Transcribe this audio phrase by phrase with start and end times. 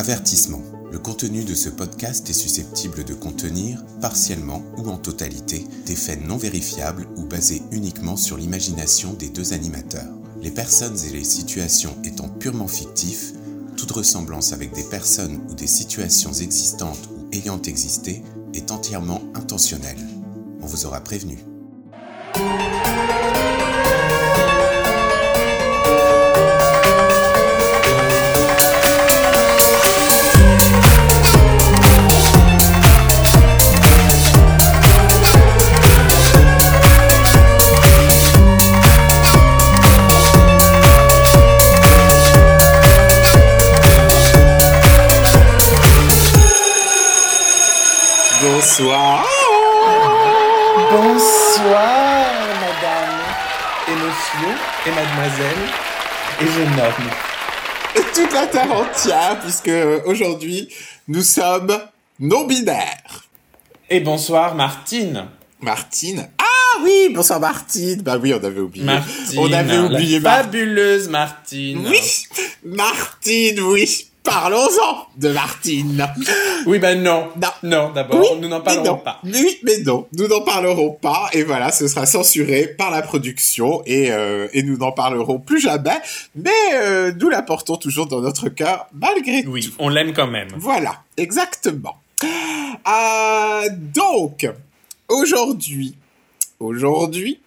[0.00, 0.62] Avertissement.
[0.90, 6.26] Le contenu de ce podcast est susceptible de contenir, partiellement ou en totalité, des faits
[6.26, 10.08] non vérifiables ou basés uniquement sur l'imagination des deux animateurs.
[10.40, 13.34] Les personnes et les situations étant purement fictifs,
[13.76, 18.22] toute ressemblance avec des personnes ou des situations existantes ou ayant existé
[18.54, 20.00] est entièrement intentionnelle.
[20.62, 21.36] On vous aura prévenu.
[48.80, 49.26] Bonsoir.
[50.90, 52.26] Bonsoir,
[52.60, 53.20] madame,
[53.88, 54.56] et monsieur,
[54.86, 55.68] et mademoiselle,
[56.40, 57.10] et jeune homme.
[57.94, 59.70] Et toute la terre entière, puisque
[60.06, 60.70] aujourd'hui,
[61.08, 61.78] nous sommes
[62.20, 63.26] non-binaires.
[63.90, 65.26] Et bonsoir, Martine.
[65.60, 66.30] Martine.
[66.38, 68.00] Ah oui, bonsoir Martine.
[68.00, 68.86] Bah oui, on avait oublié.
[68.86, 69.38] Martine.
[69.38, 71.86] On avait oublié la Mar- fabuleuse Martine.
[71.86, 72.00] Oui,
[72.64, 74.06] Martine, oui.
[74.22, 76.06] Parlons-en de Martine.
[76.66, 77.28] Oui, ben non.
[77.40, 77.48] Non.
[77.62, 79.18] Non, d'abord, Oui, nous n'en parlerons pas.
[79.24, 81.28] Oui, mais non, nous n'en parlerons pas.
[81.32, 85.60] Et voilà, ce sera censuré par la production et, euh, et nous n'en parlerons plus
[85.60, 85.98] jamais.
[86.34, 89.50] Mais euh, nous la portons toujours dans notre cœur malgré tout.
[89.50, 90.48] Oui, on l'aime quand même.
[90.56, 91.96] Voilà, exactement.
[92.22, 94.46] Euh, donc,
[95.08, 95.94] aujourd'hui,
[96.58, 97.40] aujourd'hui,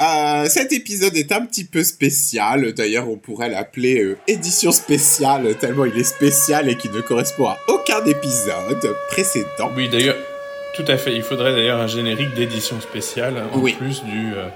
[0.00, 2.72] euh, cet épisode est un petit peu spécial.
[2.72, 7.46] D'ailleurs, on pourrait l'appeler euh, édition spéciale, tellement il est spécial et qu'il ne correspond
[7.46, 9.70] à aucun épisode précédent.
[9.76, 10.16] Oui, d'ailleurs,
[10.74, 11.14] tout à fait.
[11.14, 13.72] Il faudrait d'ailleurs un générique d'édition spéciale en Oui.
[13.74, 14.32] plus du.
[14.34, 14.48] euh,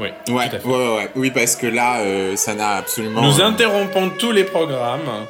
[0.00, 0.68] Oui, Ouais, tout à fait.
[0.68, 1.10] ouais, ouais, ouais.
[1.16, 3.22] oui, parce que là, euh, ça n'a absolument.
[3.22, 5.26] Nous interrompons tous les programmes.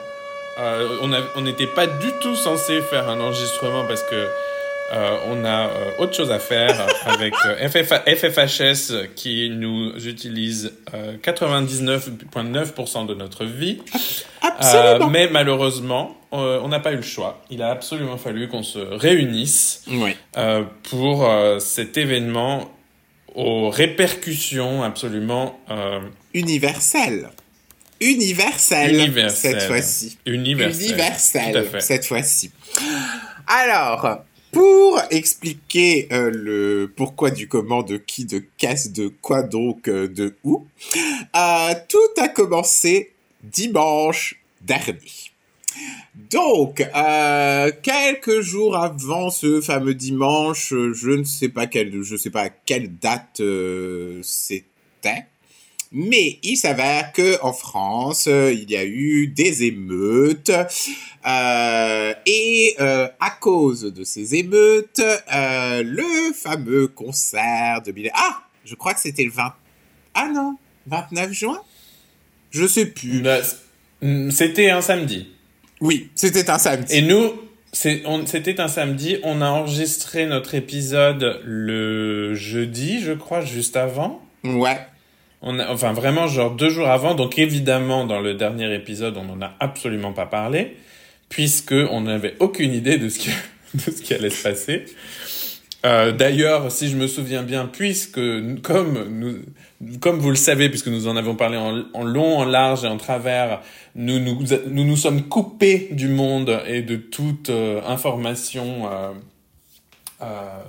[0.61, 0.89] Euh,
[1.37, 4.27] on n'était pas du tout censé faire un enregistrement parce que
[4.93, 10.73] euh, on a euh, autre chose à faire avec euh, FFA FFHS qui nous utilise
[10.95, 13.83] euh, 99,9% de notre vie.
[14.41, 15.07] Absolument.
[15.07, 17.43] Euh, mais malheureusement, on n'a pas eu le choix.
[17.51, 20.15] Il a absolument fallu qu'on se réunisse Oui.
[20.91, 21.27] pour
[21.59, 22.71] cet événement
[23.35, 26.01] aux répercussions absolument euh,
[26.35, 27.31] Universel.
[28.01, 28.95] Universel.
[28.95, 29.53] Universel.
[29.61, 30.19] Cette fois-ci.
[30.27, 30.87] universelles.
[30.87, 31.81] universel Tout à fait.
[31.81, 32.51] cette fois-ci.
[33.47, 34.21] Alors,
[34.53, 40.09] pour expliquer euh, le pourquoi du comment, de qui, de qu'est-ce, de quoi donc, euh,
[40.09, 40.67] de où,
[41.37, 44.99] euh, tout a commencé dimanche dernier.
[46.31, 46.83] Donc,
[47.83, 52.49] quelques jours avant ce fameux dimanche, je ne sais pas quelle, je sais pas à
[52.49, 53.41] quelle date
[54.23, 55.27] c'était,
[55.93, 60.51] mais il s'avère que en France, euh, il y a eu des émeutes
[61.27, 68.11] euh, et euh, à cause de ces émeutes, euh, le fameux concert de Billy.
[68.15, 69.53] Ah, je crois que c'était le 20.
[70.15, 70.57] Ah non,
[70.87, 71.61] 29 juin?
[72.51, 73.21] Je sais plus.
[73.21, 73.41] Bah,
[74.03, 75.29] mm, C'était un samedi.
[75.81, 76.95] Oui, c'était un samedi.
[76.95, 77.33] Et nous,
[77.73, 79.19] c'était un samedi.
[79.23, 84.23] On a enregistré notre épisode le jeudi, je crois, juste avant.
[84.45, 84.79] Ouais.
[85.43, 87.15] On a, enfin, vraiment, genre deux jours avant.
[87.15, 90.77] Donc, évidemment, dans le dernier épisode, on n'en a absolument pas parlé,
[91.29, 93.31] puisque on n'avait aucune idée de ce qui,
[93.75, 94.85] de ce qui allait se passer.
[95.87, 98.21] Euh, D'ailleurs, si je me souviens bien, puisque
[98.63, 99.39] comme nous,
[100.01, 102.89] comme vous le savez, puisque nous en avons parlé en, en long, en large et
[102.89, 103.61] en travers,
[103.95, 109.13] nous nous, nous, nous sommes coupés du monde et de toute euh, information, euh,
[110.23, 110.63] euh,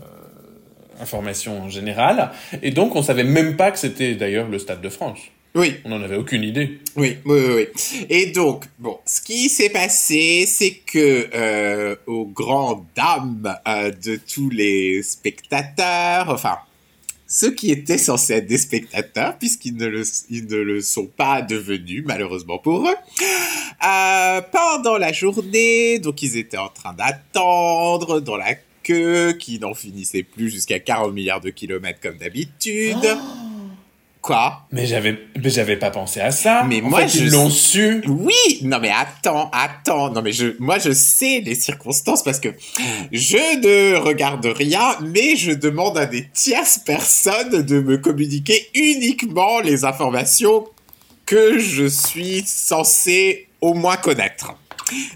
[0.99, 4.89] information en général, et donc on savait même pas que c'était d'ailleurs le Stade de
[4.89, 5.19] France.
[5.55, 6.79] Oui, On n'en avait aucune idée.
[6.95, 7.67] oui, oui, oui.
[8.09, 14.17] Et donc, bon, ce qui s'est passé, c'est que euh, aux grandes dames euh, de
[14.31, 16.59] tous les spectateurs, enfin,
[17.25, 21.41] ceux qui étaient censés être des spectateurs, puisqu'ils ne le, ils ne le sont pas
[21.41, 22.95] devenus, malheureusement pour eux,
[23.87, 28.53] euh, pendant la journée, donc ils étaient en train d'attendre dans la
[28.83, 33.17] queue, qui n'en finissait plus jusqu'à 40 milliards de kilomètres comme d'habitude.
[34.21, 34.63] Quoi?
[34.73, 36.65] Mais j'avais, mais j'avais pas pensé à ça.
[36.67, 38.03] Mais En moi, fait, je ils l'ont su.
[38.05, 42.49] Oui, non mais attends, attends, non mais je, moi je sais les circonstances parce que
[43.13, 49.61] je ne regarde rien, mais je demande à des tierces personnes de me communiquer uniquement
[49.61, 50.67] les informations
[51.25, 54.53] que je suis censé au moins connaître.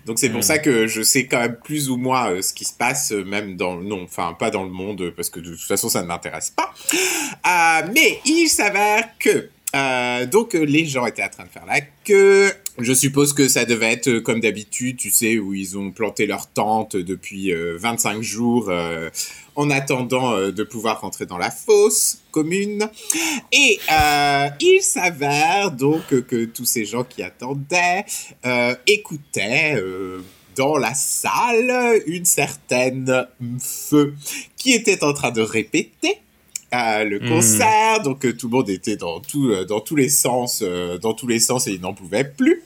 [0.06, 0.44] Donc c'est pour Hmm.
[0.44, 3.24] ça que je sais quand même plus ou moins euh, ce qui se passe, euh,
[3.24, 5.90] même dans le non, enfin pas dans le monde, euh, parce que de toute façon
[5.90, 6.74] ça ne m'intéresse pas.
[6.94, 11.82] Euh, mais il s'avère que euh, donc les gens étaient en train de faire la
[11.82, 15.92] queue Je suppose que ça devait être euh, comme d'habitude, tu sais, où ils ont
[15.92, 18.72] planté leur tente depuis 25 jours
[19.56, 22.90] en attendant de pouvoir rentrer dans la fosse commune.
[23.52, 23.80] Et
[24.60, 28.06] il s'avère donc que tous ces gens qui attendaient
[28.88, 29.82] écoutaient
[30.56, 33.28] dans la salle une certaine
[33.60, 34.16] feu
[34.58, 36.18] qui était en train de répéter
[36.74, 37.30] le hmm.
[37.30, 40.98] concert, donc euh, tout le monde était dans tout, euh, dans tous les sens, euh,
[40.98, 42.64] dans tous les sens et ils n'en pouvaient plus.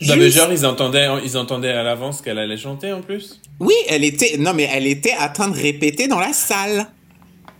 [0.00, 3.40] Non mais genre ils entendaient, ils entendaient à l'avance qu'elle allait chanter en plus?
[3.60, 6.86] Oui, elle était, non mais elle était en train de répéter dans la salle.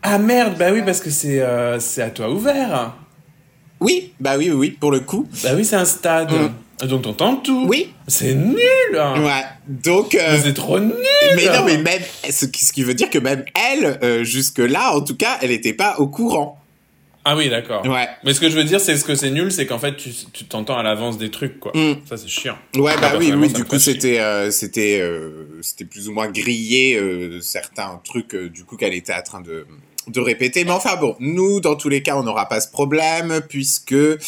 [0.03, 1.43] Ah merde, bah oui parce que c'est
[1.81, 2.94] c'est à toi ouvert.
[3.81, 5.27] Oui, bah oui, oui, pour le coup.
[5.43, 6.31] Bah oui, c'est un stade.
[6.32, 6.87] Hmm.
[6.87, 7.67] Donc t'entends tout.
[7.67, 7.91] Oui.
[8.06, 8.59] C'est nul.
[8.99, 9.23] Hein.
[9.23, 9.44] Ouais.
[9.69, 10.14] Donc.
[10.14, 10.94] Euh, c'est trop nul.
[11.37, 14.58] Mais non, mais même ce qui, ce qui veut dire que même elle, euh, jusque
[14.58, 16.61] là, en tout cas, elle n'était pas au courant.
[17.25, 17.87] Ah oui, d'accord.
[17.87, 18.06] Ouais.
[18.23, 20.11] Mais ce que je veux dire, c'est ce que c'est nul, c'est qu'en fait, tu,
[20.32, 21.73] tu t'entends à l'avance des trucs, quoi.
[21.75, 21.94] Mm.
[22.06, 22.58] Ça, c'est chiant.
[22.76, 23.50] Ouais, bah oui, oui.
[23.50, 25.02] Du coup, c'était, euh, c'était,
[25.62, 27.00] c'était plus ou moins grillé
[27.41, 29.67] certains trucs, du coup, qu'elle était en train de
[30.06, 30.64] de répéter.
[30.64, 34.19] Mais enfin bon, nous, dans tous les cas, on n'aura pas ce problème puisque de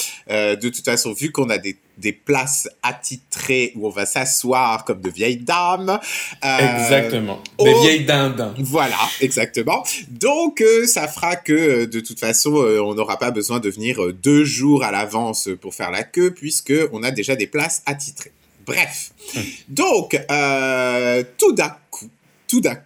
[0.55, 5.11] toute façon, vu qu'on a des des places attitrées où on va s'asseoir comme de
[5.11, 5.99] vieilles dames.
[6.45, 7.43] Euh, exactement.
[7.59, 8.55] Des vieilles dindes.
[8.59, 9.85] Voilà, exactement.
[10.09, 13.99] Donc, euh, ça fera que euh, de toute façon, on n'aura pas besoin de venir
[14.23, 18.33] deux jours à l'avance pour faire la queue puisque on a déjà des places attitrées.
[18.67, 19.13] Bref.
[19.37, 19.43] Hum.
[19.69, 20.11] Donc,
[21.39, 22.11] tout d'un coup,
[22.49, 22.86] tout d'un coup,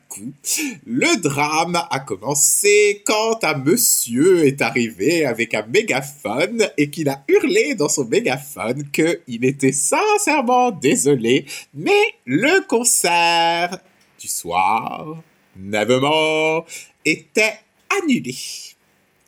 [0.87, 7.25] le drame a commencé quand un monsieur est arrivé avec un mégaphone et qu'il a
[7.29, 13.79] hurlé dans son mégaphone qu'il était sincèrement désolé, mais le concert
[14.19, 15.23] du soir,
[15.57, 16.67] Nevermore,
[17.05, 17.59] était
[18.03, 18.37] annulé.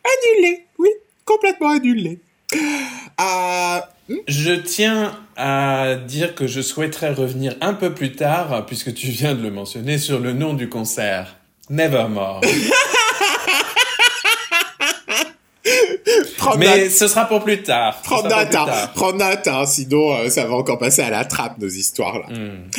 [0.04, 0.88] Annulé, oui,
[1.24, 2.20] complètement annulé.
[3.20, 3.80] Euh,
[4.28, 9.34] je tiens à dire que je souhaiterais revenir un peu plus tard, puisque tu viens
[9.34, 11.36] de le mentionner, sur le nom du concert.
[11.70, 12.40] Nevermore.
[16.58, 18.00] Mais ce sera pour plus tard.
[18.02, 18.66] Prends note, hein.
[18.94, 19.66] prends note, hein.
[19.66, 22.26] sinon euh, ça va encore passer à la trappe nos histoires là.
[22.28, 22.70] Hmm.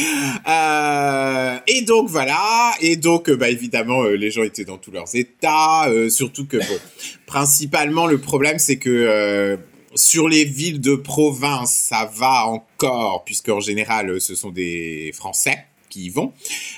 [0.47, 5.15] Euh, et donc voilà, et donc bah évidemment euh, les gens étaient dans tous leurs
[5.15, 6.79] états, surtout que bon,
[7.25, 9.57] principalement le problème c'est que
[9.95, 15.65] sur les villes de province, ça va encore, puisque en général, ce sont des Français
[15.93, 16.33] qui y vont.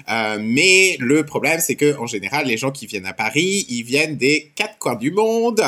[0.09, 3.83] Euh, mais le problème, c'est que en général, les gens qui viennent à Paris, ils
[3.83, 5.61] viennent des quatre coins du monde.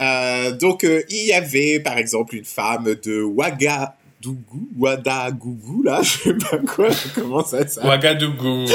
[0.00, 6.10] Euh, donc, euh, il y avait, par exemple, une femme de Ouagadougou, Ouadagougou, là, je
[6.10, 7.88] sais pas quoi, comment ça s'appelle.
[7.88, 8.66] Ouagadougou.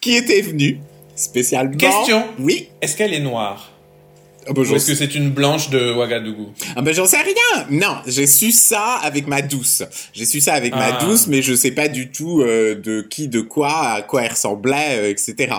[0.00, 0.80] qui était venue
[1.14, 1.76] spécialement.
[1.76, 2.24] Question.
[2.38, 2.68] Oui.
[2.80, 3.75] Est-ce qu'elle est noire?
[4.48, 7.66] Ah bah, Ou est-ce que c'est une blanche de Ouagadougou Ah ben j'en sais rien.
[7.70, 9.82] Non, j'ai su ça avec ma douce.
[10.12, 11.04] J'ai su ça avec ma ah.
[11.04, 14.30] douce, mais je sais pas du tout euh, de qui, de quoi, à quoi elle
[14.30, 15.54] ressemblait, euh, etc.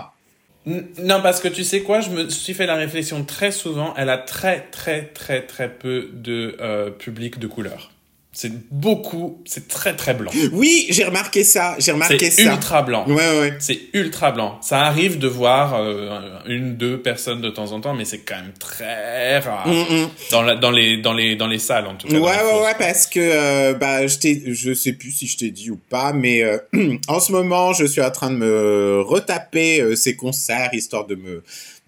[0.66, 3.94] non, parce que tu sais quoi, je me suis fait la réflexion très souvent.
[3.98, 7.92] Elle a très très très très peu de euh, public de couleur.
[8.40, 10.30] C'est beaucoup, c'est très très blanc.
[10.52, 12.36] Oui, j'ai remarqué ça, j'ai remarqué ça.
[12.36, 13.04] C'est ultra blanc.
[13.08, 13.54] Ouais, ouais.
[13.58, 14.60] C'est ultra blanc.
[14.62, 18.36] Ça arrive de voir euh, une, deux personnes de temps en temps, mais c'est quand
[18.36, 19.68] même très rare.
[19.68, 20.10] Mm, mm.
[20.30, 22.14] Dans, la, dans, les, dans, les, dans les salles, en tout cas.
[22.14, 24.16] Ouais, ouais, ouais, parce que, euh, bah, je,
[24.54, 26.60] je sais plus si je t'ai dit ou pas, mais euh,
[27.08, 31.42] en ce moment, je suis en train de me retaper ces concerts, histoire de me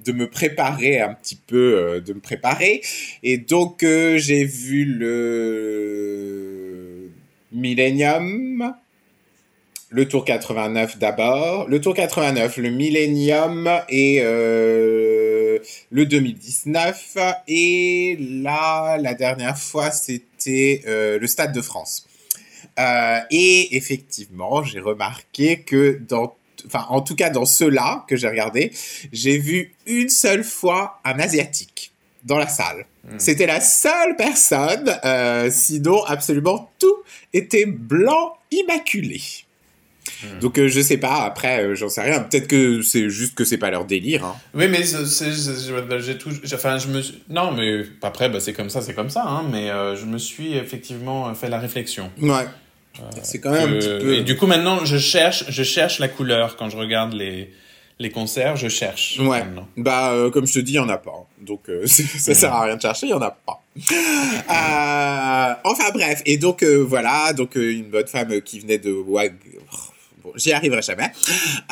[0.06, 2.82] de me préparer un petit peu, euh, de me préparer.
[3.24, 6.30] Et donc, euh, j'ai vu le
[7.52, 8.74] Millennium,
[9.90, 15.60] le Tour 89 d'abord, le Tour 89, le Millennium et euh,
[15.92, 17.18] le 2019.
[17.48, 22.06] Et là, la dernière fois, c'était le Stade de France.
[23.32, 26.36] et effectivement, j'ai remarqué que dans
[26.66, 28.72] enfin en tout cas dans ceux-là que j'ai regardé,
[29.12, 31.92] j'ai vu une seule fois un asiatique
[32.24, 32.86] dans la salle.
[33.04, 33.16] Hmm.
[33.18, 36.98] C'était la seule personne, euh, sinon absolument tout
[37.34, 39.22] était blanc immaculé.
[40.24, 40.40] Hmm.
[40.40, 43.46] Donc euh, je sais pas, après euh, j'en sais rien, peut-être que c'est juste que
[43.46, 44.26] c'est pas leur délire.
[44.26, 44.36] Hein.
[44.54, 48.94] Oui mais j'ai tout, enfin je me, non mais après bah, c'est comme ça, c'est
[48.94, 52.12] comme ça, hein, mais je me suis effectivement fait la réflexion.
[52.22, 52.46] Ouais.
[53.24, 54.16] C'est quand même un petit peu.
[54.16, 57.52] Et du coup, maintenant, je cherche, je cherche la couleur quand je regarde les
[58.02, 59.20] les concerts, je cherche.
[59.20, 59.44] Ouais.
[59.76, 61.28] Bah, euh, comme je te dis, il y en a pas.
[61.42, 63.62] Donc, euh, ça sert à rien de chercher, il y en a pas.
[63.78, 68.92] Euh, enfin bref, et donc voilà, donc une bonne femme qui venait de
[70.24, 71.12] bon, j'y arriverai jamais,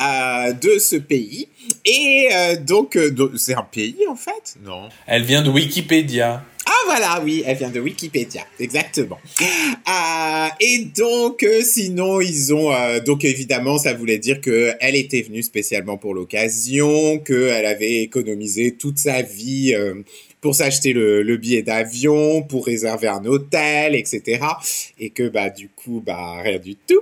[0.00, 1.48] euh, de ce pays.
[1.84, 4.56] Et euh, donc, euh, donc, c'est un pays en fait?
[4.64, 4.88] Non.
[5.06, 6.42] Elle vient de Wikipédia.
[6.70, 9.18] Ah voilà, oui, elle vient de Wikipédia, exactement.
[9.40, 12.70] Euh, et donc, euh, sinon, ils ont...
[12.70, 18.02] euh, donc, évidemment, ça voulait dire que elle était venue spécialement pour l'occasion, qu'elle avait
[18.02, 19.74] économisé toute sa vie
[20.42, 24.44] pour s'acheter le, le billet d'avion, pour réserver un hôtel, etc.
[25.00, 27.00] Et que, bah, du coup, bah, rien du tout.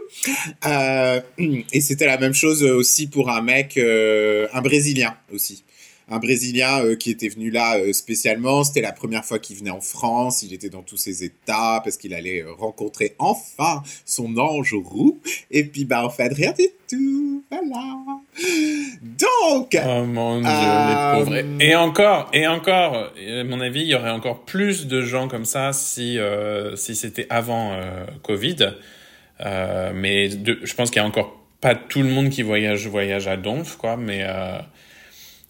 [1.72, 5.64] Et c'était la même chose aussi pour un mec, un Brésilien aussi
[6.08, 8.62] un Brésilien euh, qui était venu là euh, spécialement.
[8.64, 10.42] C'était la première fois qu'il venait en France.
[10.42, 15.20] Il était dans tous ses états parce qu'il allait euh, rencontrer enfin son ange roux.
[15.50, 17.42] Et puis, bah, en fait, rien du tout.
[17.50, 17.96] Voilà.
[19.02, 21.60] Donc, Oh mon dieu, les pauvres.
[21.60, 25.44] Et encore, et encore, à mon avis, il y aurait encore plus de gens comme
[25.44, 26.18] ça si,
[26.76, 27.76] si c'était avant
[28.22, 28.56] Covid.
[29.40, 32.86] Euh, mais de- je pense qu'il y a encore pas tout le monde qui voyage,
[32.86, 34.58] voyage à Donf, quoi, mais euh,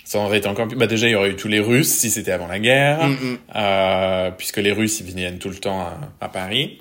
[0.07, 0.77] ça aurait été encore plus.
[0.79, 3.13] Bah, déjà, il y aurait eu tous les Russes si c'était avant la guerre, Mm,
[3.13, 3.39] mm.
[3.57, 6.81] euh, puisque les Russes, ils viennent tout le temps à, à Paris.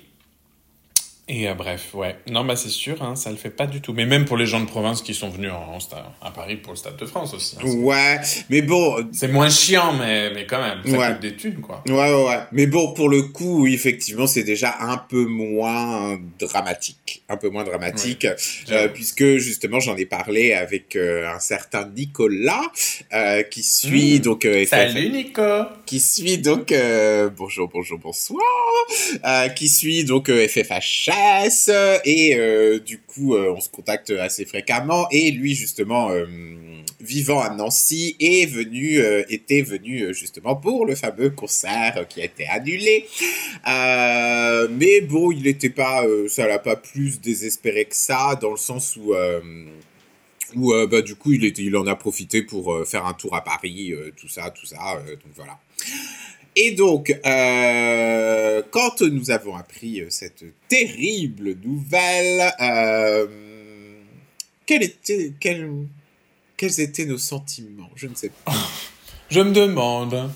[1.28, 2.14] Et euh, bref, ouais.
[2.30, 3.92] Non, bah c'est sûr, hein, ça le fait pas du tout.
[3.92, 6.54] Mais même pour les gens de province qui sont venus en, en stade- à Paris
[6.54, 7.56] pour le Stade de France aussi.
[7.60, 8.20] hein, ouais.
[8.48, 11.08] Mais bon, c'est moins chiant, mais, mais quand même, ça Ouais.
[11.14, 11.82] coûte des thunes, quoi.
[11.88, 12.38] Ouais, ouais, ouais.
[12.52, 17.24] Mais bon, pour le coup, effectivement, c'est déjà un peu moins dramatique.
[17.28, 18.24] Un peu moins dramatique.
[18.70, 22.62] euh, puisque, justement, j'en ai parlé avec euh, un certain Nicolas,
[23.12, 24.22] euh, qui suit, Mm.
[24.22, 25.42] donc, Salut, Nico
[25.86, 26.72] qui suit donc
[27.36, 28.42] bonjour bonjour bonsoir
[29.54, 31.70] qui suit donc FFHS
[32.04, 36.10] et du coup on se contacte assez fréquemment et lui justement
[37.00, 42.46] vivant à Nancy est venu était venu justement pour le fameux concert qui a été
[42.48, 43.06] annulé
[43.64, 48.96] mais bon il n'était pas ça l'a pas plus désespéré que ça dans le sens
[48.96, 49.40] où euh,
[50.54, 53.14] où euh, bah, du coup il, était, il en a profité pour euh, faire un
[53.14, 55.58] tour à Paris, euh, tout ça, tout ça, donc voilà.
[56.58, 57.12] Et donc,
[58.70, 62.50] quand nous avons appris cette terrible nouvelle,
[64.64, 65.86] quel était, quel-
[66.56, 67.90] quels étaient nos sentiments?
[67.94, 68.54] Je ne sais pas.
[69.30, 70.30] Je me demande,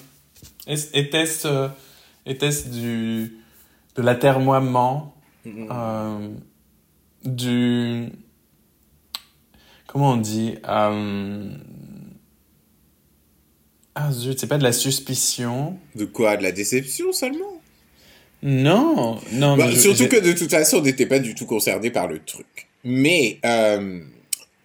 [0.66, 1.68] était-ce
[2.26, 3.32] était-ce du
[3.96, 5.14] de l'atermoiement,
[5.46, 6.28] euh,
[7.24, 8.08] du
[9.86, 11.50] comment on dit euh,
[13.94, 15.78] ah zut, c'est pas de la suspicion.
[15.94, 16.36] De quoi?
[16.36, 17.60] De la déception seulement?
[18.42, 19.56] Non, non.
[19.56, 22.20] Bah, mais Surtout que de toute façon, on n'était pas du tout concerné par le
[22.20, 22.68] truc.
[22.84, 24.00] Mais euh,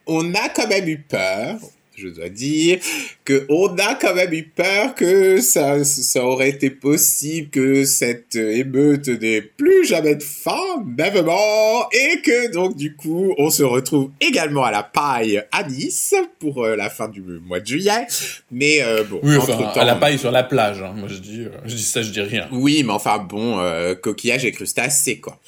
[0.08, 1.60] on a quand même eu peur,
[1.98, 2.80] je dois dire,
[3.24, 8.36] que on a quand même eu peur que ça, ça aurait été possible que cette
[8.36, 14.12] émeute n'ait plus jamais de fin, mêmement, et que donc du coup, on se retrouve
[14.22, 18.06] également à la paille à Nice pour euh, la fin du mois de juillet.
[18.52, 20.82] Mais euh, bon, Oui, enfin, entre-temps- à la paille sur la plage.
[20.82, 20.94] hein.
[20.96, 22.48] Moi, je dis, euh, je dis ça, je dis rien.
[22.52, 25.40] oui, mais enfin bon, euh, coquillage et crustacés, quoi.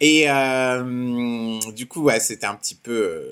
[0.00, 3.22] Et euh, du coup, ouais, c'était un petit peu...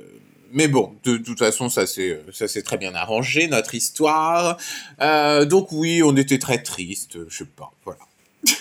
[0.49, 4.57] euh, mais bon, de, toute façon, ça s'est ça s'est très bien arrangé, notre histoire.
[5.01, 8.01] Euh, donc oui, on était très tristes, je sais pas, voilà.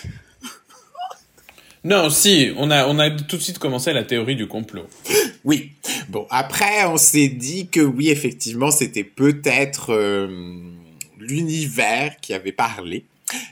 [1.84, 4.88] Non, si, on a, on a tout de suite commencé la théorie du complot.
[5.44, 5.70] Oui.
[6.08, 10.26] Bon, après, on s'est dit que oui, effectivement, c'était peut-être euh,
[11.18, 13.04] l'univers qui avait parlé,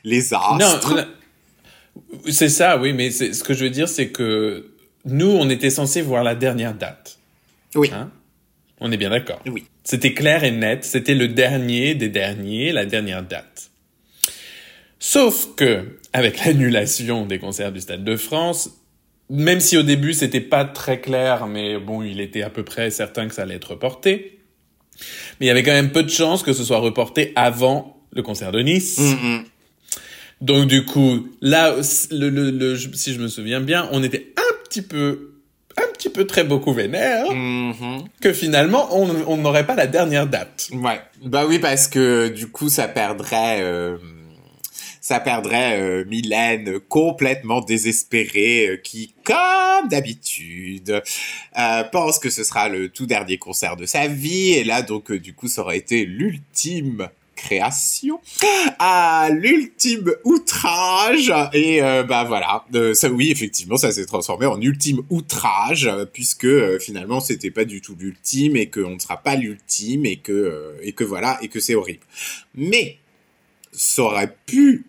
[0.02, 0.58] les astres.
[0.58, 1.04] Non, non,
[2.28, 4.70] c'est ça, oui, mais c'est- ce que je veux dire, c'est que
[5.04, 7.18] nous, on était censé voir la dernière date.
[7.74, 7.90] Oui.
[7.92, 8.10] Hein?
[8.80, 9.40] On est bien d'accord.
[9.46, 9.64] Oui.
[9.84, 13.70] C'était clair et net, c'était le dernier des derniers, la dernière date.
[14.98, 18.70] Sauf que, avec l'annulation des concerts du Stade de France,
[19.28, 22.90] même si au début c'était pas très clair, mais bon, il était à peu près
[22.90, 24.38] certain que ça allait être reporté,
[25.40, 28.22] mais il y avait quand même peu de chances que ce soit reporté avant le
[28.22, 28.98] concert de Nice.
[28.98, 29.44] Mm, mm.
[30.42, 31.74] Donc du coup, là,
[32.10, 35.35] le, le, le- si je me souviens bien, on était un petit peu,
[35.78, 38.04] un petit peu très beaucoup vénère, Mhm.
[38.20, 40.68] que finalement, on on n'aurait pas la dernière date.
[40.72, 43.96] Ouais, bah oui, parce que du coup, ça perdrait, euh,
[45.00, 51.02] ça perdrait euh, Mylène complètement désespérée, euh, qui, comme d'habitude,
[51.58, 55.12] euh, pense que ce sera le tout dernier concert de sa vie, et là, donc,
[55.12, 58.20] du coup, ça aurait été l'ultime création
[58.78, 61.32] à l'ultime outrage.
[61.52, 62.64] Et euh, bah voilà.
[62.74, 67.50] Euh, ça oui effectivement ça s'est transformé en ultime outrage euh, puisque euh, finalement c'était
[67.50, 71.38] pas du tout l'ultime et qu'on ne sera pas l'ultime et que et que voilà
[71.42, 72.04] et que c'est horrible.
[72.54, 72.98] Mais
[73.72, 74.86] ça aurait pu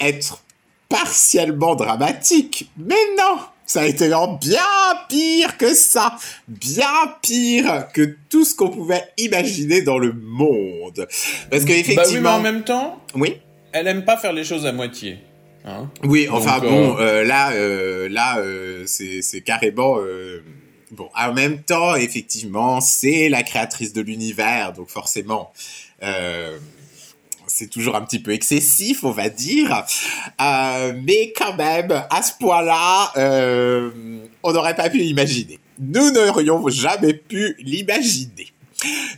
[0.00, 0.42] être
[0.88, 2.70] partiellement dramatique.
[2.76, 4.60] Mais non Ça a été bien
[5.08, 11.08] pire que ça, bien pire que tout ce qu'on pouvait imaginer dans le monde.
[11.50, 13.40] Parce que effectivement, bah oui, mais en même temps, oui,
[13.72, 15.18] elle aime pas faire les choses à moitié.
[15.64, 19.98] Hein oui, enfin bon, euh, là, euh, là, euh, c'est carrément.
[20.92, 25.52] bon, en même temps, effectivement, c'est la créatrice de l'univers, donc forcément
[27.56, 29.84] c'est toujours un petit peu excessif, on va dire.
[30.42, 33.90] Euh, mais quand même, à ce point-là, euh,
[34.42, 35.58] on n'aurait pas pu l'imaginer.
[35.78, 38.52] Nous n'aurions jamais pu l'imaginer.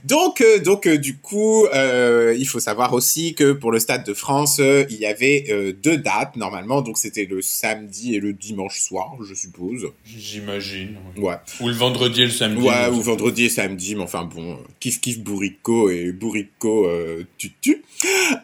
[0.04, 4.04] Donc, euh, donc euh, du coup, euh, il faut savoir aussi que pour le Stade
[4.04, 6.82] de France, il y avait deux dates normalement.
[6.82, 9.88] Donc, c'était le samedi et le dimanche soir, je suppose.
[10.04, 10.96] J'imagine.
[11.16, 11.36] Ouais.
[11.60, 12.66] Ou le vendredi et le samedi.
[12.66, 13.94] Ouais, ou vendredi et samedi.
[13.94, 16.88] Mais enfin bon, kiff kiff bourrico et bourrico
[17.36, 17.82] tutu.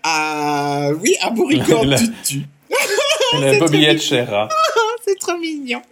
[0.03, 2.43] Ah oui, un bourrico tutu.
[3.41, 4.49] La bobillette chère
[5.05, 5.83] c'est trop mignon.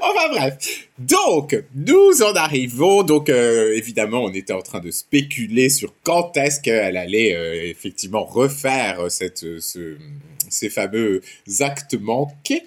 [0.00, 0.88] Enfin bref.
[0.98, 3.02] Donc, nous en arrivons.
[3.02, 7.68] Donc, euh, évidemment, on était en train de spéculer sur quand est-ce qu'elle allait euh,
[7.68, 11.22] effectivement refaire cette, ces fameux
[11.60, 12.62] actes manqués.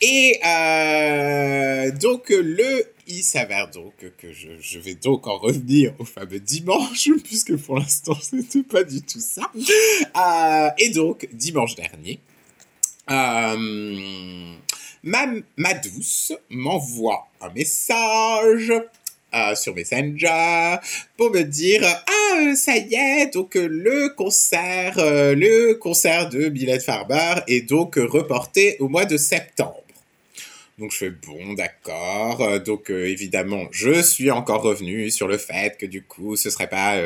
[0.00, 6.04] Et euh, donc, le il s'avère donc que je, je, vais donc en revenir au
[6.04, 9.52] fameux dimanche, puisque pour l'instant, c'était pas du tout ça.
[10.76, 12.18] et donc, dimanche dernier,
[13.08, 14.54] euh,
[15.06, 18.72] ma, douce m'envoie un message
[19.34, 20.76] euh, sur Messenger
[21.16, 26.80] pour me dire ah euh, ça y est donc le concert le concert de Mylène
[26.80, 29.85] Farber est donc reporté au mois de septembre.
[30.78, 32.60] Donc je fais bon, d'accord.
[32.60, 37.00] Donc évidemment, je suis encore revenu sur le fait que du coup, ce serait pas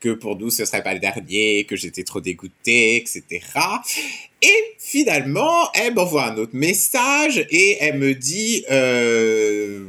[0.00, 3.40] que pour nous, ce serait pas le dernier, que j'étais trop dégoûté, etc.
[4.42, 9.84] Et finalement, elle m'envoie un autre message et elle me dit, euh,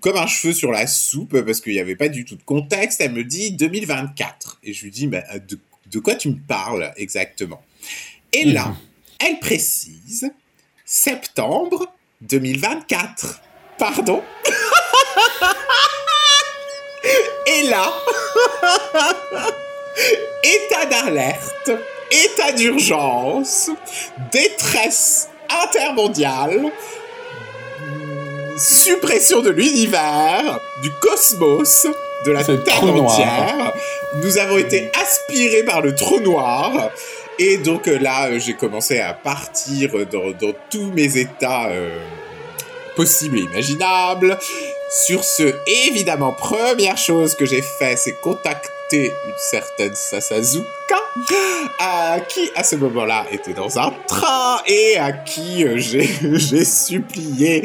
[0.00, 3.00] comme un cheveu sur la soupe, parce qu'il n'y avait pas du tout de contexte,
[3.00, 4.60] elle me dit 2024.
[4.62, 7.62] Et je lui dis, bah, de, quoi tu me parles exactement?
[8.32, 8.76] Et là, mhm.
[9.26, 10.30] elle précise
[10.86, 11.86] septembre
[12.22, 13.40] 2024.
[13.76, 14.22] Pardon?
[17.46, 17.92] Et là,
[20.42, 21.70] état d'alerte
[22.10, 23.70] état d'urgence,
[24.32, 25.28] détresse
[25.64, 26.70] intermondiale,
[28.58, 31.86] suppression de l'univers, du cosmos,
[32.24, 33.72] de la Terre entière.
[34.22, 36.90] Nous avons été aspirés par le trou noir.
[37.38, 41.98] Et donc euh, là, euh, j'ai commencé à partir dans, tous mes états euh,
[42.94, 44.38] possibles et imaginables.
[44.90, 45.54] Sur ce,
[45.88, 49.10] évidemment, première chose que j'ai fait, c'est contacter une
[49.50, 50.66] certaine Sasazuka,
[51.78, 57.62] à qui à ce moment-là était dans un train et à qui euh, j'ai supplié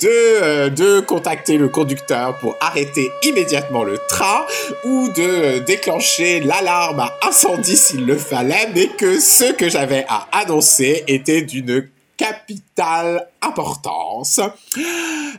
[0.00, 4.44] de, euh, de contacter le conducteur pour arrêter immédiatement le train
[4.84, 10.26] ou de déclencher l'alarme à incendie s'il le fallait, mais que ce que j'avais à
[10.32, 14.40] annoncer était d'une capitale importance.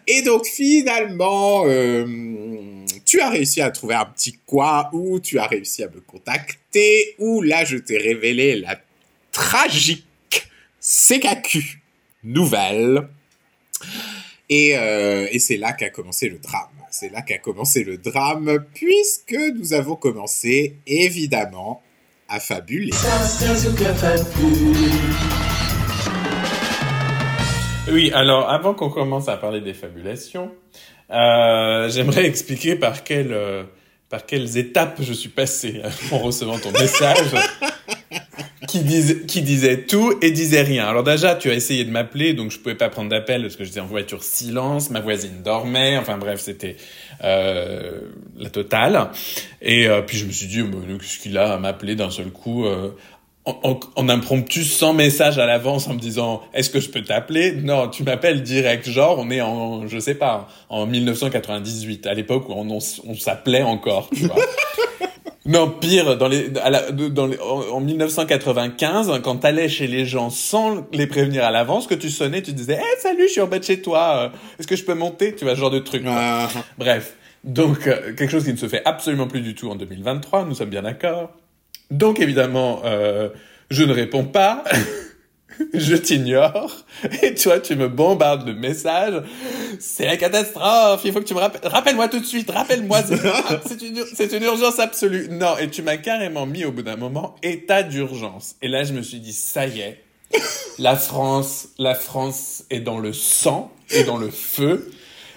[0.07, 2.05] Et donc finalement, euh,
[3.05, 7.15] tu as réussi à trouver un petit coin où tu as réussi à me contacter,
[7.19, 8.77] où là je t'ai révélé la
[9.31, 10.05] tragique
[10.81, 11.81] CKQ
[12.23, 13.07] nouvelle.
[14.49, 16.69] Et, euh, et c'est là qu'a commencé le drame.
[16.91, 21.81] C'est là qu'a commencé le drame, puisque nous avons commencé, évidemment,
[22.27, 22.91] à fabuler.
[27.91, 30.51] Oui, alors avant qu'on commence à parler des fabulations,
[31.11, 33.63] euh, j'aimerais expliquer par quelle, euh,
[34.09, 37.17] par quelles étapes je suis passé en recevant ton message
[38.67, 40.87] qui, disait, qui disait tout et disait rien.
[40.87, 43.63] Alors déjà, tu as essayé de m'appeler, donc je pouvais pas prendre d'appel parce que
[43.63, 46.77] j'étais en voiture silence, ma voisine dormait, enfin bref, c'était
[47.23, 48.01] euh,
[48.37, 49.09] la totale.
[49.61, 50.63] Et euh, puis je me suis dit,
[50.99, 52.65] qu'est-ce qu'il a à m'appeler d'un seul coup
[53.45, 57.51] en, en, impromptu, sans message à l'avance, en me disant est-ce que je peux t'appeler?
[57.51, 58.89] Non, tu m'appelles direct.
[58.89, 63.61] Genre, on est en, je sais pas, en 1998, à l'époque où on, on, s'appelait
[63.61, 64.35] encore, tu vois.
[65.45, 71.05] non, pire, dans les, dans les, en, 1995, quand t'allais chez les gens sans les
[71.05, 73.63] prévenir à l'avance, que tu sonnais, tu disais hey, salut, je suis en bas de
[73.63, 75.35] chez toi, est-ce que je peux monter?
[75.35, 76.03] Tu vois, ce genre de truc.
[76.07, 76.47] Ah.
[76.79, 77.15] Bref.
[77.43, 80.55] Donc, euh, quelque chose qui ne se fait absolument plus du tout en 2023, nous
[80.55, 81.29] sommes bien d'accord.
[81.91, 83.29] Donc évidemment, euh,
[83.69, 84.63] je ne réponds pas.
[85.73, 86.85] je t'ignore
[87.21, 89.21] et toi tu me bombardes de messages.
[89.79, 91.01] C'est la catastrophe.
[91.05, 91.69] Il faut que tu me rappelles.
[91.69, 92.49] Rappelle-moi tout de suite.
[92.49, 93.01] Rappelle-moi.
[93.65, 94.03] C'est une,
[94.37, 95.27] une urgence absolue.
[95.29, 95.57] Non.
[95.57, 98.55] Et tu m'as carrément mis au bout d'un moment état d'urgence.
[98.61, 100.01] Et là je me suis dit ça y est.
[100.77, 104.91] La France, la France est dans le sang et dans le feu.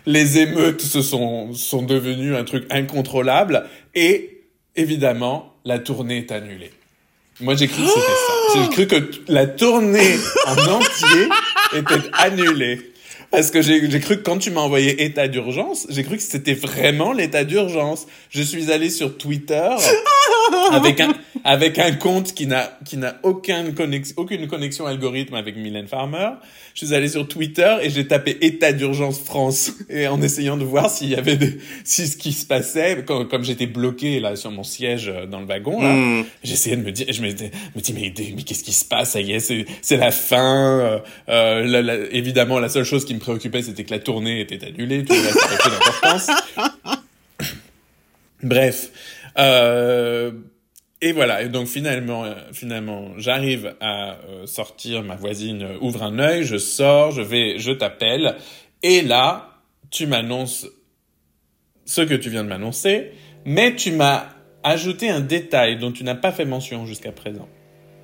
[0.07, 3.67] Les émeutes se sont, sont devenues un truc incontrôlable.
[3.95, 6.73] Et évidemment, la tournée est annulée.
[7.41, 8.33] Moi, j'ai cru que c'était ça.
[8.55, 10.17] J'ai cru que la tournée
[10.47, 11.29] en entier
[11.75, 12.93] était annulée.
[13.31, 16.55] Parce que j'ai cru que quand tu m'as envoyé état d'urgence, j'ai cru que c'était
[16.55, 18.07] vraiment l'état d'urgence.
[18.31, 19.69] Je suis allé sur Twitter
[20.73, 21.13] avec un
[21.45, 26.31] avec un compte qui n'a qui n'a aucune connexion aucune connexion algorithme avec Mylène Farmer.
[26.75, 30.65] Je suis allé sur Twitter et j'ai tapé état d'urgence France et en essayant de
[30.65, 34.37] voir s'il y avait des si ce qui se passait comme, comme j'étais bloqué là
[34.37, 36.25] sur mon siège euh, dans le wagon là, Mm.
[36.45, 39.11] j'essayais de me dire je me, me dis mais mais qu'est-ce qui se passe?
[39.13, 43.05] Ça y est c'est c'est la fin euh, euh, la- la- évidemment la seule chose
[43.05, 46.31] qui me préoccupait c'était que la tournée était annulée tout le reste avait peu d'importance.
[48.43, 48.91] Bref
[49.39, 50.33] euh,
[51.01, 56.19] et voilà et donc finalement euh, finalement j'arrive à euh, sortir ma voisine ouvre un
[56.19, 58.37] œil je sors je vais je t'appelle
[58.83, 60.67] et là tu m'annonces
[61.85, 63.13] ce que tu viens de m'annoncer
[63.45, 64.27] mais tu m'as
[64.63, 67.49] ajouté un détail dont tu n'as pas fait mention jusqu'à présent.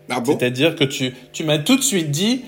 [0.09, 0.37] Ah bon?
[0.39, 2.45] C'est-à-dire que tu, tu m'as tout de suite dit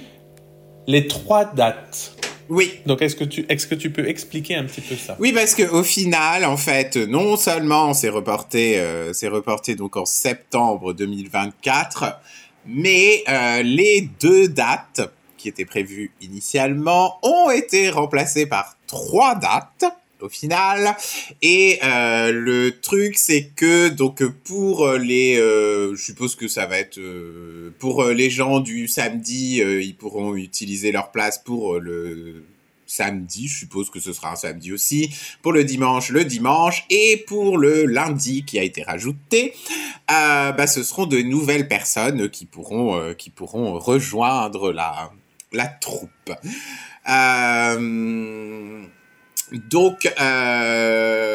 [0.87, 2.17] les trois dates.
[2.49, 2.81] Oui.
[2.87, 5.17] Donc, est-ce que tu, est-ce que tu peux expliquer un petit peu ça?
[5.19, 9.97] Oui, parce que au final, en fait, non seulement c'est reporté, euh, c'est reporté donc
[9.97, 12.21] en septembre 2024,
[12.67, 15.01] mais euh, les deux dates
[15.37, 19.85] qui étaient prévues initialement ont été remplacées par trois dates
[20.21, 20.97] au final.
[21.43, 26.79] Et euh, le truc, c'est que donc pour les, euh, je suppose que ça va
[26.79, 31.75] être euh, pour euh, les gens du samedi, euh, ils pourront utiliser leur place pour
[31.75, 32.45] euh, le
[32.87, 35.11] samedi, je suppose que ce sera un samedi aussi,
[35.43, 39.55] pour le dimanche, le dimanche, et pour le lundi qui a été rajouté,
[40.11, 45.11] euh, bah, ce seront de nouvelles personnes qui pourront, euh, qui pourront rejoindre la,
[45.53, 46.33] la troupe.
[47.09, 48.87] Euh,
[49.53, 51.33] donc, euh,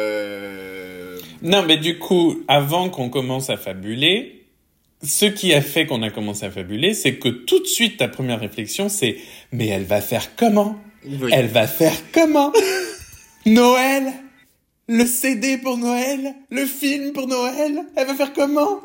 [1.42, 4.44] Non, mais du coup, avant qu'on commence à fabuler,
[5.02, 8.08] ce qui a fait qu'on a commencé à fabuler, c'est que tout de suite, ta
[8.08, 9.16] première réflexion, c'est
[9.50, 10.76] mais elle va faire comment?
[11.04, 11.30] Oui.
[11.32, 12.52] Elle va faire comment?
[13.46, 14.12] Noël?
[14.88, 16.34] Le CD pour Noël?
[16.50, 17.80] Le film pour Noël?
[17.96, 18.80] Elle va faire comment?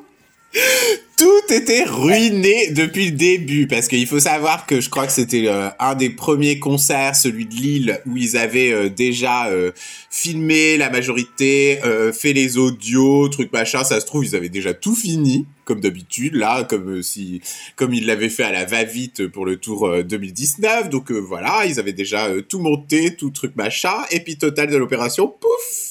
[1.17, 5.47] Tout était ruiné depuis le début parce qu'il faut savoir que je crois que c'était
[5.47, 9.71] euh, un des premiers concerts, celui de Lille, où ils avaient euh, déjà euh,
[10.09, 11.79] filmé la majorité,
[12.13, 13.83] fait les audios, truc machin.
[13.83, 17.41] Ça se trouve ils avaient déjà tout fini comme d'habitude là, comme si
[17.75, 20.89] comme ils l'avaient fait à la va-vite pour le tour euh, 2019.
[20.89, 23.95] Donc voilà, ils avaient déjà tout monté, tout truc machin.
[24.11, 25.87] Et puis total de l'opération, pouf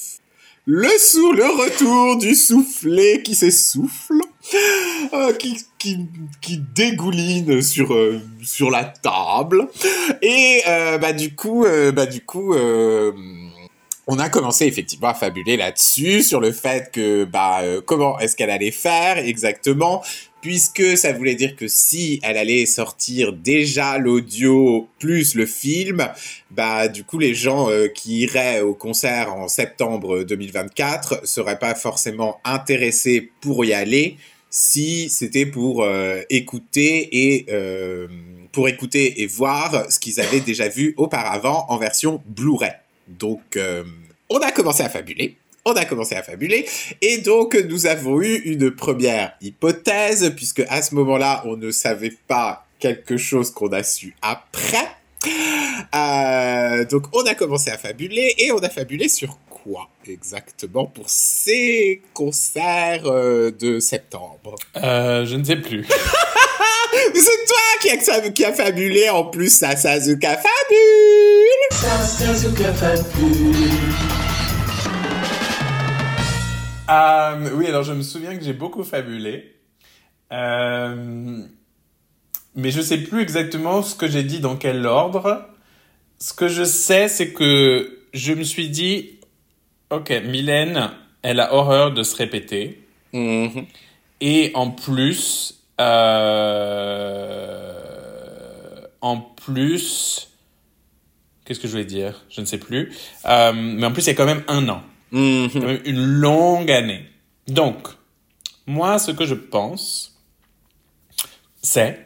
[0.68, 4.20] le sou, le retour du soufflet qui s'essouffle,
[5.12, 6.06] euh, qui, qui,
[6.40, 9.68] qui dégouline sur, euh, sur la table.
[10.22, 12.54] Et euh, bah, du coup, euh, bah, du coup
[14.08, 18.50] on a commencé effectivement à fabuler là-dessus, sur le fait que bah, comment est-ce qu'elle
[18.50, 20.00] allait faire exactement,
[20.40, 26.08] puisque ça voulait dire que si elle allait sortir déjà l'audio plus le film,
[26.52, 32.40] bah du coup les gens qui iraient au concert en septembre 2024 seraient pas forcément
[32.44, 34.18] intéressés pour y aller
[34.58, 38.08] si c'était pour euh, écouter et euh,
[38.52, 42.72] pour écouter et voir ce qu'ils avaient déjà vu auparavant en version Blu-ray.
[43.06, 43.84] Donc euh,
[44.30, 46.64] on a commencé à fabuler on a commencé à fabuler
[47.02, 52.14] et donc nous avons eu une première hypothèse puisque à ce moment-là on ne savait
[52.26, 54.88] pas quelque chose qu'on a su après.
[56.90, 62.00] Donc on a commencé à fabuler et on a fabulé sur quoi exactement pour ces
[62.14, 65.80] concerts euh, de septembre euh, Je ne sais plus.
[67.14, 73.56] Mais c'est toi qui a, qui a fabulé en plus ça Sazuka fabule Sazuka fabule
[76.88, 79.56] Euh, oui, alors je me souviens que j'ai beaucoup fabulé.
[80.32, 81.42] Euh,
[82.54, 85.48] mais je sais plus exactement ce que j'ai dit dans quel ordre.
[86.20, 89.15] Ce que je sais, c'est que je me suis dit,
[89.90, 90.90] ok, Mylène,
[91.22, 92.82] elle a horreur de se répéter.
[93.12, 93.66] Mhm.
[94.20, 95.60] Et en plus,
[97.46, 100.28] euh, en plus,
[101.44, 102.24] qu'est-ce que je voulais dire?
[102.30, 102.92] Je ne sais plus.
[103.26, 105.50] Euh, mais en plus, il y a quand même un an Mhm.
[105.52, 107.04] quand même une longue année.
[107.46, 107.88] Donc,
[108.66, 110.18] moi, ce que je pense,
[111.62, 112.04] c'est,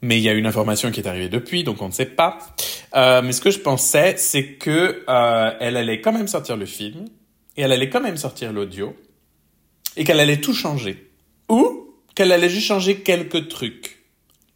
[0.00, 2.38] mais il y a une information qui est arrivée depuis, donc on ne sait pas.
[2.94, 6.66] Euh, mais ce que je pensais, c'est que euh, elle allait quand même sortir le
[6.66, 7.06] film
[7.56, 8.94] et elle allait quand même sortir l'audio
[9.96, 11.10] et qu'elle allait tout changer
[11.48, 14.04] ou qu'elle allait juste changer quelques trucs.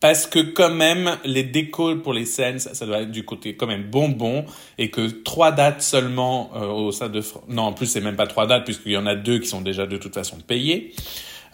[0.00, 3.66] Parce que quand même, les décos pour les scènes, ça, doit être du côté quand
[3.66, 4.44] même bonbon,
[4.78, 7.20] et que trois dates seulement euh, au sein de...
[7.48, 9.60] Non, en plus, c'est même pas trois dates, puisqu'il y en a deux qui sont
[9.60, 10.94] déjà de toute façon payées.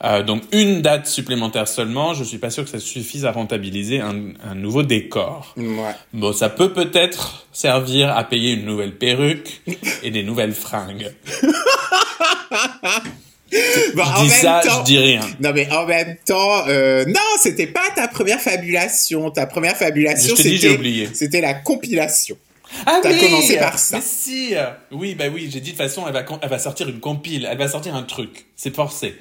[0.02, 4.00] Euh, donc une date supplémentaire seulement, je suis pas sûr que ça suffise à rentabiliser
[4.00, 5.54] un, un nouveau décor.
[5.56, 5.94] Ouais.
[6.12, 9.62] Bon, ça peut peut-être servir à payer une nouvelle perruque
[10.02, 11.12] et des nouvelles fringues.
[13.94, 15.20] Bon, en je dis même ça, temps- je dis rien.
[15.38, 19.30] Non, mais en même temps, euh, non, c'était pas ta première fabulation.
[19.30, 22.36] Ta première fabulation, c'était, la compilation.
[22.86, 23.98] Ah T'as commencé par ça.
[23.98, 24.54] Mais si
[24.90, 26.98] Oui, bah oui, j'ai dit de toute façon, elle va, con- elle va sortir une
[26.98, 28.46] compile, elle va sortir un truc.
[28.56, 29.14] C'est forcé.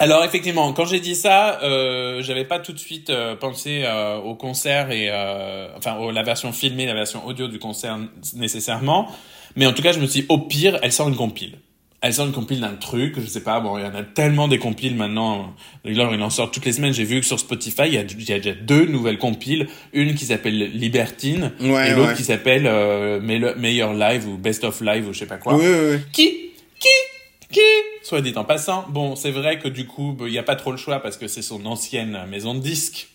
[0.00, 4.16] Alors effectivement, quand j'ai dit ça, euh, j'avais pas tout de suite euh, pensé euh,
[4.18, 7.98] au concert et euh, enfin au- la version filmée, la version audio du concert
[8.34, 9.08] nécessairement,
[9.56, 11.58] mais en tout cas, je me suis dit, au pire, elle sort une compile.
[12.00, 14.46] Elle sort une compile d'un truc, je sais pas, bon, il y en a tellement
[14.46, 15.52] des compiles maintenant.
[15.84, 16.94] Là, il en sort toutes les semaines.
[16.94, 19.66] J'ai vu que sur Spotify, il y a, il y a déjà deux nouvelles compiles.
[19.92, 22.14] Une qui s'appelle Libertine Ouais, et l'autre ouais.
[22.16, 22.62] qui s'appelle
[23.20, 25.56] Meille- Meilleur Live ou Best of Live ou je sais pas quoi.
[25.56, 25.64] Oui.
[26.12, 26.52] Qui?
[26.78, 26.88] Qui?
[27.50, 27.60] Qui?
[28.08, 28.86] Soit dit en passant.
[28.88, 31.28] Bon, c'est vrai que du coup, il n'y a pas trop le choix parce que
[31.28, 33.08] c'est son ancienne maison de disques,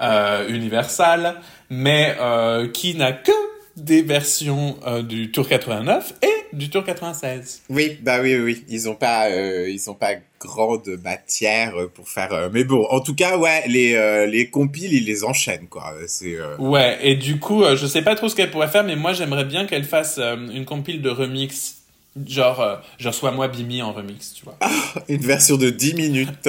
[0.00, 3.32] euh, Universal, mais euh, qui n'a que
[3.76, 7.62] des versions euh, du Tour 89 et du Tour 96.
[7.68, 8.64] Oui, bah oui, oui, oui.
[8.68, 12.32] Ils ont pas, euh, ils ont pas grande matière pour faire.
[12.32, 15.94] euh, Mais bon, en tout cas, ouais, les les compiles, ils les enchaînent, quoi.
[16.06, 16.36] C'est.
[16.60, 19.44] Ouais, et du coup, je sais pas trop ce qu'elle pourrait faire, mais moi j'aimerais
[19.46, 21.77] bien qu'elle fasse une compile de remix.
[22.26, 24.58] Genre, euh, genre soit moi Bimi en remix, tu vois.
[25.08, 26.48] Une version de 10 minutes.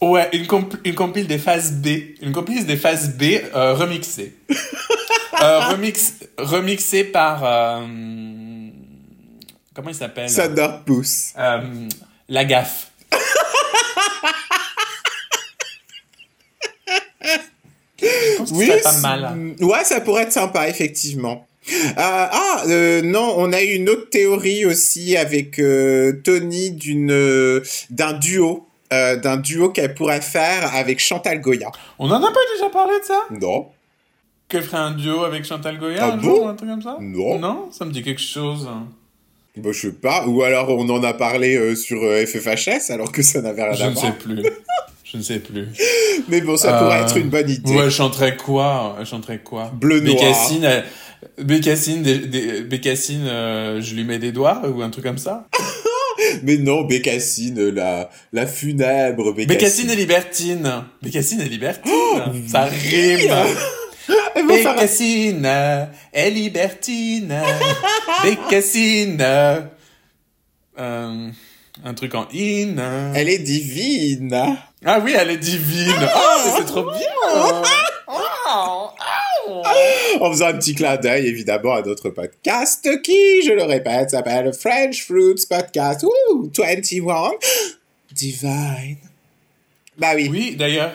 [0.00, 1.86] Ouais, une, comp- une compile des phases B.
[2.20, 3.22] Une compile des phases B
[3.54, 4.36] euh, remixée.
[5.42, 7.42] euh, remix, remixée par...
[7.44, 7.86] euh,
[9.74, 10.28] comment il s'appelle?
[10.84, 11.32] Pouce.
[11.38, 11.88] euh,
[12.28, 12.90] La gaffe.
[17.98, 19.54] Je pense que serait pas mal.
[19.58, 21.46] c'est- Ouais, ça pourrait être sympa, effectivement.
[21.68, 27.60] Euh, ah, euh, non, on a eu une autre théorie aussi avec euh, Tony d'une
[27.90, 28.66] d'un duo.
[28.90, 31.70] d'un duo qu'elle pourrait faire avec Chantal Goya.
[31.98, 33.20] On en a pas déjà parlé de ça?
[33.30, 33.66] Non,
[34.48, 36.22] Que ferait un duo avec Chantal Goya Ah un bon?
[36.22, 36.96] jour ou un truc comme ça?
[37.00, 37.38] Non.
[37.40, 38.68] Non, ça me dit quelque chose.
[39.56, 40.24] bah, je sais pas.
[40.28, 43.90] Ou alors on en a parlé sur FFHS alors que ça n'avait rien Je à
[43.90, 44.04] ne voir.
[44.06, 44.42] sais plus.
[45.04, 45.68] Je ne sais plus.
[46.28, 47.72] Mais bon, ça pourrait être une bonne idée.
[47.72, 48.96] Ouais, elle chanterait quoi?
[48.98, 49.70] Elle chanterait quoi?
[49.72, 50.16] Bleu noir.
[50.16, 50.84] Bécassine, elle-
[51.38, 55.46] Bécassine, des, des- Bécassine, euh, je lui mets des doigts ou un truc comme ça.
[56.42, 59.46] Mais non, Bécassine, la, la funèbre Bécassine.
[59.48, 60.84] Bécassine et Libertine.
[61.02, 61.92] Bécassine et Libertine.
[62.48, 63.34] ça rime.
[64.48, 65.48] Bécassine
[66.12, 67.34] et Libertine.
[68.22, 69.22] Bécassine.
[70.78, 71.28] Euh,
[71.84, 73.12] un truc en in.
[73.14, 74.56] Elle est divine.
[74.84, 75.92] Ah oui, elle est divine.
[76.14, 77.00] Oh, c'est trop bien.
[80.20, 84.52] En faisant un petit clin d'œil, évidemment, à notre podcast qui, je le répète, s'appelle
[84.52, 86.04] French Fruits Podcast.
[86.04, 87.32] Ouh, 21.
[88.12, 88.96] Divine.
[89.98, 90.28] Bah oui.
[90.30, 90.92] Oui, d'ailleurs,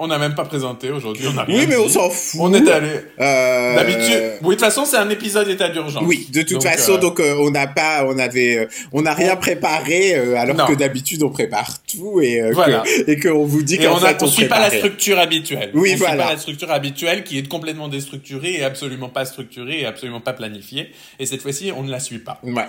[0.00, 1.26] on n'a même pas présenté aujourd'hui.
[1.32, 2.40] On a Oui, mais on s'en fout.
[2.40, 2.88] On est allé.
[3.20, 4.22] Euh, D'habitude.
[4.42, 6.04] Oui, de toute façon, c'est un épisode état d'urgence.
[6.06, 9.12] Oui, de toute Donc, façon, euh, donc euh, on n'a pas, on avait, on n'a
[9.14, 10.66] rien préparé, alors Non.
[10.66, 12.82] que d'habitude on prépare tout et Voilà.
[12.84, 15.70] que- et qu'on vous dit qu'en on fait ne on suit pas la structure habituelle.
[15.74, 16.12] Oui, on voilà.
[16.14, 20.20] suit pas la structure habituelle qui est complètement déstructurée et absolument pas structurée et absolument
[20.20, 20.90] pas planifiée.
[21.18, 22.40] Et cette fois-ci, on ne la suit pas.
[22.44, 22.62] Ouais.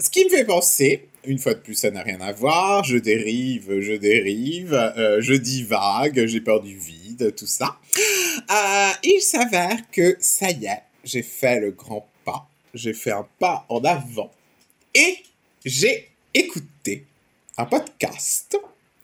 [0.00, 2.84] Ce qui me fait penser, une fois de plus, ça n'a rien à voir.
[2.84, 7.76] Je dérive, je dérive, euh, je divague, j'ai peur du vide, tout ça.
[8.50, 12.48] Euh, il s'avère que ça y est, j'ai fait le grand pas.
[12.74, 14.30] J'ai fait un pas en avant
[14.94, 15.16] et
[15.64, 17.06] j'ai écouté
[17.56, 18.58] un podcast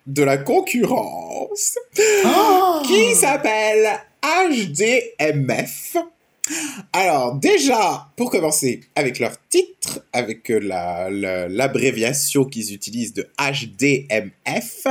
[0.06, 1.78] de la concurrence
[2.86, 5.96] qui s'appelle HDMF.
[6.92, 13.26] Alors déjà, pour commencer, avec leur titre, avec euh, la- la- l'abréviation qu'ils utilisent de
[13.38, 14.86] HDMF,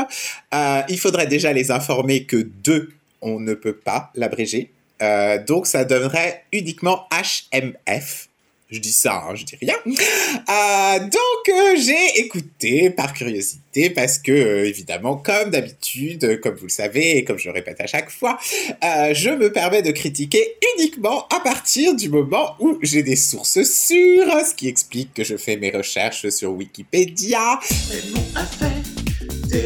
[0.53, 4.71] euh, il faudrait déjà les informer que 2, on ne peut pas l'abréger.
[5.01, 8.29] Euh, donc ça donnerait uniquement HMF.
[8.73, 9.75] Je dis ça, hein, je dis rien.
[9.85, 16.65] Euh, donc euh, j'ai écouté par curiosité parce que euh, évidemment comme d'habitude, comme vous
[16.65, 18.39] le savez et comme je répète à chaque fois,
[18.81, 24.41] je me permets de critiquer uniquement à partir du moment où j'ai des sources sûres,
[24.43, 27.59] ce qui explique que je fais mes recherches sur Wikipédia,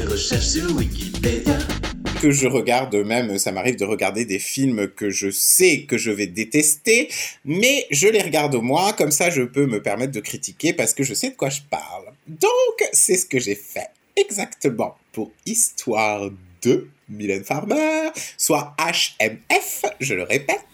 [0.05, 1.57] recherches sur Wikipédia.
[2.21, 6.11] Que je regarde même, ça m'arrive de regarder des films que je sais que je
[6.11, 7.09] vais détester,
[7.45, 10.93] mais je les regarde au moins, comme ça je peux me permettre de critiquer parce
[10.93, 12.05] que je sais de quoi je parle.
[12.27, 16.29] Donc c'est ce que j'ai fait exactement pour Histoire
[16.63, 20.65] de Mylène Farmer, soit HMF, je le répète.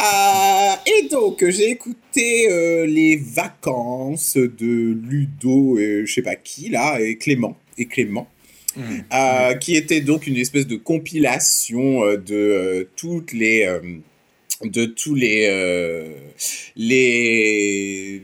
[0.00, 6.70] Euh, et donc, j'ai écouté euh, les vacances de Ludo et je sais pas qui,
[6.70, 7.56] là, et Clément.
[7.76, 8.28] Et Clément.
[8.78, 9.00] Mm.
[9.12, 13.66] Euh, qui était donc une espèce de compilation euh, de euh, toutes les
[14.62, 16.14] de tous les
[16.76, 18.22] les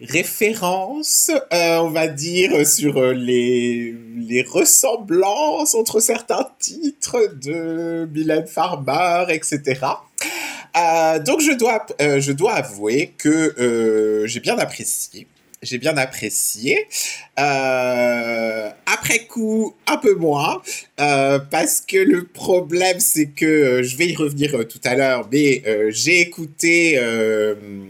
[0.00, 9.80] références, on va dire, sur les, les ressemblances entre certains titres de Mylène Farmer, etc.
[11.24, 15.26] Donc je dois, je dois avouer que j'ai bien apprécié.
[15.62, 16.88] J'ai bien apprécié.
[19.28, 20.62] Coup, un peu moins,
[21.00, 24.94] euh, parce que le problème, c'est que euh, je vais y revenir euh, tout à
[24.94, 26.98] l'heure, mais j'ai écouté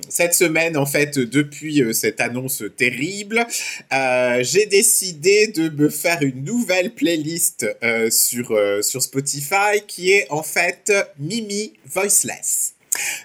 [0.08, 3.46] cette semaine, en fait, depuis cette annonce terrible,
[3.90, 7.66] j'ai décidé de me faire une nouvelle playlist
[8.10, 12.74] sur Spotify qui est en fait Mimi Voiceless.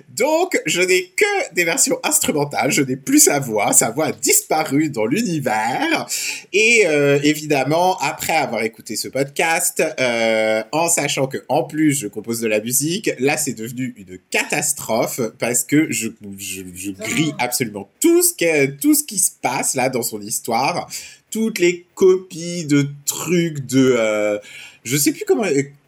[0.09, 4.11] Donc, je n'ai que des versions instrumentales, je n'ai plus sa voix, sa voix a
[4.11, 6.07] disparu dans l'univers.
[6.53, 12.07] Et euh, évidemment, après avoir écouté ce podcast, euh, en sachant que en plus je
[12.07, 17.33] compose de la musique, là c'est devenu une catastrophe parce que je, je, je grille
[17.37, 20.89] absolument tout ce, qui, tout ce qui se passe là dans son histoire,
[21.29, 23.95] toutes les copies de trucs de...
[23.97, 24.39] Euh,
[24.83, 25.45] je sais plus comment...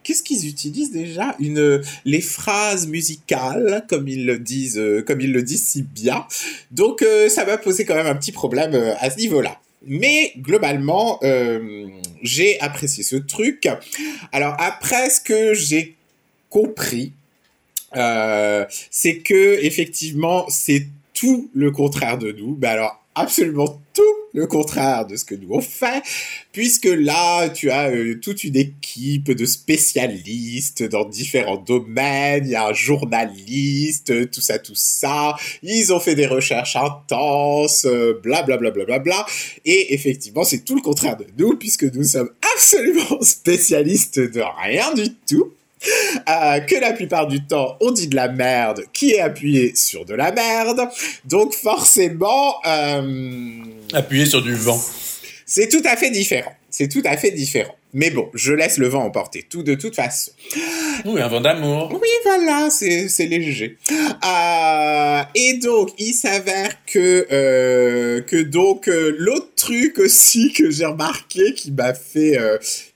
[0.09, 1.35] Qu'est-ce qu'ils utilisent déjà?
[1.39, 6.25] Une les phrases musicales, comme ils le disent, euh, comme ils le disent si bien.
[6.71, 9.61] Donc euh, ça m'a posé quand même un petit problème euh, à ce niveau-là.
[9.85, 11.19] Mais globalement,
[12.23, 13.69] j'ai apprécié ce truc.
[14.31, 15.95] Alors après, ce que j'ai
[16.49, 17.13] compris,
[17.93, 22.57] c'est que effectivement, c'est tout le contraire de nous.
[22.59, 26.03] Mais alors absolument tout le contraire de ce que nous on fait,
[26.51, 32.55] puisque là, tu as euh, toute une équipe de spécialistes dans différents domaines, il y
[32.55, 38.43] a un journaliste, tout ça, tout ça, ils ont fait des recherches intenses, euh, bla
[38.43, 39.25] bla bla bla bla bla,
[39.65, 44.93] et effectivement, c'est tout le contraire de nous, puisque nous sommes absolument spécialistes de rien
[44.93, 45.53] du tout.
[46.27, 50.03] Euh, que la plupart du temps on dit de la merde qui est appuyé sur
[50.03, 50.81] de la merde
[51.23, 53.01] donc forcément euh,
[53.93, 54.79] Appuyer sur du vent.
[55.45, 58.87] c'est tout à fait différent c'est tout à fait différent mais bon je laisse le
[58.89, 60.31] vent emporter tout de toute façon
[61.05, 61.89] Oui, un vent d'amour.
[61.93, 63.77] oui, voilà, c'est c'est léger.
[63.91, 70.85] Euh, et donc, il s'avère que euh, que donc euh, l'autre truc aussi que j'ai
[70.85, 72.37] remarqué qui m'a fait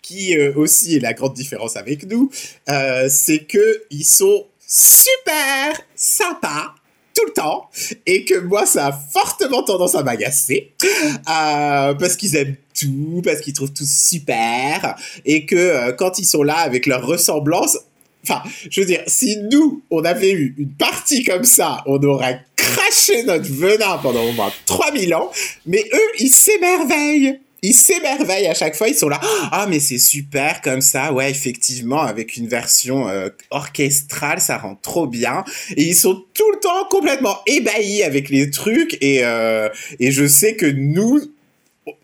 [0.04, 2.30] qui euh, aussi est la grande différence avec nous,
[2.70, 6.76] euh, c'est que ils sont super sympas
[7.14, 7.70] tout le temps
[8.06, 13.42] et que moi ça a fortement tendance à m'agacer euh, parce qu'ils aiment tout parce
[13.42, 17.78] qu'ils trouvent tout super et que euh, quand ils sont là avec leur ressemblance
[18.26, 22.46] Enfin, je veux dire, si nous, on avait eu une partie comme ça, on aurait
[22.56, 25.30] craché notre venin pendant au moins 3000 ans,
[25.66, 27.42] mais eux, ils s'émerveillent.
[27.64, 29.20] Ils s'émerveillent à chaque fois, ils sont là.
[29.52, 34.76] Ah, mais c'est super comme ça, ouais, effectivement, avec une version euh, orchestrale, ça rend
[34.76, 35.46] trop bien.
[35.78, 40.28] Et ils sont tout le temps complètement ébahis avec les trucs, et, euh, et je
[40.28, 41.22] sais que nous,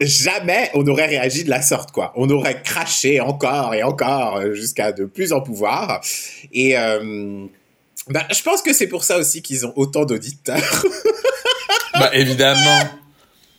[0.02, 2.14] jamais on aurait réagi de la sorte, quoi.
[2.16, 6.02] On aurait craché encore et encore euh, jusqu'à de plus en pouvoir.
[6.54, 7.46] Et euh,
[8.08, 10.86] bah, je pense que c'est pour ça aussi qu'ils ont autant d'auditeurs.
[11.94, 12.80] Bah, évidemment.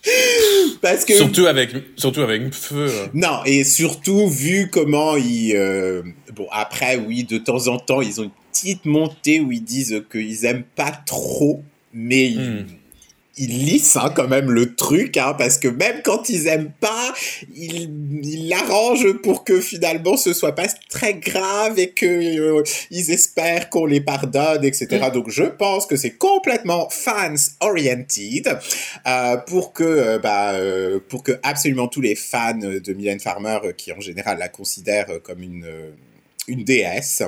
[0.81, 2.91] Parce que Surtout avec, surtout avec feu.
[3.15, 5.53] Non, et surtout, vu comment ils...
[5.55, 6.03] euh,
[6.35, 10.03] Bon, après, oui, de temps en temps, ils ont une petite montée où ils disent
[10.11, 12.67] qu'ils aiment pas trop, mais ils, Hmm.
[13.37, 17.15] Ils lissent hein, quand même le truc, hein, parce que même quand ils aiment pas,
[17.55, 17.91] ils
[18.23, 23.71] ils l'arrangent pour que finalement ce soit pas très grave et que euh, ils espèrent
[23.71, 25.11] qu'on les pardonne, etc.
[25.13, 28.59] Donc je pense que c'est complètement fans oriented
[29.07, 33.59] euh, pour que euh, bah euh, pour que absolument tous les fans de Mylène Farmer
[33.65, 35.91] euh, qui en général la considèrent comme une euh,
[36.49, 37.23] une déesse.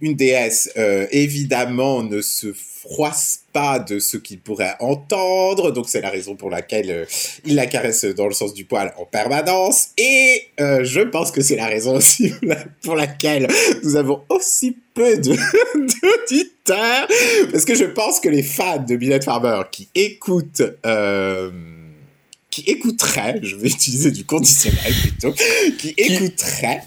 [0.00, 6.00] Une déesse, euh, évidemment, ne se froisse pas de ce qu'il pourrait entendre, donc c'est
[6.02, 7.04] la raison pour laquelle euh,
[7.46, 11.40] il la caresse dans le sens du poil en permanence, et euh, je pense que
[11.40, 13.48] c'est la raison aussi pour la- pour laquelle
[13.82, 15.34] nous avons aussi peu de-
[15.74, 17.08] d'auditeurs,
[17.52, 20.62] parce que je pense que les fans de Mylène Farmer qui écoutent...
[22.50, 25.32] qui écouteraient, je vais utiliser du conditionnel plutôt,
[25.78, 26.82] qui écouteraient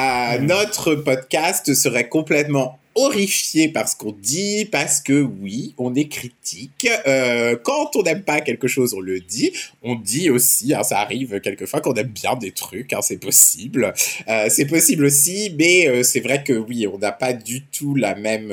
[0.00, 6.08] euh, notre podcast serait complètement horrifié par ce qu'on dit parce que oui, on est
[6.08, 6.88] critique.
[7.06, 9.52] Euh, quand on n'aime pas quelque chose, on le dit.
[9.82, 13.92] On dit aussi, hein, ça arrive quelquefois qu'on aime bien des trucs, hein, c'est possible.
[14.28, 17.94] Euh, c'est possible aussi, mais euh, c'est vrai que oui, on n'a pas du tout
[17.94, 18.52] la même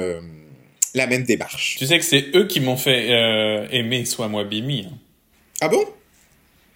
[0.93, 1.77] la même démarche.
[1.77, 3.09] Tu sais que c'est eux qui m'ont fait
[3.71, 4.87] aimer Sois moi Bimi.
[4.91, 4.97] hein.
[5.61, 5.85] Ah bon?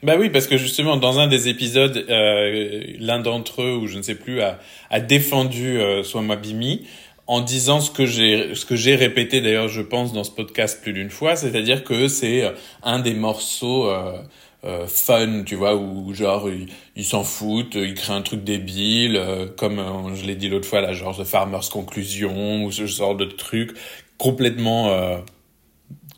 [0.05, 3.97] Bah oui, parce que justement, dans un des épisodes, euh, l'un d'entre eux, ou je
[3.97, 4.59] ne sais plus, a,
[4.91, 6.85] a défendu euh, moi Bimi
[7.25, 10.79] en disant ce que j'ai ce que j'ai répété d'ailleurs, je pense, dans ce podcast
[10.83, 12.51] plus d'une fois, c'est-à-dire que c'est euh,
[12.83, 14.19] un des morceaux euh,
[14.63, 19.15] euh, fun, tu vois, où genre ils, ils s'en foutent, ils créent un truc débile,
[19.17, 22.85] euh, comme euh, je l'ai dit l'autre fois, là, genre The Farmer's Conclusion ou ce
[22.85, 23.75] genre de truc
[24.19, 25.17] complètement euh,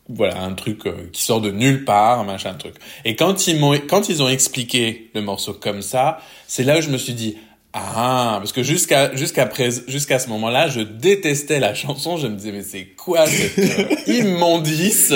[0.09, 2.75] voilà un truc euh, qui sort de nulle part machin truc.
[3.05, 6.81] Et quand ils m'ont quand ils ont expliqué le morceau comme ça c'est là où
[6.81, 7.37] je me suis dit
[7.73, 9.49] ah parce que jusqu'à jusqu'à
[9.87, 12.17] jusqu'à ce moment-là je détestais la chanson.
[12.17, 15.13] Je me disais mais c'est quoi cette euh, immondice?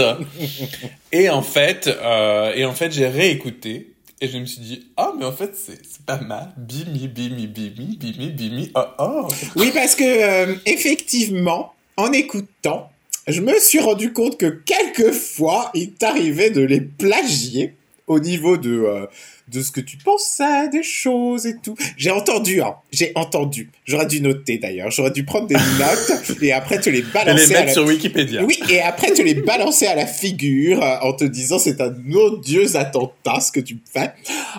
[1.12, 5.14] Et en fait euh, et en fait j'ai réécouté et je me suis dit ah
[5.18, 6.52] mais en fait c'est c'est pas mal.
[6.58, 9.28] Bimi bimi bimi bimi bimi oh oh.
[9.56, 12.90] Oui, parce que euh, effectivement, en écoutant,
[13.32, 17.76] je me suis rendu compte que quelquefois, il t'arrivait de les plagier
[18.08, 19.06] au niveau de, euh,
[19.52, 21.76] de ce que tu pensais des choses et tout.
[21.98, 23.70] J'ai entendu, hein, j'ai entendu.
[23.86, 24.90] J'aurais dû noter d'ailleurs.
[24.92, 27.48] J'aurais dû prendre des notes et après te les et balancer.
[27.48, 30.82] les à mettre la- sur Wikipédia Oui, et après te les balancer à la figure
[30.84, 34.12] euh, en te disant c'est un odieux attentat ce que tu fais.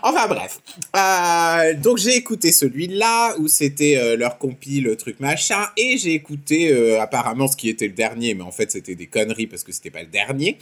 [0.03, 0.61] Enfin bref.
[0.97, 6.13] Euh, donc j'ai écouté celui-là où c'était euh, leur compile le truc machin et j'ai
[6.13, 9.65] écouté euh, apparemment ce qui était le dernier mais en fait c'était des conneries parce
[9.65, 10.59] que c'était pas le dernier.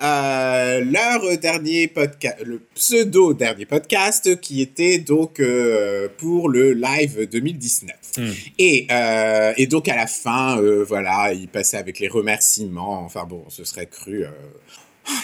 [0.00, 7.90] Leur dernier podcast, le pseudo dernier podcast qui était donc euh, pour le live 2019.
[8.18, 8.30] Hmm.
[8.58, 13.02] Et, euh, et donc à la fin, euh, voilà, il passait avec les remerciements.
[13.04, 14.24] Enfin bon, ce serait cru.
[14.24, 14.30] euh,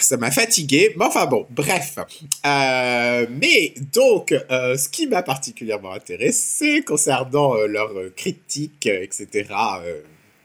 [0.01, 1.97] Ça m'a fatigué, mais enfin bon, bref.
[2.45, 9.27] Euh, mais donc, euh, ce qui m'a particulièrement intéressé concernant euh, leurs critiques, etc.,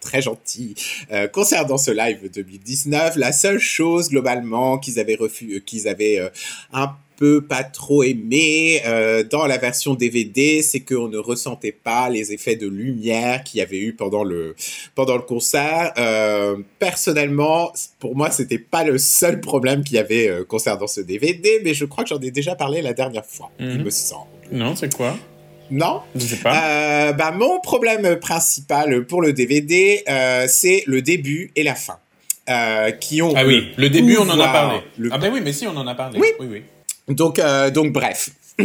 [0.00, 0.74] très gentil,
[1.12, 6.28] euh, concernant ce live 2019, la seule chose globalement qu'ils avaient refu- qu'ils avaient euh,
[6.72, 6.92] un
[7.22, 12.32] peu pas trop aimé euh, dans la version DVD, c'est qu'on ne ressentait pas les
[12.32, 14.56] effets de lumière qu'il y avait eu pendant le
[14.96, 15.92] pendant le concert.
[15.98, 21.00] Euh, personnellement, pour moi, c'était pas le seul problème qu'il y avait euh, concernant ce
[21.00, 23.84] DVD, mais je crois que j'en ai déjà parlé la dernière fois, il Mhm.
[23.84, 24.26] me semble.
[24.50, 25.16] non c'est quoi?
[25.70, 26.00] Non?
[26.16, 26.54] Je sais pas
[27.08, 31.98] euh, bah, mon problème principal pour le DVD, euh, c'est le début et la fin.
[32.50, 34.80] Euh, qui ont Ah oui, le début, on en a parlé.
[34.98, 36.18] le- Ah ben oui, mais si, on en a parlé.
[36.18, 36.26] Oui.
[36.40, 36.62] oui, oui.
[37.08, 38.30] Donc, euh, donc bref.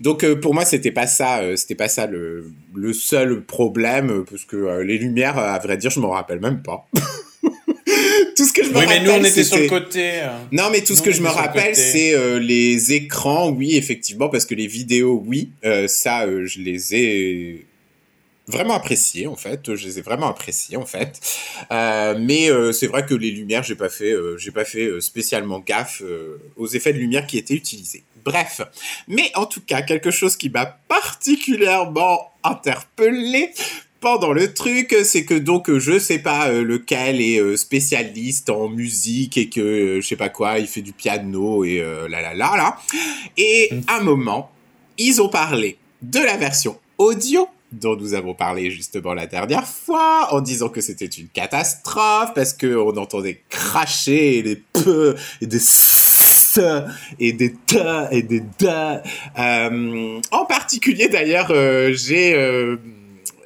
[0.00, 4.24] Donc euh, pour moi c'était pas ça, euh, c'était pas ça le, le seul problème
[4.28, 6.88] parce que les lumières, à vrai dire, je m'en rappelle même pas.
[8.36, 10.22] tout ce que je me Oui, rappelle, mais nous, on était sur le côté.
[10.52, 14.28] Non, mais tout ce que je me le rappelle, c'est euh, les écrans, oui, effectivement,
[14.28, 17.66] parce que les vidéos, oui, euh, ça, euh, je les ai
[18.48, 19.74] vraiment appréciés, en fait.
[19.74, 21.20] Je les ai vraiment appréciés, en fait.
[21.70, 24.86] Euh, mais euh, c'est vrai que les lumières, j'ai pas fait, euh, j'ai pas fait
[24.86, 28.04] euh, spécialement gaffe euh, aux effets de lumière qui étaient utilisés.
[28.24, 28.60] Bref,
[29.06, 33.50] mais en tout cas, quelque chose qui m'a particulièrement interpellé
[34.00, 38.68] pendant le truc, c'est que donc je sais pas euh, lequel est euh, spécialiste en
[38.68, 42.20] musique et que euh, je sais pas quoi, il fait du piano et euh, là
[42.22, 42.78] là là là.
[43.36, 44.52] Et à un moment,
[44.98, 50.28] ils ont parlé de la version audio dont nous avons parlé justement la dernière fois,
[50.32, 55.56] en disant que c'était une catastrophe parce que on entendait cracher des peu et des
[55.56, 56.58] s
[57.18, 59.02] et des ta et des da.
[59.38, 62.34] Euh, en particulier d'ailleurs, euh, j'ai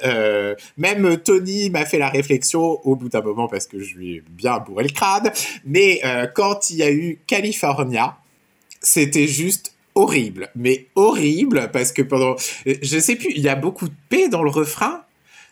[0.04, 4.16] euh, même Tony m'a fait la réflexion au bout d'un moment parce que je lui
[4.16, 5.30] ai bien bourré le crâne.
[5.64, 6.00] Mais
[6.34, 8.16] quand il y a eu California,
[8.80, 12.36] c'était juste horrible, mais horrible parce que pendant,
[12.66, 15.02] je sais plus, il y a beaucoup de P dans le refrain.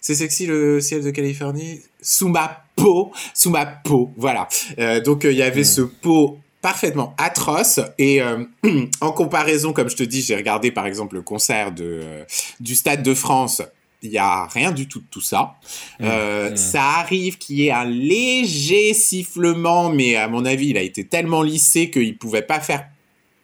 [0.00, 4.48] C'est sexy le ciel de Californie sous ma peau, sous ma peau, voilà.
[4.78, 8.44] Euh, donc euh, il y avait ce pot parfaitement atroce et euh,
[9.00, 12.24] en comparaison, comme je te dis, j'ai regardé par exemple le concert de euh,
[12.60, 13.62] du Stade de France.
[14.02, 15.56] Il y a rien du tout de tout ça.
[16.00, 16.56] Euh, mmh.
[16.56, 21.04] Ça arrive qu'il y ait un léger sifflement, mais à mon avis, il a été
[21.04, 22.86] tellement lissé qu'il pouvait pas faire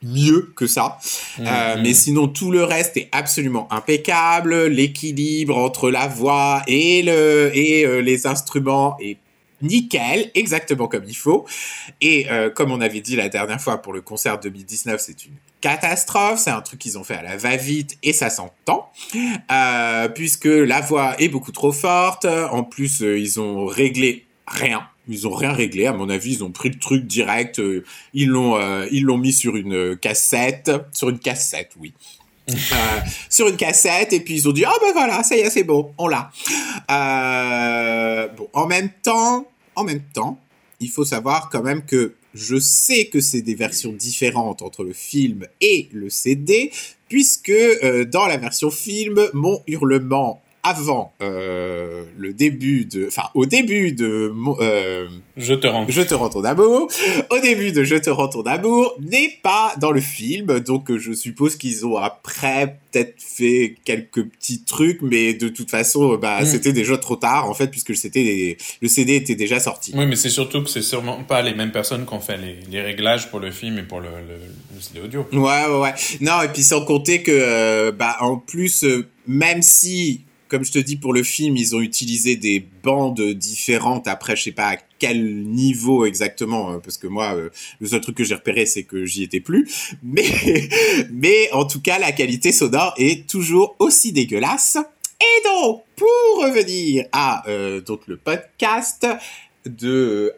[0.03, 0.97] mieux que ça.
[1.37, 1.81] Mmh, Euh, mmh.
[1.81, 4.67] Mais sinon, tout le reste est absolument impeccable.
[4.67, 9.17] L'équilibre entre la voix et, le, et euh, les instruments est
[9.61, 11.45] nickel, exactement comme il faut.
[11.99, 15.33] Et euh, comme on avait dit la dernière fois pour le concert 2019, c'est une
[15.61, 18.91] catastrophe, c'est un truc qu'ils ont fait à la va-vite et ça s'entend,
[20.13, 24.87] puisque la voix est beaucoup trop forte, en plus ils ont réglé rien.
[25.07, 27.83] Ils ont rien réglé, à mon avis, ils ont pris le truc direct, euh,
[28.13, 31.93] ils l'ont, euh, ils l'ont mis sur une cassette, sur une cassette, oui,
[32.49, 32.99] euh,
[33.29, 34.13] sur une cassette.
[34.13, 35.91] Et puis ils ont dit ah ben voilà ça y est c'est bon.
[35.97, 36.31] On l'a.
[36.89, 40.39] Euh, bon en même temps en même temps
[40.79, 44.93] il faut savoir quand même que je sais que c'est des versions différentes entre le
[44.93, 46.71] film et le CD
[47.09, 53.45] puisque euh, dans la version film mon hurlement avant euh, le début de enfin au
[53.45, 55.85] début de mon, euh, Je te rends.
[55.87, 56.89] je te rends ton amour.
[57.31, 60.97] Au début de Je te rends ton amour n'est pas dans le film, donc euh,
[60.99, 66.17] je suppose qu'ils ont après peut-être fait quelques petits trucs, mais de toute façon, euh,
[66.17, 66.45] bah Mm.
[66.45, 69.93] c'était déjà trop tard en fait puisque c'était le CD était déjà sorti.
[69.95, 72.57] Oui, mais c'est surtout que c'est sûrement pas les mêmes personnes qui ont fait les,
[72.69, 74.35] les réglages pour le film et pour le, le,
[74.75, 75.25] le CD audio.
[75.31, 75.93] Ouais, ouais, ouais.
[76.21, 78.85] Non, et puis sans compter que, euh, bah, en plus,
[79.27, 84.07] même si, comme je te dis, pour le film, ils ont utilisé des bandes différentes,
[84.07, 88.01] après, je sais pas à quel niveau exactement, euh, parce que moi, euh, le seul
[88.01, 89.67] truc que j'ai repéré, c'est que j'y étais plus.
[90.03, 90.23] Mais,
[91.11, 94.77] mais en tout cas, la qualité sonore est toujours aussi dégueulasse.
[95.19, 99.07] Et donc, pour revenir à euh, donc le podcast
[99.65, 100.33] de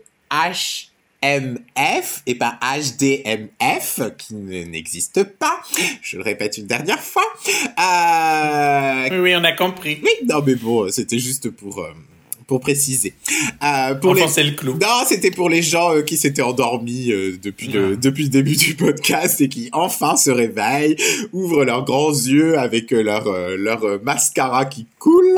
[1.23, 5.59] HMF et pas HDMF qui ne- n'existe pas,
[6.01, 7.23] je le répète une dernière fois.
[7.79, 9.99] Euh, Oui, oui, on a compris.
[10.03, 11.91] oui, non mais bon, c'était juste pour euh,
[12.47, 13.13] pour préciser.
[13.63, 14.73] Euh, pour les Enfoncer le clou.
[14.81, 18.55] non, c'était pour les gens euh, qui s'étaient endormis euh, depuis, le, depuis le début
[18.55, 20.95] du podcast et qui enfin se réveillent,
[21.31, 25.37] ouvrent leurs grands yeux avec leur, leur mascara qui coule.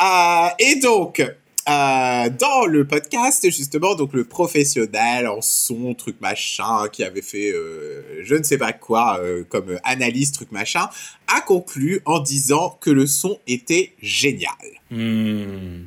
[0.00, 1.22] Euh, et donc,
[1.68, 7.52] euh, dans le podcast, justement, donc le professionnel en son, truc machin, qui avait fait
[7.52, 10.88] euh, je ne sais pas quoi euh, comme analyse, truc machin,
[11.26, 14.52] a conclu en disant que le son était génial.
[14.90, 15.84] Hmm.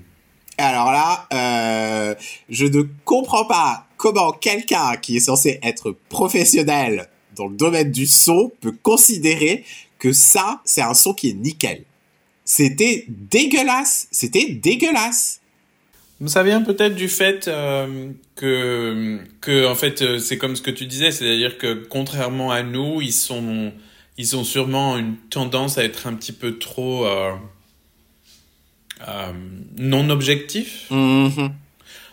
[0.58, 2.16] Alors là, euh,
[2.50, 8.06] je ne comprends pas comment quelqu'un qui est censé être professionnel dans le domaine du
[8.06, 9.64] son peut considérer
[9.98, 11.86] que ça, c'est un son qui est nickel.
[12.46, 14.08] C'était dégueulasse.
[14.12, 15.41] C'était dégueulasse.
[16.28, 20.72] Ça vient peut-être du fait euh, que, que, en fait, euh, c'est comme ce que
[20.72, 23.72] tu disais, c'est-à-dire que contrairement à nous, ils sont,
[24.18, 27.32] ils ont sûrement une tendance à être un petit peu trop euh,
[29.08, 29.32] euh,
[29.78, 30.86] non objectifs.
[30.92, 31.54] Mhm.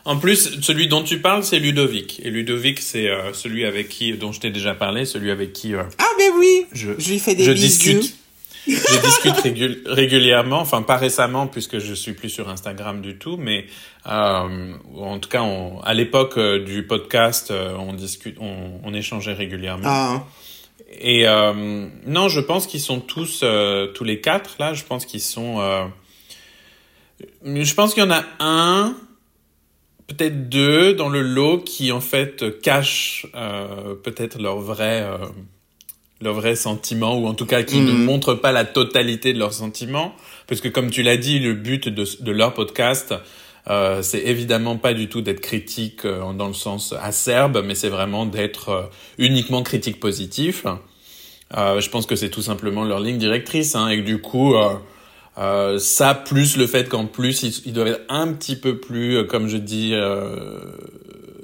[0.05, 2.21] En plus, celui dont tu parles, c'est Ludovic.
[2.25, 5.75] Et Ludovic, c'est euh, celui avec qui, dont je t'ai déjà parlé, celui avec qui
[5.75, 7.67] euh, Ah mais oui, je, je lui fais des je bisous.
[7.67, 8.18] discute.
[8.69, 13.37] Je discute régul- régulièrement, enfin pas récemment puisque je suis plus sur Instagram du tout,
[13.37, 13.66] mais
[14.07, 18.93] euh, en tout cas on- à l'époque euh, du podcast, euh, on discute, on, on
[18.95, 19.85] échangeait régulièrement.
[19.87, 20.25] Ah,
[21.01, 24.75] Et euh, non, je pense qu'ils sont tous, euh, tous les quatre là.
[24.75, 25.61] Je pense qu'ils sont.
[25.61, 25.85] euh,
[27.45, 28.97] Je pense qu'il y en a un,
[30.07, 35.19] peut-être deux dans le lot qui en fait cachent euh, peut-être leur vrai, euh,
[36.21, 38.05] leur vrai sentiment ou en tout cas qui ne Mhm.
[38.05, 40.14] montrent pas la totalité de leurs sentiments,
[40.47, 43.14] parce que comme tu l'as dit, le but de, de leur podcast.
[43.71, 47.91] Euh, c'est évidemment pas du tout d'être critique euh, dans le sens acerbe, mais c'est
[47.91, 48.83] vraiment d'être euh,
[49.19, 50.64] uniquement critique positif.
[51.55, 54.55] Euh, je pense que c'est tout simplement leur ligne directrice, hein, et que du coup,
[54.55, 54.71] euh,
[55.37, 59.19] euh, ça plus le fait qu'en plus ils, ils doivent être un petit peu plus,
[59.19, 60.61] euh, comme je dis, euh,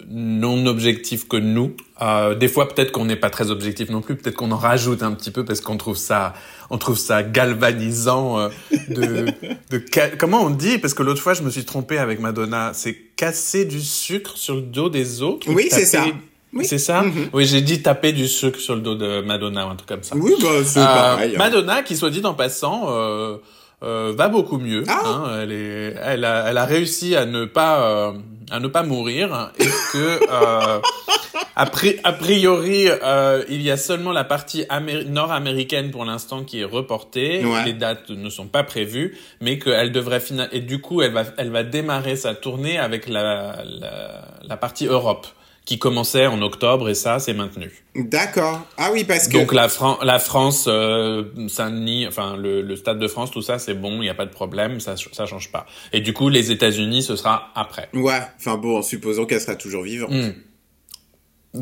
[0.09, 1.77] non objectifs que nous.
[2.05, 4.17] Euh, des fois, peut-être qu'on n'est pas très objectif non plus.
[4.17, 6.35] Peut-être qu'on en rajoute un petit peu parce qu'on trouve ça,
[6.71, 8.49] on trouve ça galvanisant euh,
[8.89, 9.27] de,
[9.71, 9.83] de
[10.19, 10.79] comment on dit?
[10.79, 12.73] Parce que l'autre fois, je me suis trompé avec Madonna.
[12.75, 15.49] C'est casser du sucre sur le dos des autres?
[15.49, 16.05] ou Oui, c'est ça.
[16.53, 16.65] Oui.
[16.65, 17.03] C'est ça?
[17.03, 17.31] Mhm.
[17.33, 20.03] Oui, j'ai dit taper du sucre sur le dos de Madonna ou un truc comme
[20.05, 20.15] ça.
[20.17, 21.33] oui, bah, c'est Euh, pareil.
[21.35, 21.39] hein.
[21.39, 23.39] Madonna, qui soit dit en passant, euh,
[23.83, 24.85] euh, va beaucoup mieux.
[24.87, 25.01] Ah.
[25.05, 25.39] hein.
[25.43, 28.13] elle, est, elle, a, elle a réussi à ne pas, euh,
[28.51, 30.81] à ne pas mourir et que euh,
[31.57, 36.45] a, pri- a priori, euh, il y a seulement la partie améri- nord-américaine pour l'instant
[36.45, 37.45] qui est reportée.
[37.45, 37.65] Ouais.
[37.65, 40.49] Les dates ne sont pas prévues, mais qu'elle devrait finir.
[40.53, 44.87] Et du coup, elle va, elle va démarrer sa tournée avec la, la, la partie
[44.87, 45.27] Europe
[45.65, 47.71] qui commençait en octobre et ça, c'est maintenu.
[47.97, 48.67] D'accord.
[48.77, 49.39] Ah oui, parce que...
[49.39, 53.59] Donc la, Fran la France, euh, Saint-Denis, enfin le, le Stade de France, tout ça,
[53.59, 55.67] c'est bon, il n'y a pas de problème, ça ça change pas.
[55.93, 57.89] Et du coup, les États-Unis, ce sera après.
[57.95, 60.11] Ouais, enfin bon, en supposant qu'elle sera toujours vivante.
[60.13, 60.33] Hmm.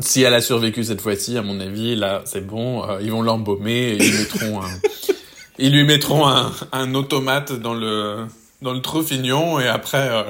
[0.01, 3.21] Si elle a survécu cette fois-ci, à mon avis, là, c'est bon, euh, ils vont
[3.21, 4.69] l'embaumer, et ils mettront un,
[5.59, 8.25] ils lui mettront un, un automate dans le
[8.63, 10.23] dans le trou fignon et après, euh,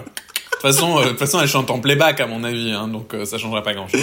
[0.64, 3.26] façon, euh, de toute façon, elle chante en playback à mon avis, hein, donc euh,
[3.26, 4.02] ça changera pas grand-chose.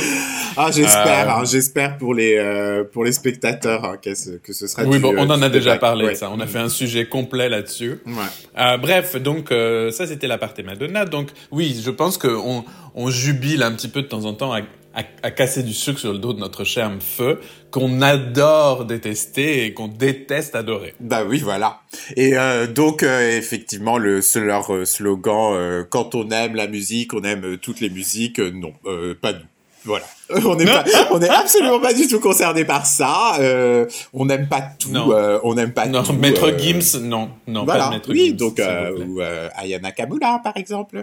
[0.57, 1.41] Ah, j'espère, Euh.
[1.41, 4.85] hein, j'espère pour les euh, pour les spectateurs hein, que, ce, que ce sera.
[4.85, 5.81] Oui, du, bon, euh, on en a déjà playback.
[5.81, 6.15] parlé Ouais.
[6.15, 6.31] ça.
[6.33, 8.01] On a fait un sujet complet là-dessus.
[8.07, 8.13] Ouais.
[8.59, 11.05] Euh, bref, donc euh, ça c'était la partie Madonna.
[11.05, 14.61] Donc oui, je pense qu'on on jubile un petit peu de temps en temps à,
[14.95, 19.65] à, à casser du sucre sur le dos de notre cher feu qu'on adore détester
[19.65, 20.95] et qu'on déteste adorer.
[21.01, 21.81] Bah oui, voilà.
[22.17, 27.15] Et euh, donc euh, effectivement, le leur euh, slogan euh, quand on aime la musique,
[27.15, 28.41] on aime euh, toutes les musiques.
[28.41, 28.73] euh, non,
[29.21, 29.50] pas nous.
[29.85, 30.05] Voilà.
[30.45, 33.37] On n'est pas, on n'est absolument pas du tout concerné par ça.
[33.41, 34.95] Euh, on n'aime pas tout.
[34.95, 36.13] Euh, on n'aime pas Non, tout.
[36.13, 38.37] Maître euh, Gims, non, non, voilà, pas Maître oui, Gims.
[38.37, 39.21] donc euh, ou
[39.57, 41.03] Ayana Kamura par exemple,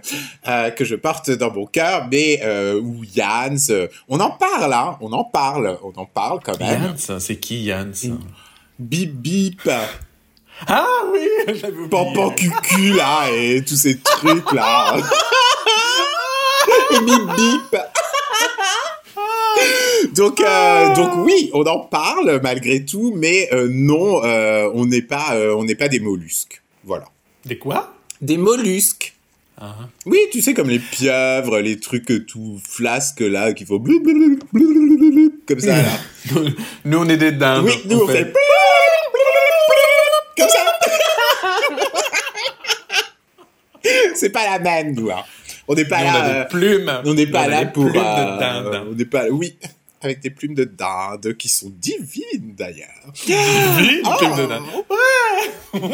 [0.76, 2.40] que je porte dans mon cœur, mais
[2.78, 3.04] ou
[3.70, 6.96] euh, on en parle, hein, on en parle, on en parle quand même.
[6.98, 7.92] Jans, c'est qui Jans
[8.80, 9.70] Bip bip,
[10.68, 14.96] Ah oui, j'avais pampan cucu là et tous ces trucs là.
[16.92, 17.78] et bip bip.
[20.14, 25.02] Donc, euh, donc oui, on en parle malgré tout, mais euh, non, euh, on n'est
[25.02, 26.62] pas, euh, on n'est pas des mollusques.
[26.84, 27.06] Voilà.
[27.46, 29.14] Des quoi Des mollusques.
[29.60, 29.76] Ah.
[30.06, 33.80] Oui, tu sais, comme les pieuvres, les trucs euh, tout flasques là, qui font
[35.48, 35.90] comme ça là.
[36.86, 37.66] Nous on est des dindes.
[37.66, 38.34] oui, nous on fait, blou,
[40.38, 40.60] comme ça.
[44.16, 45.10] C'est pas la même, nous.
[45.10, 45.24] hein.
[45.68, 46.20] On n'est pas Nous, on là.
[46.24, 47.02] a euh, des plumes.
[47.06, 47.86] on n'est pas là pour.
[47.92, 48.88] plumes euh, de dinde.
[48.90, 49.26] on n'est pas.
[49.30, 49.58] Oui,
[50.02, 52.88] avec des plumes de dinde qui sont divines d'ailleurs.
[53.28, 54.12] Oui, Oh.
[54.18, 54.64] plumes de dinde.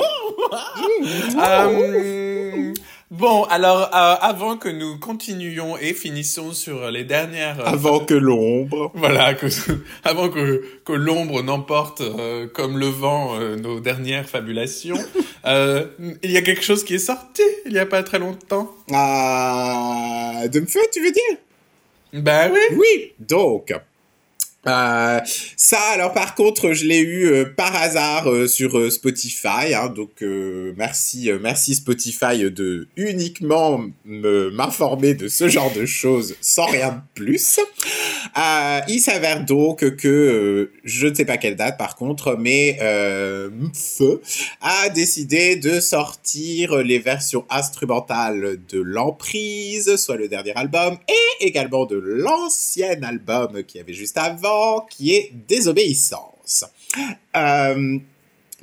[1.35, 2.73] Euh,
[3.13, 7.59] bon, alors, euh, avant que nous continuions et finissions sur les dernières...
[7.61, 8.91] euh, Avant que l'ombre.
[8.93, 9.47] Voilà, que,
[10.03, 14.97] avant que, que l'ombre n'emporte euh, comme le vent nos dernières fabulations,
[15.45, 18.71] il y a quelque chose qui est sorti il y a pas très longtemps.
[18.91, 21.37] Ah, de me feu, tu veux dire?
[22.13, 22.59] Bah oui.
[22.77, 23.73] Oui, donc.
[24.65, 25.19] Euh,
[25.57, 29.89] ça, alors par contre, je l'ai eu euh, par hasard euh, sur euh, Spotify, hein,
[29.89, 30.23] donc
[30.77, 37.01] merci, merci Spotify de uniquement me m'informer de ce genre de choses sans rien de
[37.13, 37.59] plus.
[38.87, 42.77] Il s'avère donc que je ne sais pas quelle date par contre, mais
[43.73, 44.21] Feu
[44.61, 51.85] a décidé de sortir les versions instrumentales de l'Emprise, soit le dernier album, et également
[51.85, 54.52] de l'ancien album qui avait juste avant,
[54.89, 56.65] qui est Désobéissance.
[57.35, 57.99] Euh,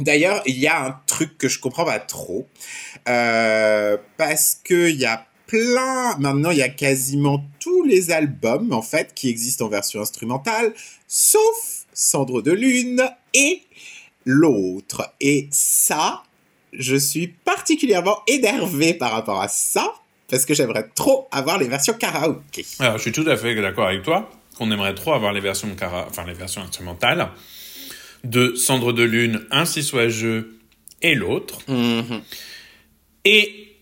[0.01, 2.47] D'ailleurs, il y a un truc que je comprends pas trop,
[3.07, 8.73] euh, parce que il y a plein, maintenant il y a quasiment tous les albums
[8.73, 10.73] en fait qui existent en version instrumentale,
[11.07, 13.03] sauf Cendre de Lune
[13.35, 13.63] et
[14.25, 15.13] l'autre.
[15.21, 16.23] Et ça,
[16.73, 19.93] je suis particulièrement énervé par rapport à ça,
[20.29, 22.65] parce que j'aimerais trop avoir les versions karaoké.
[22.79, 24.31] Alors, je suis tout à fait d'accord avec toi
[24.61, 26.07] qu'on aimerait trop avoir les versions cara...
[26.09, 27.29] enfin les versions instrumentales
[28.25, 30.59] de Cendre de Lune, ainsi soit jeu
[31.01, 32.21] et l'autre Mhm.
[33.25, 33.77] et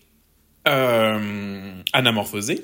[0.67, 2.61] euh, Anamorphosé.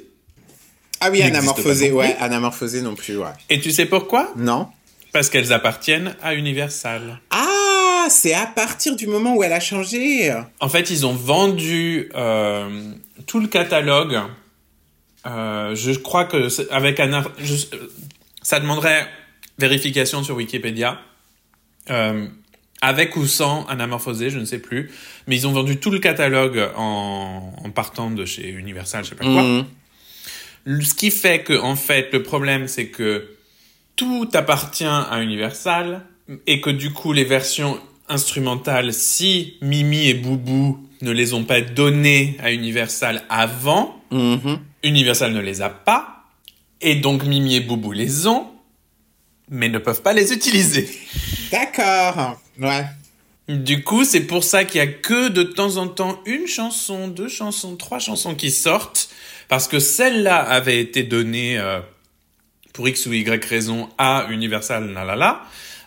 [1.01, 2.15] Ah oui, Anamorphosé, ouais.
[2.19, 3.27] Anamorphosé non plus, ouais.
[3.49, 4.31] Et tu sais pourquoi?
[4.37, 4.69] Non
[5.11, 7.19] Parce qu'elles appartiennent à Universal.
[7.31, 10.33] Ah, c'est à partir du moment où elle a changé.
[10.61, 12.91] En fait, ils ont vendu euh,
[13.27, 14.17] tout le catalogue.
[15.25, 17.87] Euh, je crois que avec je- euh,
[18.41, 19.07] ça demanderait
[19.57, 20.99] vérification sur Wikipédia.
[21.89, 22.27] Euh,
[22.81, 24.91] avec ou sans Anamorphosé, je ne sais plus.
[25.27, 29.15] Mais ils ont vendu tout le catalogue en, en partant de chez Universal, je sais
[29.15, 29.41] pas quoi.
[29.43, 29.65] Mhm.
[30.83, 33.29] Ce qui fait que, en fait, le problème, c'est que
[33.95, 36.01] tout appartient à Universal
[36.47, 41.61] et que du coup, les versions instrumentales, si Mimi et Boubou ne les ont pas
[41.61, 44.59] données à Universal avant, Mhm.
[44.85, 46.23] Universal ne les a pas
[46.81, 48.47] et donc Mimi et Boubou les ont,
[49.49, 50.87] mais ne peuvent pas les utiliser.
[51.51, 52.39] D'accord.
[52.59, 52.85] Ouais.
[53.47, 57.07] Du coup, c'est pour ça qu'il y a que de temps en temps une chanson,
[57.07, 59.09] deux chansons, trois chansons qui sortent,
[59.47, 61.79] parce que celle-là avait été donnée euh,
[62.73, 65.43] pour X ou Y raison à Universal Nalala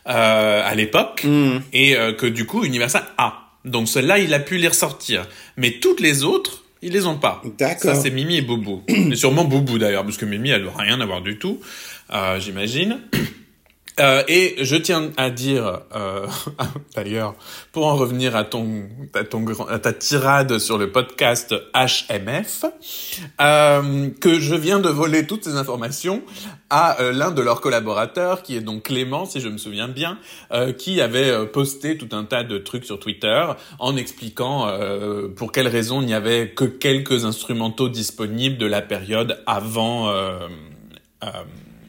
[0.08, 1.62] euh, à l'époque, Mhm.
[1.72, 3.50] et euh, que du coup Universal a.
[3.64, 5.26] Donc celle-là, il a pu les ressortir,
[5.56, 7.42] mais toutes les autres, ils les ont pas.
[7.58, 7.94] D'accord.
[7.94, 8.82] Ça, c'est Mimi et Boubou.
[8.88, 11.60] et sûrement Boubou d'ailleurs, parce que Mimi, elle doit rien avoir du tout,
[12.12, 13.00] euh, j'imagine.
[13.98, 16.26] Euh, et je tiens à dire, euh,
[16.94, 17.34] d'ailleurs,
[17.72, 22.64] pour en revenir à ton, à ton à ta tirade sur le podcast HMF,
[23.40, 26.22] euh, que je viens de voler toutes ces informations
[26.70, 30.18] à l'un de leurs collaborateurs, qui est donc Clément, si je me souviens bien,
[30.76, 33.42] qui avait posté tout un tas de trucs sur Twitter
[33.78, 34.70] en expliquant
[35.34, 40.10] pour quelles raisons il n'y avait que quelques instrumentaux disponibles de la période avant
[41.24, 41.28] euh,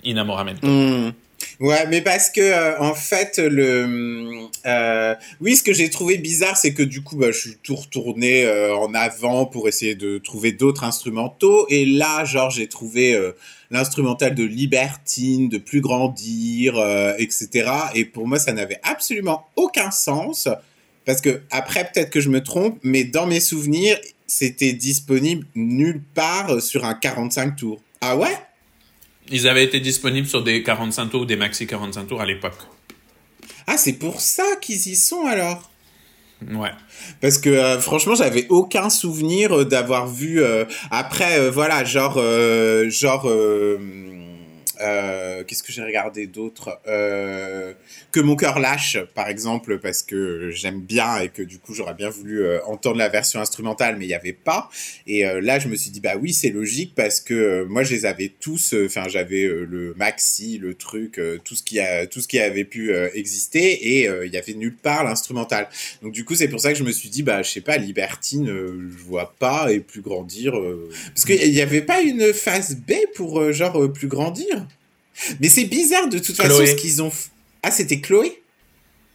[0.03, 0.65] Inamoramento.
[0.65, 1.11] Hmm.
[1.59, 6.57] Ouais, mais parce que euh, en fait le euh, oui, ce que j'ai trouvé bizarre,
[6.57, 10.17] c'est que du coup, bah, je suis tout retourné euh, en avant pour essayer de
[10.17, 13.31] trouver d'autres instrumentaux, et là, genre, j'ai trouvé euh,
[13.71, 17.71] l'instrumental de Libertine, de Plus grandir, euh, etc.
[17.95, 20.47] Et pour moi, ça n'avait absolument aucun sens,
[21.05, 23.97] parce que après, peut-être que je me trompe, mais dans mes souvenirs,
[24.27, 27.81] c'était disponible nulle part sur un 45 tours.
[28.01, 28.37] Ah ouais?
[29.31, 32.57] Ils avaient été disponibles sur des 45 tours ou des maxi 45 tours à l'époque.
[33.67, 35.69] Ah, c'est pour ça qu'ils y sont alors?
[36.51, 36.71] Ouais.
[37.21, 40.41] Parce que euh, franchement, j'avais aucun souvenir euh, d'avoir vu.
[40.41, 42.17] euh, après, euh, voilà, genre,
[42.89, 43.27] genre,
[44.79, 46.79] euh, qu'est-ce que j'ai regardé d'autre?
[46.87, 47.73] Euh,
[48.11, 51.93] Que mon cœur lâche, par exemple, parce que j'aime bien et que du coup, j'aurais
[51.93, 54.69] bien voulu euh, entendre la version instrumentale, mais il n'y avait pas.
[55.07, 58.05] Et là, je me suis dit, bah oui, c'est logique parce que moi, je les
[58.05, 58.73] avais tous.
[58.85, 62.93] Enfin, j'avais le maxi, le truc, tout ce qui a, tout ce qui avait pu
[63.13, 65.67] exister, et il y avait nulle part l'instrumental.
[66.01, 67.77] Donc du coup, c'est pour ça que je me suis dit, bah, je sais pas,
[67.77, 70.53] Libertine, je vois pas, et plus grandir.
[71.13, 74.67] Parce qu'il n'y avait pas une phase B pour genre plus grandir.
[75.39, 77.11] Mais c'est bizarre de toute façon ce qu'ils ont.
[77.63, 78.41] Ah, c'était Chloé?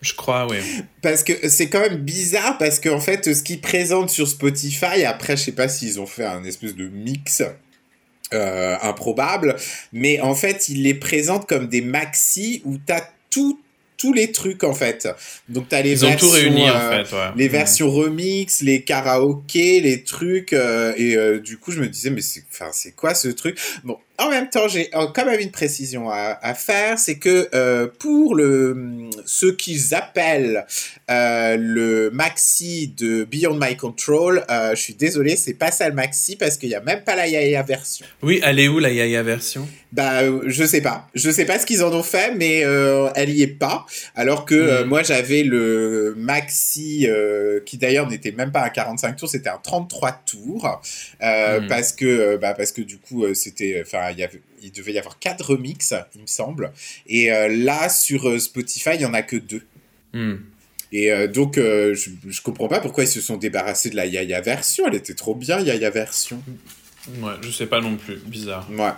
[0.00, 0.58] Je crois, oui.
[1.00, 5.34] parce que c'est quand même bizarre parce qu'en fait ce qu'ils présentent sur Spotify après
[5.38, 7.42] je sais pas s'ils ont fait un espèce de mix
[8.34, 9.56] euh, improbable
[9.94, 13.58] mais en fait ils les présentent comme des maxi où t'as tout
[13.96, 15.08] tous les trucs en fait
[15.48, 17.16] donc t'as les Ils ont tout versions, réuni, en euh, fait.
[17.16, 17.28] Ouais.
[17.36, 17.52] les Mm.
[17.52, 22.20] versions remix, les karaokés, les trucs, euh, et euh, du coup je me disais mais
[22.20, 23.58] c'est, enfin c'est quoi ce truc?
[23.84, 27.88] Bon, en même temps j'ai quand même une précision à, à faire, c'est que euh,
[27.98, 28.76] pour le
[29.26, 30.66] ce qu'ils appellent
[31.10, 35.94] euh, le maxi de Beyond My Control, euh, je suis désolé, c'est pas ça le
[35.94, 38.06] maxi parce qu'il y a même pas la Yaya version.
[38.22, 39.68] Oui, elle est où la Yaya version?
[39.92, 41.08] Bah, je sais pas.
[41.14, 42.64] Je sais pas ce qu'ils en ont fait, mais
[43.14, 43.86] elle y est pas.
[44.16, 44.88] Alors que Mhm.
[44.88, 47.06] moi, j'avais le maxi,
[47.64, 50.80] qui d'ailleurs n'était même pas un 45 tours, c'était un 33 tours.
[51.22, 51.66] Mhm.
[51.68, 54.98] Parce que, bah, parce que du coup, c'était, enfin, il y avait, il devait y
[54.98, 56.72] avoir quatre remixes, il me semble.
[57.06, 59.62] Et euh, là, sur euh, Spotify, il y en a que deux.
[60.12, 60.36] Hmm.
[60.92, 64.06] Et euh, donc, euh, je, je comprends pas pourquoi ils se sont débarrassés de la
[64.06, 64.86] Yaya version.
[64.86, 66.40] Elle était trop bien, Yaya version.
[67.20, 68.16] Ouais, je sais pas non plus.
[68.16, 68.68] Bizarre.
[68.70, 68.92] Ouais.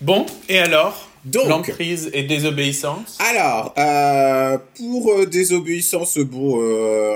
[0.00, 1.10] Bon, et alors?
[1.24, 3.18] Donc, L'emprise et désobéissance?
[3.18, 6.58] Alors, euh, pour désobéissance, bon,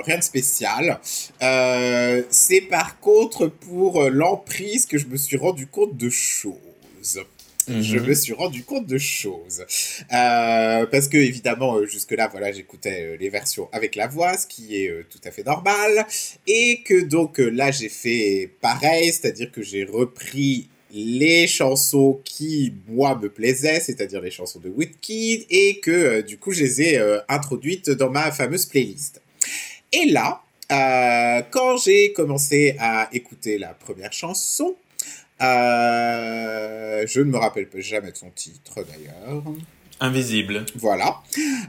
[0.03, 0.99] rien de spécial.
[2.31, 6.55] C'est par contre pour l'emprise que je me suis rendu compte de choses.
[7.69, 8.07] Je Mhm.
[8.07, 9.65] me suis rendu compte de choses.
[10.13, 14.47] Euh, parce que, évidemment, euh, jusque-là, voilà, j'écoutais euh, les versions avec la voix, ce
[14.47, 16.07] qui est tout à fait normal.
[16.47, 23.17] Et que donc là, j'ai fait pareil, c'est-à-dire que j'ai repris les chansons qui, moi,
[23.23, 27.91] me plaisaient, c'est-à-dire les chansons de Woodkid, et que, du coup, je les ai introduites
[27.91, 29.21] dans ma fameuse playlist.
[29.93, 30.43] Et là,
[31.53, 34.75] quand j'ai commencé à écouter la première chanson,
[37.01, 39.43] euh, je ne me rappelle jamais de son titre d'ailleurs.
[40.01, 40.65] Invisible.
[40.77, 41.23] Voilà.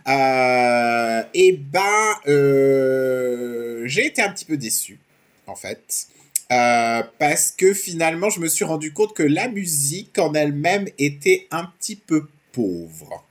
[0.07, 4.99] Euh, et ben, euh, j'ai été un petit peu déçu,
[5.47, 6.07] en fait.
[6.51, 11.47] Euh, parce que finalement, je me suis rendu compte que la musique en elle-même était
[11.51, 13.25] un petit peu pauvre.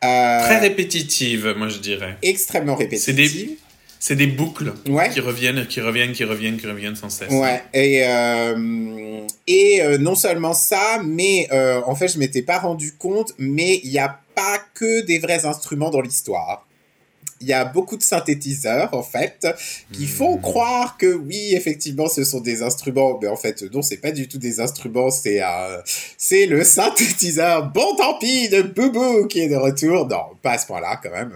[0.00, 2.16] Très répétitive, moi je dirais.
[2.22, 3.56] extrêmement C'est répétitive.
[4.04, 5.10] C'est des boucles Ouais.
[5.10, 7.30] qui reviennent, qui reviennent, qui reviennent, qui reviennent sans cesse.
[7.30, 12.58] Ouais, et, euh, et euh, non seulement ça, mais euh, en fait, je m'étais pas
[12.58, 16.66] rendu compte, mais il n'y a pas que des vrais instruments dans l'histoire.
[17.42, 19.46] Il y a beaucoup de synthétiseurs, en fait,
[19.92, 23.98] qui font croire que oui, effectivement, ce sont des instruments, mais en fait, non, c'est
[23.98, 25.40] pas du tout des instruments, c'est
[26.16, 30.06] c'est le synthétiseur, bon tant pis, de Boubou qui est de retour.
[30.08, 31.32] Non, pas à ce point-là, quand même.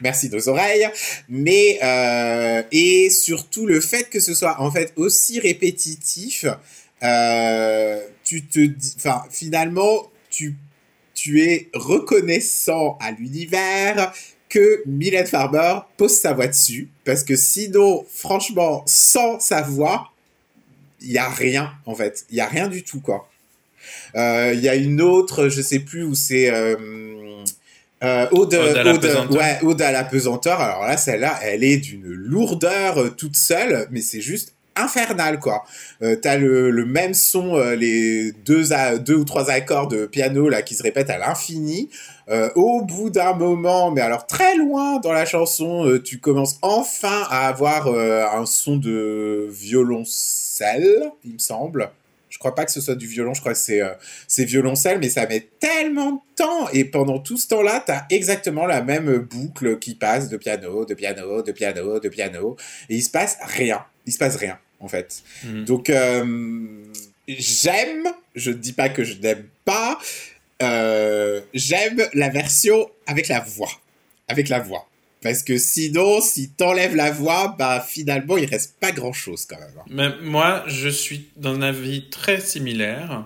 [0.00, 0.88] Merci nos oreilles.
[1.28, 6.46] Mais, euh, et surtout le fait que ce soit, en fait, aussi répétitif,
[7.02, 10.56] euh, tu te dis, enfin, finalement, tu,
[11.14, 14.12] tu es reconnaissant à l'univers
[14.56, 20.10] que Mylène Farmer pose sa voix dessus, parce que sinon, franchement, sans sa voix,
[21.02, 22.24] il y a rien, en fait.
[22.30, 23.28] Il y a rien du tout, quoi.
[24.14, 26.50] Euh, Il y a une autre, je sais plus où c'est...
[26.50, 26.76] euh,
[28.02, 29.36] Euh, Ode, Ode à la pesanteur.
[29.40, 30.60] ouais, Ode à la pesanteur.
[30.60, 35.64] Alors là, celle-là, elle est d'une lourdeur euh, toute seule, mais c'est juste infernal, quoi.
[36.02, 40.04] Euh, T'as le, le même son, euh, les deux, à, deux ou trois accords de
[40.06, 41.88] piano là qui se répètent à l'infini.
[42.28, 46.58] Euh, au bout d'un moment, mais alors très loin dans la chanson, euh, tu commences
[46.60, 51.90] enfin à avoir euh, un son de violoncelle, il me semble.
[52.28, 53.80] Je crois pas que ce soit du violon, je crois que c'est
[54.26, 56.68] c'est violoncelle, mais ça met tellement de temps.
[56.72, 60.94] Et pendant tout ce temps-là, t'as exactement la même boucle qui passe de piano, de
[60.94, 62.56] piano, de piano, de piano.
[62.90, 63.84] Et il se passe rien.
[64.04, 65.22] Il se passe rien, en fait.
[65.44, 65.64] Mhm.
[65.64, 65.90] Donc,
[67.26, 69.98] j'aime, je ne dis pas que je n'aime pas,
[70.62, 73.70] euh, j'aime la version avec la voix.
[74.28, 74.88] Avec la voix.
[75.22, 79.72] Parce que sinon, si t'enlèves la voix, bah finalement, il reste pas grand-chose quand même.
[80.02, 80.14] hein.
[80.22, 83.24] Moi, je suis d'un avis très similaire,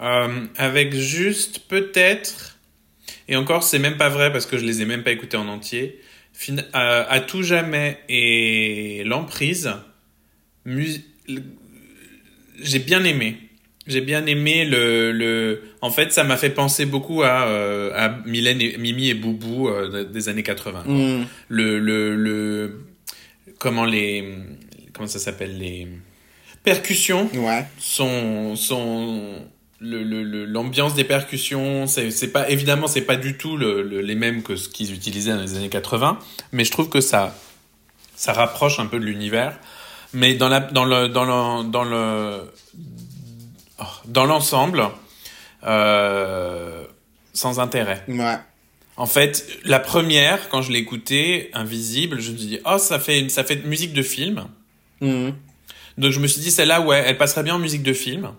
[0.00, 2.58] euh, avec juste peut-être,
[3.28, 5.48] et encore, c'est même pas vrai parce que je les ai même pas écoutés en
[5.48, 6.00] entier,
[6.32, 9.72] fin- euh, à tout jamais et l'emprise,
[12.60, 13.36] j'ai bien aimé.
[13.86, 15.62] J'ai bien aimé le, le...
[15.80, 19.68] En fait, ça m'a fait penser beaucoup à, euh, à Mylène et, Mimi et Boubou
[19.68, 20.82] euh, des années 80.
[20.84, 21.26] quoi Mm.
[21.48, 22.80] le, le, le
[23.58, 24.34] comment les
[24.92, 25.86] comment ça s'appelle les
[26.64, 27.64] percussions Ouais.
[27.78, 29.34] sont sont
[29.78, 34.00] le- le- le- l'ambiance des percussions c'est pas évidemment c'est pas du tout le, le-
[34.00, 36.18] les mêmes que ce qu'ils utilisaient dans les années 80
[36.52, 37.36] mais je trouve que ça
[38.16, 39.58] ça rapproche un peu de l'univers
[40.12, 42.40] mais dans la dans le dans le dans le
[44.06, 44.88] dans l'ensemble
[45.64, 46.84] euh,
[47.32, 48.36] sans intérêt Ouais.
[48.96, 52.98] en fait, la première, quand je l'ai écoutée, Invisible, je me suis dit, oh, ça
[52.98, 54.46] fait, ça fait musique de film.
[55.00, 55.30] Mm.
[55.98, 58.30] Donc je me suis dit, celle-là, ouais, elle passerait bien en musique de film.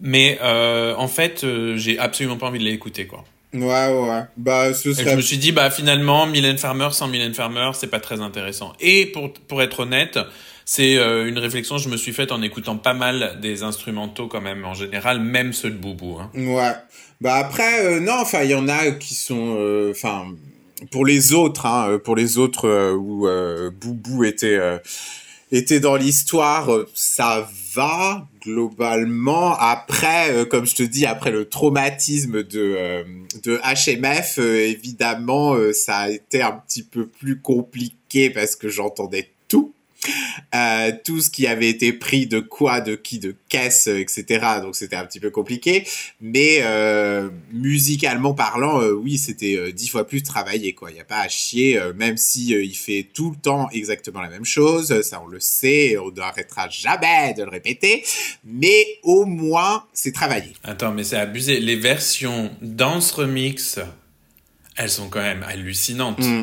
[0.00, 3.24] Mais euh, en fait, euh, j'ai absolument pas envie de l'écouter, quoi.
[3.54, 4.22] Ouais, ouais.
[4.36, 8.00] Bah, ce je me suis dit, bah finalement, Mylène Farmer sans Mylène Farmer, c'est pas
[8.00, 8.72] très intéressant.
[8.80, 10.18] Et pour, pour être honnête,
[10.64, 14.28] c'est euh, une réflexion que je me suis faite en écoutant pas mal des instrumentaux
[14.28, 16.18] quand même, en général, même ceux de Boubou.
[16.20, 16.30] Hein.
[16.34, 16.72] Ouais.
[17.20, 20.26] Bah après, euh, non, enfin, il y en a qui sont, euh, enfin,
[20.90, 23.28] pour les autres, hein, pour les autres où
[23.80, 24.58] Boubou était,
[25.52, 29.56] était dans l'histoire, ça va globalement.
[29.56, 33.04] Après, comme je te dis, après le traumatisme de
[33.44, 39.31] de HMF, évidemment, ça a été un petit peu plus compliqué parce que j'entendais.
[40.54, 44.44] Euh, tout ce qui avait été pris de quoi, de qui, de caisse, euh, etc.
[44.60, 45.86] Donc c'était un petit peu compliqué.
[46.20, 50.74] Mais euh, musicalement parlant, euh, oui, c'était euh, dix fois plus travaillé.
[50.74, 50.90] quoi.
[50.90, 53.68] Il n'y a pas à chier, euh, même si euh, il fait tout le temps
[53.70, 54.90] exactement la même chose.
[54.90, 58.04] euh, Ça, on le sait, on n'arrêtera jamais de le répéter.
[58.44, 60.52] Mais au moins, c'est travaillé.
[60.64, 61.60] Attends, mais c'est abusé.
[61.60, 63.78] Les versions dance remix,
[64.76, 66.18] elles sont quand même hallucinantes.
[66.18, 66.42] Mm.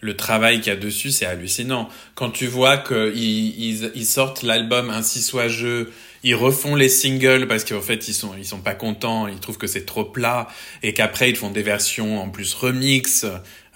[0.00, 1.88] Le travail qu'il y a dessus, c'est hallucinant.
[2.14, 5.90] Quand tu vois qu'ils ils, ils sortent l'album Ainsi soit jeu,
[6.24, 9.58] ils refont les singles parce qu'en fait ils sont ils sont pas contents, ils trouvent
[9.58, 10.48] que c'est trop plat
[10.82, 13.24] et qu'après ils font des versions en plus remix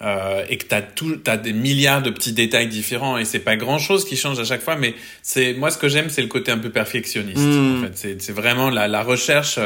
[0.01, 3.55] euh, et que t'as tout t'as des milliards de petits détails différents et c'est pas
[3.55, 6.27] grand chose qui change à chaque fois mais c'est moi ce que j'aime c'est le
[6.27, 9.59] côté un peu perfectionniste en fait c'est c'est vraiment la la recherche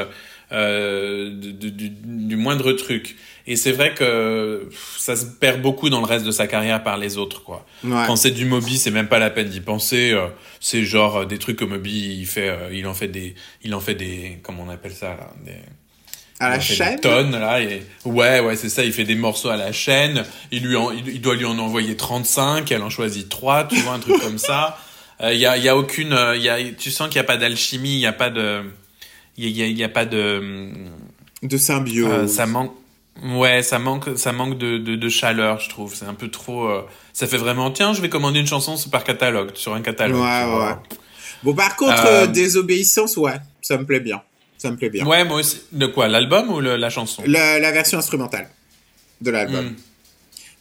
[0.51, 3.15] euh, de- du, du moindre truc
[3.47, 6.97] et c'est vrai que ça se perd beaucoup dans le reste de sa carrière par
[6.97, 8.03] les autres quoi Ouais.
[8.07, 10.11] quand c'est du Moby, c'est même pas la peine d'y penser.
[10.11, 10.27] euh,
[10.59, 13.75] c'est genre euh, des trucs que Moby, il fait, euh, il en fait des, il
[13.75, 15.51] en fait des, comment on appelle ça là, des,
[16.39, 16.95] À la chaîne.
[16.95, 17.61] des tonnes là.
[17.61, 18.83] Et ouais, ouais, c'est ça.
[18.85, 20.23] Il fait des morceaux à la chaîne.
[20.51, 22.71] Il lui, en, il, doit lui en envoyer 35.
[22.71, 23.65] Elle en choisit trois.
[23.65, 24.77] Tu vois un truc comme ça.
[25.23, 27.23] Il y a, il y a aucune, il y a, tu sens qu'il y a
[27.23, 27.93] pas d'alchimie.
[27.95, 28.61] Il y a pas de,
[29.37, 30.69] il y a, y a- pas de,
[31.43, 32.09] De symbiose.
[32.11, 32.73] euh, ça manque.
[33.23, 35.95] Ouais, ça manque, ça manque de, de, de chaleur, je trouve.
[35.95, 36.67] C'est un peu trop.
[36.67, 36.83] euh,
[37.13, 37.71] ça fait vraiment.
[37.71, 40.21] Tiens, je vais commander une chanson par catalogue, sur un catalogue.
[40.21, 40.75] Ouais, ouais.
[41.43, 44.21] Bon, par contre, Euh, euh, désobéissance, ouais, ça me plaît bien.
[44.59, 45.05] Ça me plaît bien.
[45.05, 45.61] Ouais, moi aussi.
[45.71, 47.23] De quoi L'album ou le- la chanson?
[47.25, 48.49] La, la version instrumentale
[49.21, 49.65] de l'album.
[49.65, 49.75] Hmm.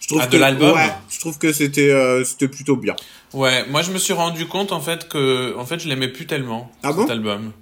[0.01, 0.73] Je trouve Ah, de que, l'album?
[0.75, 2.95] Ouais, je trouve que c'était euh, c'était plutôt bien.
[3.33, 6.27] Ouais, moi je me suis rendu compte en fait que en fait je l'aimais plus
[6.27, 7.07] tellement Ah cet bon?
[7.11, 7.53] album.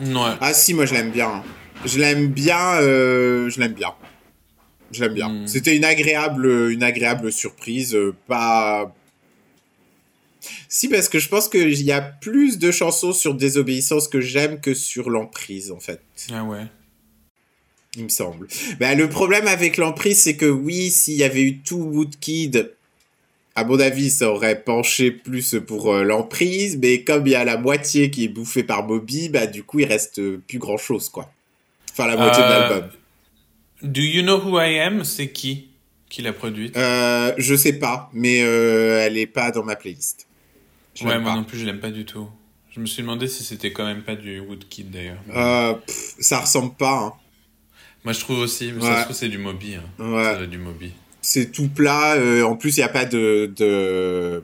[0.00, 0.36] Ouais.
[0.40, 1.42] Ah si, moi je l'aime bien.
[1.84, 3.94] Je l'aime bien, euh, je l'aime bien.
[4.90, 5.28] Je l'aime bien.
[5.28, 5.46] Hmm.
[5.46, 7.94] C'était une agréable, une agréable surprise.
[7.94, 8.94] euh, pas.
[10.68, 14.60] Si, parce que je pense qu'il y a plus de chansons sur Désobéissance que j'aime
[14.60, 16.00] que sur l'emprise, en fait.
[16.32, 16.66] Ah ouais.
[17.96, 18.48] Il me semble.
[18.78, 22.74] Bah, le problème avec l'emprise, c'est que oui, s'il y avait eu tout Woodkid,
[23.58, 27.44] à mon avis, ça aurait penché plus pour euh, l'emprise, mais comme il y a
[27.44, 31.08] la moitié qui est bouffée par Moby, bah du coup, il reste plus grand chose,
[31.08, 31.30] quoi.
[31.92, 32.90] Enfin, la moitié de Euh, l'album.
[33.82, 35.68] Do You Know Who I Am, c'est qui
[36.08, 36.76] qui l'a produite?
[36.76, 40.26] Euh, je sais pas, mais euh, elle est pas dans ma playlist.
[40.94, 41.36] Je Ouais, moi pas.
[41.36, 42.28] non plus, je l'aime pas du tout.
[42.74, 45.18] Je me suis demandé si c'était quand même pas du Woodkid d'ailleurs.
[45.86, 46.98] Pff, ça ressemble pas.
[46.98, 47.12] hein.
[48.04, 48.88] Moi je trouve aussi, mais Ouais.
[48.88, 49.74] ça se trouve c'est du Moby.
[49.74, 49.82] Hein.
[49.98, 50.24] Ouais.
[50.24, 50.92] Ça doit être du Moby.
[51.28, 52.14] C'est tout plat.
[52.14, 54.42] euh, en plus, il n'y a pas de,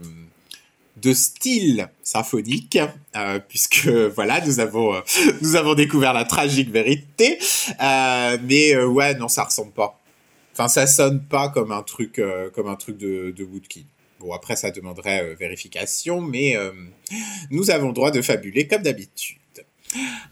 [1.14, 2.78] style symphonique,
[3.16, 5.00] euh, puisque voilà, nous avons, euh,
[5.40, 7.38] nous avons découvert la tragique vérité.
[7.80, 9.98] Mais ouais, non, ça ressemble pas.
[10.52, 12.20] Enfin, ça sonne pas comme un truc,
[12.54, 13.48] comme un truc de, de.
[14.20, 16.54] Bon, après, ça demanderait vérification, mais
[17.50, 19.38] nous avons droit de fabuler comme d'habitude.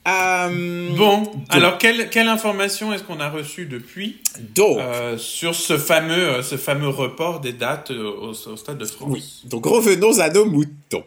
[0.08, 4.18] Euh, Bon, alors quelle, quelle information est-ce qu'on a reçue depuis
[4.54, 8.84] donc, euh, sur ce fameux, euh, ce fameux report des dates au, au Stade de
[8.84, 9.08] France?
[9.10, 11.04] Oui, donc revenons à nos moutons.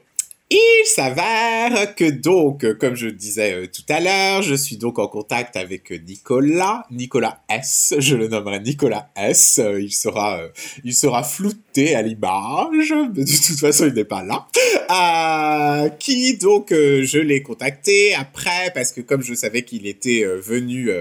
[0.51, 5.07] Il s'avère que donc, comme je disais euh, tout à l'heure, je suis donc en
[5.07, 10.39] contact avec euh, Nicolas, Nicolas S, je le nommerai Nicolas S, euh, il sera,
[10.83, 14.45] il sera flouté à l'image, mais de toute façon il n'est pas là,
[14.91, 20.91] Euh, qui donc je l'ai contacté après parce que comme je savais qu'il était venu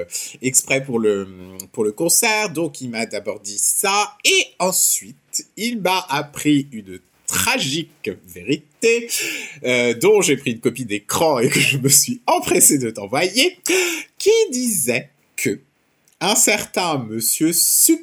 [0.41, 1.29] exprès pour le,
[1.71, 6.99] pour le concert, donc il m'a d'abord dit ça, et ensuite il m'a appris une
[7.27, 9.09] tragique vérité
[9.65, 13.59] euh, dont j'ai pris une copie d'écran et que je me suis empressé de t'envoyer,
[14.19, 15.61] qui disait que
[16.21, 18.01] un certain monsieur Suc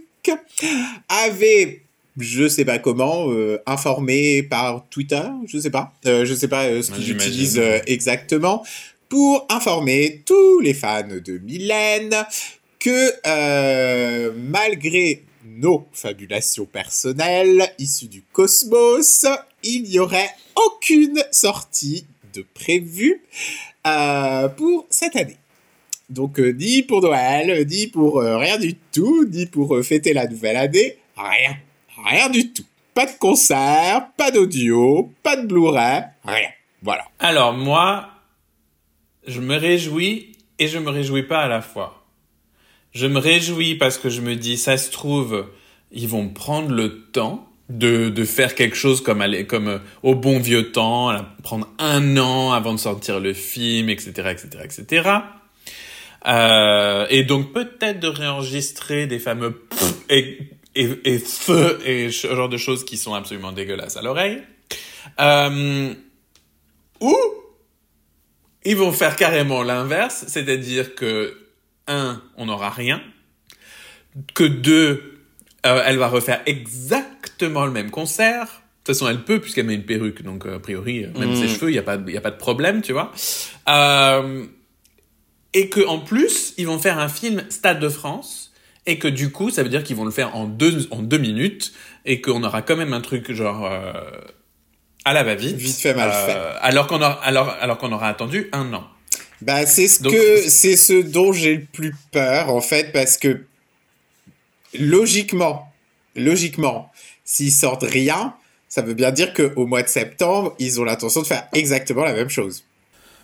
[1.10, 1.82] avait
[2.18, 6.66] je sais pas comment, euh, informé par Twitter, je sais pas, euh, je sais pas
[6.66, 7.32] euh, ce Ouais, qu'il j'imagine.
[7.32, 8.66] utilise euh, exactement,
[9.08, 12.14] pour informer tous les fans de Mylène
[12.80, 15.24] que malgré
[15.58, 19.26] nos fabulations personnelles issues du cosmos,
[19.64, 23.22] il n'y aurait aucune sortie de prévue
[23.86, 25.38] euh, pour cette année.
[26.10, 30.14] Donc euh, ni pour Noël, ni pour euh, rien du tout, ni pour euh, fêter
[30.14, 31.58] la nouvelle année, rien,
[32.06, 32.66] rien du tout.
[32.93, 36.49] Pas de concert, pas d'audio, pas de Blu-ray, rien.
[36.82, 37.06] Voilà.
[37.20, 38.10] Alors moi,
[39.26, 42.01] je me réjouis et je me réjouis pas à la fois.
[42.94, 45.48] Je me réjouis parce que je me dis, ça se trouve,
[45.92, 50.16] ils vont prendre le temps de, de faire quelque chose comme, aller, comme euh, au
[50.16, 55.10] bon vieux temps, prendre un an avant de sortir le film, etc., etc., etc.
[56.28, 59.66] Euh, et donc peut-être de réenregistrer des fameux
[60.10, 60.38] et,
[60.76, 64.42] et, et feu et ce genre de choses qui sont absolument dégueulasses à l'oreille.
[65.20, 65.94] Euh,
[67.00, 67.18] ou
[68.64, 71.41] ils vont faire carrément l'inverse, c'est-à-dire que
[71.92, 73.02] un, on n'aura rien,
[74.34, 75.20] que deux,
[75.66, 78.46] euh, elle va refaire exactement le même concert.
[78.46, 81.32] De toute façon, elle peut puisqu'elle met une perruque, donc euh, a priori, euh, même
[81.32, 81.36] Mm.
[81.36, 83.12] ses cheveux, il y a pas, y a pas de problème, tu vois.
[83.70, 84.46] Euh,
[85.54, 88.52] et que en plus, ils vont faire un film Stade de France,
[88.88, 91.20] et que du coup, ça veut dire qu'ils vont le faire en deux en deux
[91.20, 91.74] minutes,
[92.06, 93.92] et qu'on aura quand même un truc genre euh,
[95.06, 96.36] à la va-vite, Vite fait, mal fait.
[96.62, 98.88] alors qu'on aura alors alors qu'on aura attendu un an.
[99.42, 103.18] Bah, c'est ce Donc- que c'est ce dont j'ai le plus peur en fait parce
[103.18, 103.42] que
[104.78, 105.72] logiquement,
[106.16, 106.92] logiquement,
[107.26, 108.34] s'ils sortent rien,
[108.70, 112.04] ça veut bien dire que au mois de septembre, ils ont l'intention de faire exactement
[112.04, 112.64] la même chose.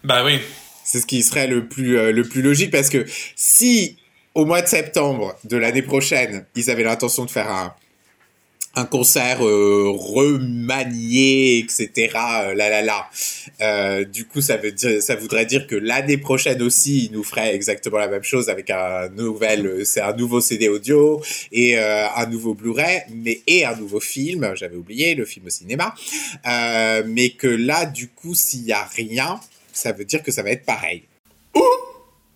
[0.04, 0.40] Bah oui.
[0.84, 3.06] C'est ce qui serait le plus euh, le plus logique parce que
[3.36, 3.98] si
[4.36, 7.74] au mois de septembre de l'année prochaine, ils avaient l'intention de faire un
[8.78, 11.90] un concert euh, remanié, etc.
[12.16, 13.10] euh, là là là.
[13.62, 17.24] Euh, du coup, ça veut dire, ça voudrait dire que l'année prochaine aussi, ils nous
[17.24, 21.22] feraient exactement la même chose avec un nouvel, euh, c'est un nouveau CD audio
[21.52, 24.52] et euh, un nouveau Blu-ray, mais et un nouveau film.
[24.56, 25.96] J'avais oublié le film au cinéma,
[27.06, 29.40] mais que là, du coup, s'il y a rien,
[29.74, 31.04] ça veut dire que ça va être pareil.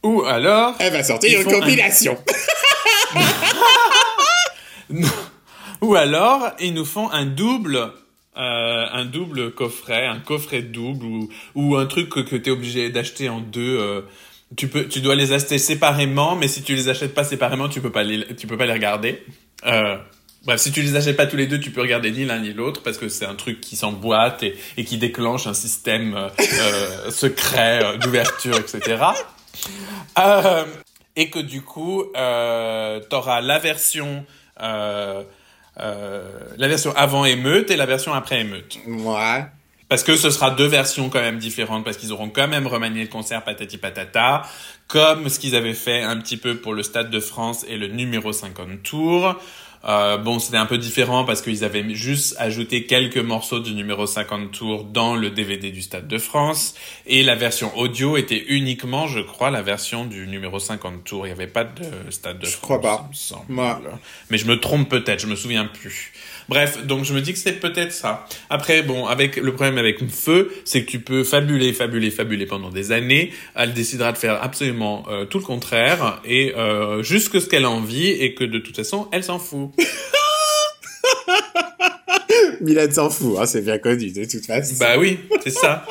[0.04, 2.18] Ou alors Elle va sortir une un- compilation.
[5.82, 7.78] Ou alors, ils nous font un double,
[8.38, 12.90] euh, un double coffret, un coffret double ou, un truc que, que tu es obligé
[12.90, 13.78] d'acheter en deux.
[13.80, 14.02] euh,
[14.58, 17.82] tu peux, tu dois les acheter séparément, mais si tu les achètes pas séparément, tu
[17.82, 19.24] peux pas les, tu peux pas les regarder.
[19.66, 19.98] Euh,
[20.44, 22.54] bref, si tu les achètes pas tous les deux, tu peux regarder ni l'un ni
[22.54, 27.98] l'autre parce que c'est un truc qui s'emboîte et, qui déclenche un système euh, secret
[28.00, 29.04] d'ouverture, etc.
[31.16, 34.26] Et que du coup, euh, t'auras la version,
[35.78, 38.78] la version avant émeute et la version après émeute.
[38.88, 39.46] Ouais.
[39.92, 43.02] Parce que ce sera deux versions quand même différentes, parce qu'ils auront quand même remanié
[43.02, 44.44] le concert patati patata,
[44.88, 47.88] comme ce qu'ils avaient fait un petit peu pour le Stade de France et le
[47.88, 49.36] numéro 50 tours.
[49.84, 54.06] Euh, bon, c'était un peu différent parce qu'ils avaient juste ajouté quelques morceaux du numéro
[54.06, 56.76] 50 tours dans le DVD du Stade de France.
[57.08, 61.26] Et la version audio était uniquement, je crois, la version du numéro 50 tours.
[61.26, 62.62] Il n'y avait pas de Stade de Je France.
[62.62, 63.10] crois pas.
[63.50, 63.82] Moi.
[64.30, 66.12] Mais je me trompe peut-être, je me souviens plus.
[66.50, 68.26] Bref, donc je me dis que c'est peut-être ça.
[68.50, 72.70] Après, bon, avec le problème avec feu, c'est que tu peux fabuler, fabuler, fabuler pendant
[72.70, 73.32] des années.
[73.56, 77.66] Elle décidera de faire absolument euh, tout le contraire et euh, juste que ce qu'elle
[77.66, 79.71] a envie et que de toute façon, elle s'en fout.
[82.62, 84.76] Mylène s'en fout, hein, c'est bien connu de toute façon.
[84.80, 85.86] bah oui, c'est ça.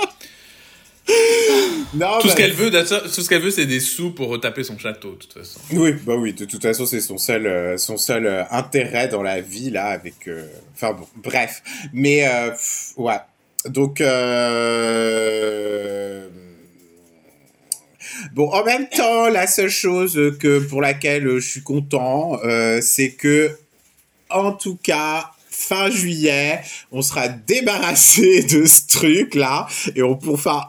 [1.95, 4.65] non, Tout ce bah, qu'elle veut, tout ce qu'elle veut, c'est des sous pour retaper
[4.65, 5.61] son château, de toute façon.
[5.73, 9.23] Oui, bah oui, de toute façon, c'est son seul, euh, son seul euh, intérêt dans
[9.23, 10.29] la vie, là, avec...
[10.29, 11.63] euh, Enfin bon, bref.
[11.93, 13.19] Mais, pff, ouais.
[13.67, 14.01] Donc.
[18.35, 22.39] Bon, en même temps, la seule chose que pour laquelle je suis content,
[22.81, 23.51] c'est que,
[24.31, 26.61] en tout cas, fin juillet,
[26.91, 30.69] on sera débarrassé de ce truc-là et on pourra,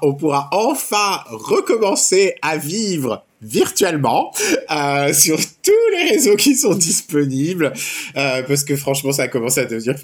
[0.51, 4.32] enfin recommencer à vivre virtuellement
[4.70, 7.74] euh, sur tous les réseaux qui sont disponibles
[8.16, 9.95] euh, parce que franchement ça a commencé à devenir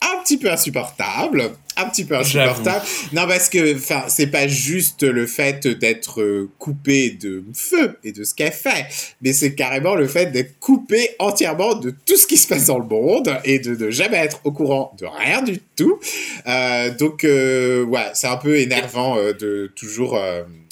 [0.00, 2.84] un petit peu insupportable, un petit peu insupportable.
[3.12, 8.12] Non, parce que, enfin, c'est pas juste le fait d'être euh, coupé de feu et
[8.12, 8.86] de ce qu'elle fait,
[9.22, 12.78] mais c'est carrément le fait d'être coupé entièrement de tout ce qui se passe dans
[12.78, 15.98] le monde et de ne jamais être au courant de rien du tout.
[16.46, 20.18] Euh, donc, euh, ouais, c'est un peu énervant euh, de toujours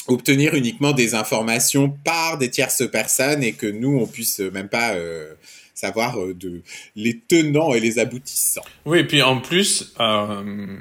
[0.07, 4.93] obtenir uniquement des informations par des tierces personnes et que nous, on puisse même pas
[4.93, 5.33] euh,
[5.85, 6.63] savoir euh, de
[6.97, 8.65] les tenants et les aboutissants.
[8.87, 10.77] Oui, et puis en plus, euh,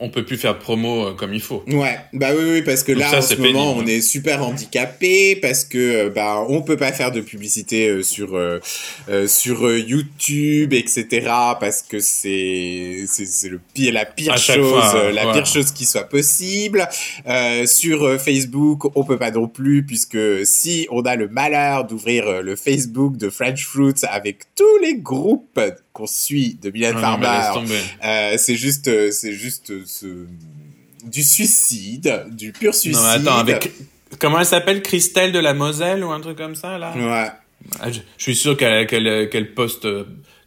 [0.00, 1.64] on peut plus faire de promo euh, comme il faut.
[1.66, 4.46] Ouais, bah oui, oui, parce que Donc là, ça, en ce moment, on est super
[4.46, 8.60] handicapé parce que euh, bah on peut pas faire de publicité euh, sur euh,
[9.26, 11.26] sur YouTube, etc.
[11.58, 15.32] Parce que c'est c'est c'est le pire, la pire chose, fois, la ouais.
[15.32, 16.88] pire chose qui soit possible.
[17.26, 22.42] Euh, sur Facebook, on peut pas non plus puisque si on a le malheur d'ouvrir
[22.42, 25.58] le Facebook de French Fruits avec tous les groupes
[25.98, 27.80] qu'on suit de Mylène Ah Farmer, tomber.
[28.04, 30.06] euh, c'est juste, euh, c'est juste euh, ce
[31.04, 32.96] du suicide, du pur suicide.
[33.00, 33.72] Non, mais attends, avec
[34.18, 36.92] comment elle s'appelle, Christelle de la Moselle ou un truc comme ça là?
[36.96, 37.30] Ouais.
[37.80, 39.86] Ah, je, je suis sûr qu'elle qu'elle qu'elle poste,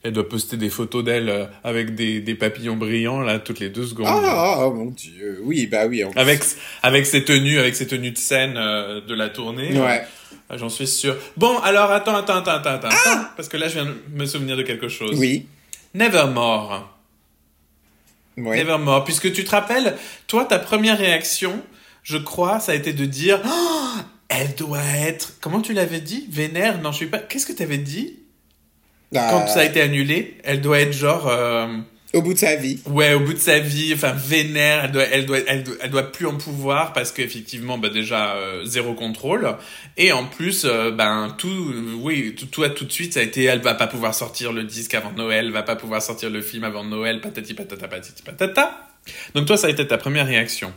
[0.03, 3.85] elle doit poster des photos d'elle avec des, des papillons brillants là toutes les deux
[3.85, 4.07] secondes.
[4.09, 5.39] Ah, oh, mon dieu.
[5.43, 6.03] Oui, bah oui.
[6.03, 6.41] en- Avec
[6.83, 9.77] avec ses tenues, avec ses tenues de scène euh, de la tournée.
[9.79, 10.03] Ouais.
[10.53, 11.15] Ah, J'en suis sûr.
[11.37, 14.25] Bon, alors attends, attends, attends, attends, attends, attends, parce que là je viens de me
[14.25, 15.11] souvenir de quelque chose.
[15.13, 15.47] Ah Oui.
[15.93, 16.89] Nevermore.
[18.37, 18.57] Ouais.
[18.57, 19.03] Nevermore.
[19.03, 19.97] Puisque tu te rappelles,
[20.27, 21.61] toi, ta première réaction,
[22.03, 23.99] je crois, ça a été de dire Oh,
[24.29, 25.33] elle doit être.
[25.41, 26.27] Comment tu l'avais dit?
[26.29, 26.81] Vénère?
[26.81, 27.19] Non, je suis pas.
[27.19, 28.17] Qu'est-ce que tu avais dit
[29.13, 31.27] quand Ah, ça a été annulé Elle doit être genre.
[31.27, 31.67] euh,
[32.13, 32.79] Au bout de sa vie.
[32.87, 35.89] Ouais, au bout de sa vie, enfin vénère, elle doit, elle doit, elle doit, elle
[35.89, 39.55] doit plus en pouvoir parce qu'effectivement, bah déjà euh, zéro contrôle
[39.95, 43.45] et en plus, euh, ben tout, oui, tout, tout, tout de suite, ça a été,
[43.45, 46.65] elle va pas pouvoir sortir le disque avant Noël, va pas pouvoir sortir le film
[46.65, 48.89] avant Noël, patati patata patati patata.
[49.33, 50.73] Donc toi, ça a été ta première réaction.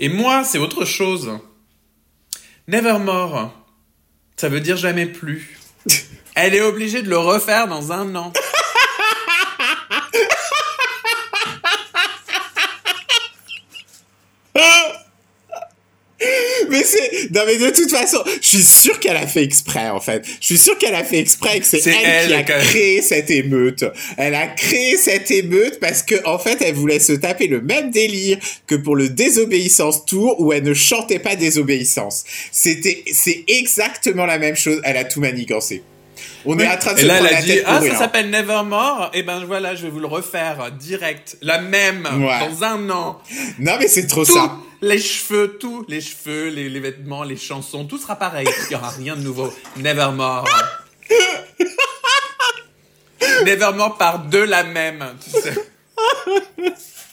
[0.00, 1.38] Et moi, c'est autre chose.
[2.66, 3.52] Nevermore,
[4.36, 5.58] ça veut dire jamais plus.
[6.34, 8.32] Elle est obligée de le refaire dans un an.
[16.72, 17.30] Mais c'est.
[17.32, 20.24] Non, mais de toute façon, je suis sûr qu'elle a fait exprès, en fait.
[20.40, 22.52] Je suis sûr qu'elle a fait exprès et que c'est elle, qui elle a qui
[22.52, 23.84] a- créé cette émeute.
[24.16, 27.90] Elle a créé cette émeute parce que, en fait, elle voulait se taper le même
[27.90, 32.24] délire que pour le désobéissance tour où elle ne chantait pas désobéissance.
[32.50, 34.80] C'était, c'est exactement la même chose.
[34.84, 35.82] Elle a tout manigancé.
[36.44, 37.80] On est en train de Et se là, prendre elle la a dit, tête ah,
[37.80, 39.10] ça s'appelle Nevermore.
[39.14, 41.36] Et ben voilà, je vais vous le refaire direct.
[41.42, 42.48] La même, Ouais.
[42.48, 43.20] dans un an.
[43.58, 44.56] Non, mais c'est trop Tout, ça.
[44.80, 48.46] les cheveux, tout, les cheveux, les, les vêtements, les chansons, tout sera pareil.
[48.68, 49.52] Il y aura rien de nouveau.
[49.76, 50.48] Nevermore.
[53.46, 55.04] Nevermore par deux la même.
[55.22, 55.54] Tu sais.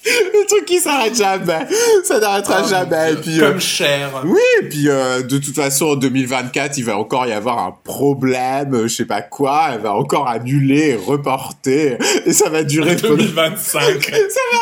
[0.06, 1.68] Le truc qui s'arrête jamais.
[2.04, 3.14] Ça n'arrêtera jamais.
[3.14, 4.22] Et puis, euh, Comme cher.
[4.26, 7.76] Oui, et puis euh, de toute façon, en 2024, il va encore y avoir un
[7.84, 12.96] problème, euh, je sais pas quoi, elle va encore annuler, reporter, et ça va durer
[13.02, 13.16] pendant...
[13.16, 14.12] 2025.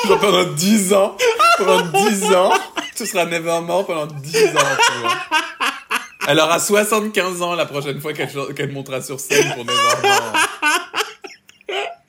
[0.08, 1.16] Genre pendant 10 ans.
[1.58, 2.54] Pendant 10 ans.
[2.96, 5.18] Ce sera Nevermore pendant 10 ans, tu vois.
[6.30, 10.34] Elle aura 75 ans la prochaine fois qu'elle qu'elle montera sur scène pour Nevermore.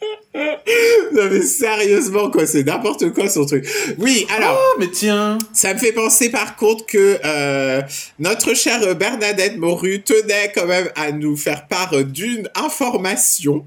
[1.12, 3.66] Non mais sérieusement, quoi, c'est n'importe quoi son truc.
[3.98, 4.58] Oui, alors...
[4.60, 5.38] Oh, mais tiens.
[5.52, 7.82] Ça me fait penser par contre que euh,
[8.18, 13.64] notre chère Bernadette Moru tenait quand même à nous faire part d'une information.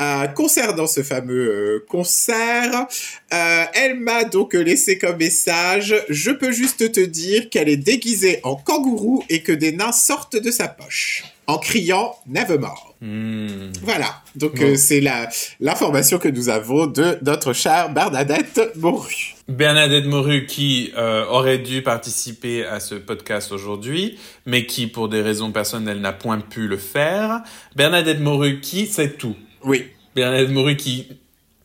[0.00, 2.86] Euh, concernant ce fameux euh, concert,
[3.30, 8.56] elle m'a donc laissé comme message Je peux juste te dire qu'elle est déguisée en
[8.56, 12.94] kangourou et que des nains sortent de sa poche en criant Nevermore.
[13.00, 13.70] Hmm.
[13.82, 14.62] Voilà, donc Bon.
[14.64, 15.28] euh, c'est la
[15.58, 19.34] l'information que nous avons de notre chère Bernadette Moru.
[19.48, 25.22] Bernadette Moru qui euh, aurait dû participer à ce podcast aujourd'hui, mais qui pour des
[25.22, 27.40] raisons personnelles n'a point pu le faire.
[27.74, 29.36] Bernadette Moru qui sait tout.
[29.64, 31.08] Oui, Bernadette Moru qui,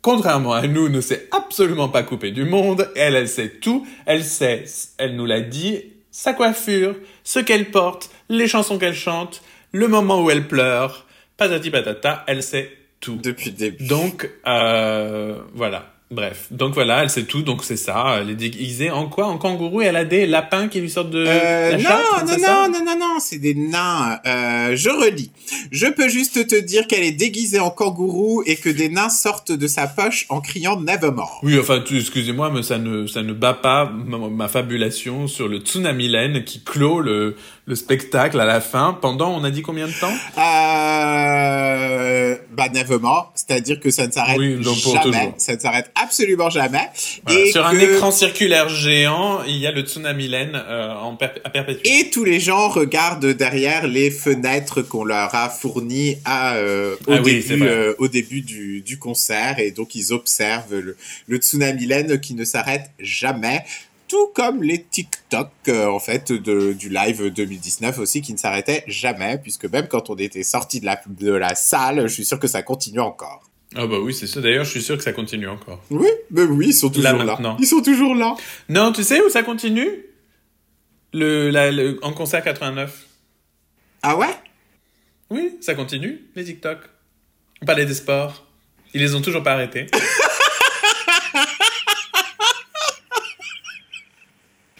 [0.01, 2.89] contrairement à nous, ne s'est absolument pas coupée du monde.
[2.95, 3.85] Elle, elle sait tout.
[4.05, 4.63] Elle sait,
[4.97, 5.81] elle nous l'a dit,
[6.11, 6.95] sa coiffure,
[7.25, 9.41] ce qu'elle porte, les chansons qu'elle chante,
[9.75, 11.05] le moment où elle pleure,
[11.37, 12.71] patati patata, elle sait
[13.01, 13.19] tout.
[13.21, 13.85] depuis le début.
[13.85, 15.91] Donc, euh, voilà.
[16.11, 16.47] Bref.
[16.51, 17.41] Donc voilà, elle sait tout.
[17.41, 18.19] Donc c'est ça.
[18.21, 19.25] Elle est déguisée en quoi?
[19.25, 22.27] En kangourou et elle a des lapins qui lui sortent de Euh, la non, chatte,
[22.27, 24.19] non, ça non, non, non, non, c'est des nains.
[24.25, 25.31] Euh, je relis.
[25.71, 29.51] Je peux juste te dire qu'elle est déguisée en kangourou et que des nains sortent
[29.51, 31.39] de sa poche en criant Nevermore.
[31.41, 35.57] Oui, enfin, excusez-moi, mais ça ne, ça ne bat pas ma, ma fabulation sur le
[35.57, 37.35] tsunami laine qui clôt le,
[37.67, 40.13] le spectacle à la fin pendant, on a dit combien de temps?
[40.37, 42.65] Euh, bah,
[43.33, 45.33] c'est-à-dire que ça ne s'arrête Oui, jamais.
[45.37, 46.89] Ça ne s'arrête absolument jamais.
[47.25, 51.17] Voilà, et Sur un écran circulaire géant, il y a le tsunami laine euh, en
[51.43, 51.99] à perpétuité.
[51.99, 57.13] Et tous les gens regardent derrière les fenêtres qu'on leur a fournies à, euh, au,
[57.13, 59.59] Ah début, euh, au début du, du concert.
[59.59, 60.95] Et donc, ils observent le,
[61.27, 63.65] le tsunami laine qui ne s'arrête jamais.
[64.07, 68.83] Tout comme les TikTok, euh, en fait, de, du live 2019 aussi, qui ne s'arrêtait
[68.87, 72.39] jamais, puisque même quand on était sorti de la, de la salle, je suis sûr
[72.39, 73.41] que ça continue encore.
[73.75, 74.41] Ah bah oui, c'est ça.
[74.41, 75.83] D'ailleurs, je suis sûr que ça continue encore.
[75.89, 77.23] Oui, mais oui, ils sont toujours Là, là.
[77.25, 77.57] maintenant.
[77.59, 78.35] Ils sont toujours là.
[78.69, 79.89] Non, tu sais où ça continue?
[81.13, 83.05] Le, la- le- En concert 89.
[84.03, 84.27] Ah ouais?
[85.31, 86.77] Oui, ça continue, les TikTok.
[87.61, 88.45] On parlait des sports.
[88.93, 89.87] Ils les ont toujours pas arrêtés.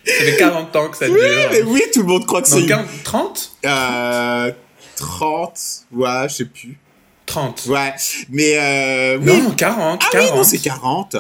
[0.06, 1.50] ça fait 40 ans que ça Oui, dure.
[1.52, 2.62] mais oui, tout le monde croit que c'est...
[2.62, 4.52] une- 40 30 Euh,
[4.98, 5.60] 30,
[5.92, 6.78] ouais, je sais plus.
[7.26, 7.66] 30.
[7.68, 7.94] Ouais,
[8.30, 9.42] mais euh, oui.
[9.42, 10.02] Non, 40.
[10.06, 10.30] ah 40.
[10.32, 11.16] oui, non, c'est 40.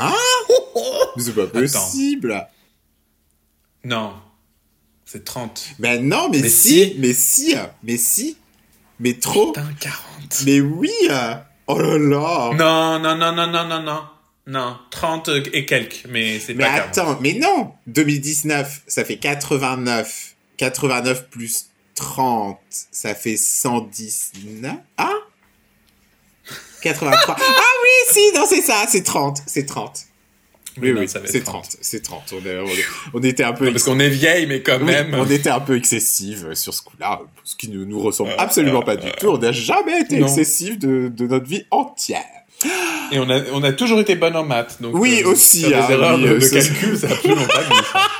[0.00, 0.12] Hein?
[1.16, 1.60] Mais c'est pas Attends.
[1.60, 2.46] possible.
[3.84, 4.12] Non,
[5.04, 5.62] c'est 30.
[5.78, 6.94] Mais non, mais, Mais si, si.
[6.98, 8.36] mais si, mais si,
[9.00, 9.52] mais trop.
[9.52, 9.98] Putain, 40.
[10.46, 10.90] Mais oui.
[11.66, 12.50] Oh là là.
[12.54, 14.00] Non, non, non, non, non, non, non.
[14.46, 16.98] Non, 30 et quelques, mais c'est mais pas 40.
[16.98, 17.72] attends, mais non.
[17.86, 20.34] 2019, ça fait 89.
[20.56, 22.58] 89 plus 30,
[22.90, 24.74] ça fait 119.
[24.96, 25.10] Ah
[26.82, 27.36] 83.
[27.38, 29.38] ah oui, si, non, c'est ça, c'est 30.
[29.46, 30.06] C'est 30.
[30.80, 31.76] Oui, oui, c'est 30.
[31.82, 32.32] C'est 30.
[32.32, 33.66] On, est- on est- on était un peu.
[33.66, 35.14] Non, parce qu'on est vieille, mais quand Oui, même.
[35.14, 38.96] on était un peu excessive sur ce coup-là, ce qui ne nous ressemble absolument pas
[38.96, 39.28] du tout.
[39.28, 42.24] On n'a jamais été excessif de, de notre vie entière.
[43.10, 44.78] Et on a, on a toujours été bonne en maths.
[44.80, 47.62] Donc Oui, euh, aussi, Faire des hein, erreurs oui, de, de calcul, c'est absolument pas.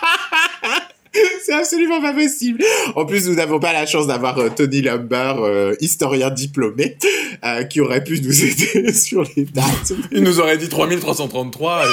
[1.44, 2.64] C'est absolument pas possible.
[2.94, 6.96] En plus, nous n'avons pas la chance d'avoir euh, Tony Lumber, euh, historien diplômé,
[7.44, 9.92] euh, qui aurait pu nous aider sur les dates.
[10.12, 11.84] Il nous aurait dit 3333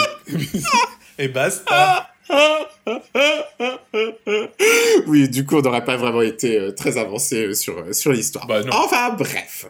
[1.20, 2.09] et, et basta.
[5.08, 8.12] oui, du coup, on n'aurait pas vraiment été euh, très avancé euh, sur, euh, sur
[8.12, 8.46] l'histoire.
[8.48, 9.66] Bah, enfin, bref.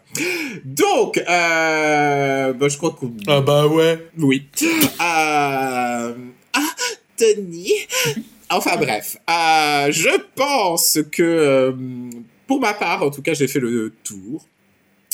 [0.66, 3.14] Donc, euh, bah, je crois qu'on...
[3.28, 4.08] Ah bah ouais.
[4.18, 4.48] Oui.
[4.64, 4.68] Euh...
[5.00, 6.14] Ah,
[7.18, 7.72] Tony.
[8.50, 11.74] Enfin bref, Euh, je pense que
[12.48, 14.46] pour ma part, en tout cas, j'ai fait le tour.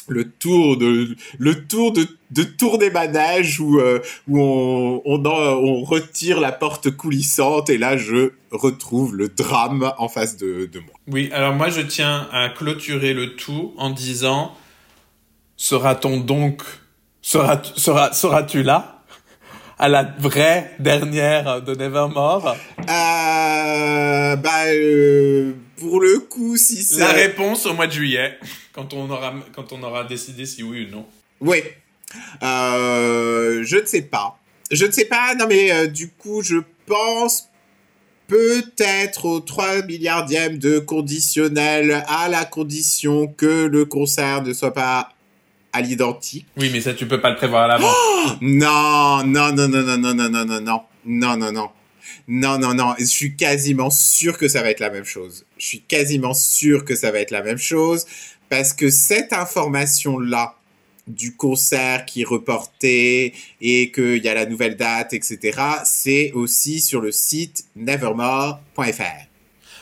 [0.07, 5.25] Le tour de le tour de, de tour des manèges où euh, où on on,
[5.25, 10.69] en- on retire la porte coulissante et là je retrouve le drame en face de,
[10.71, 10.93] de moi.
[11.07, 14.53] Oui, alors moi je tiens à clôturer le tout en disant
[15.57, 16.61] sera-t-on donc
[17.23, 18.91] sera sera seras-tu là?
[19.77, 22.55] À la vraie dernière de Nevermore?
[22.79, 28.37] Euh, bah euh, pour le coup, si c'est La réponse au mois de juillet
[28.73, 31.05] quand on aura quand on aura décidé si oui ou non.
[31.41, 31.63] Oui.
[32.43, 34.37] Euh, je ne sais pas.
[34.71, 35.35] Je ne sais pas.
[35.35, 37.49] Non, mais euh, du coup, je pense
[38.27, 45.09] peut-être au 3 milliardième de conditionnel à la condition que le concert ne soit pas
[45.73, 46.47] à l'identique.
[46.57, 47.93] Oui, mais ça tu peux pas le prévoir à l'avance.
[48.41, 51.69] Non, non, non, non, non, non, non, non, non, non, non, non, non.
[52.27, 55.45] Non, non, non, je suis quasiment sûr que ça va être la même chose.
[55.65, 58.05] Je suis quasiment sûr que ça va être la même chose
[58.49, 60.53] parce que cette information-là
[61.07, 66.79] du concert qui est reporté et qu'il y a la nouvelle date, etc., c'est aussi
[66.79, 69.01] sur le site nevermore.fr.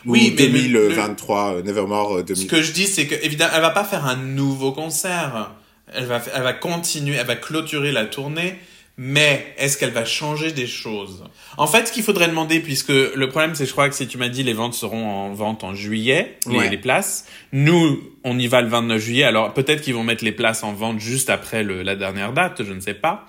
[0.06, 2.48] Oui, Ou mais le- 2023, euh, Nevermore euh, Ce 2000.
[2.48, 5.52] que je dis c'est que évidemment elle va pas faire un nouveau concert.
[5.94, 8.56] elle va, elle va continuer, elle va clôturer la tournée,
[8.98, 11.24] mais est-ce qu'elle va changer des choses?
[11.58, 14.18] En fait, ce qu'il faudrait demander, puisque le problème, c'est, je crois que si tu
[14.18, 16.70] m'as dit les ventes seront en vente en juillet, les, Ouais.
[16.70, 20.32] les places, nous, on y va le 29 juillet, alors peut-être qu'ils vont mettre les
[20.32, 23.26] places en vente juste après le, la dernière date, je ne sais pas.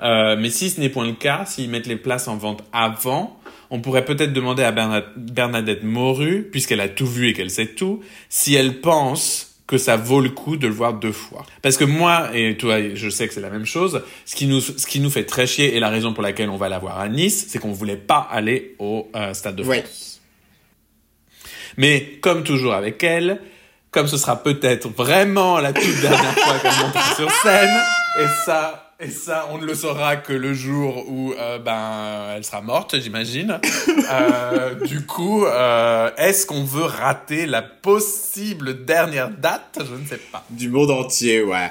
[0.00, 3.38] Euh, mais si ce n'est point le cas, s'ils mettent les places en vente avant,
[3.70, 7.66] on pourrait peut-être demander à Berna- Bernadette Moru, puisqu'elle a tout vu et qu'elle sait
[7.74, 11.46] tout, si elle pense que ça vaut le coup de le voir deux fois.
[11.62, 14.60] Parce que moi, et toi, je sais que c'est la même chose, ce qui nous,
[14.60, 16.98] ce qui nous fait très chier et la raison pour laquelle on va la voir
[16.98, 19.74] à Nice, c'est qu'on voulait pas aller au euh, Stade de France.
[19.74, 19.84] Ouais.
[21.78, 23.40] Mais comme toujours avec elle,
[23.90, 27.80] comme ce sera peut-être vraiment la toute dernière fois qu'elle montera sur scène,
[28.20, 32.44] et ça, et ça, on ne le saura que le jour où euh, ben elle
[32.44, 33.60] sera morte, j'imagine.
[34.10, 39.78] Euh, du coup, euh, est-ce qu'on veut rater la possible dernière date?
[39.78, 40.44] Je ne sais pas.
[40.50, 41.70] Du monde entier, ouais.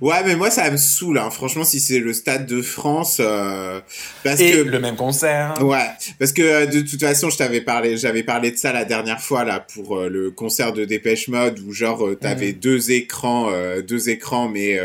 [0.00, 1.30] Ouais, mais moi, ça me saoule, hein.
[1.30, 3.80] franchement, si c'est le Stade de France, euh,
[4.22, 4.58] parce Et que...
[4.58, 5.54] le même concert.
[5.62, 5.88] Ouais,
[6.18, 9.44] parce que de toute façon, je t'avais parlé, j'avais parlé de ça la dernière fois
[9.44, 13.50] là pour euh, le concert de Dépêche Mode où genre euh, t'avais deux écrans,
[13.86, 14.78] deux écrans, mais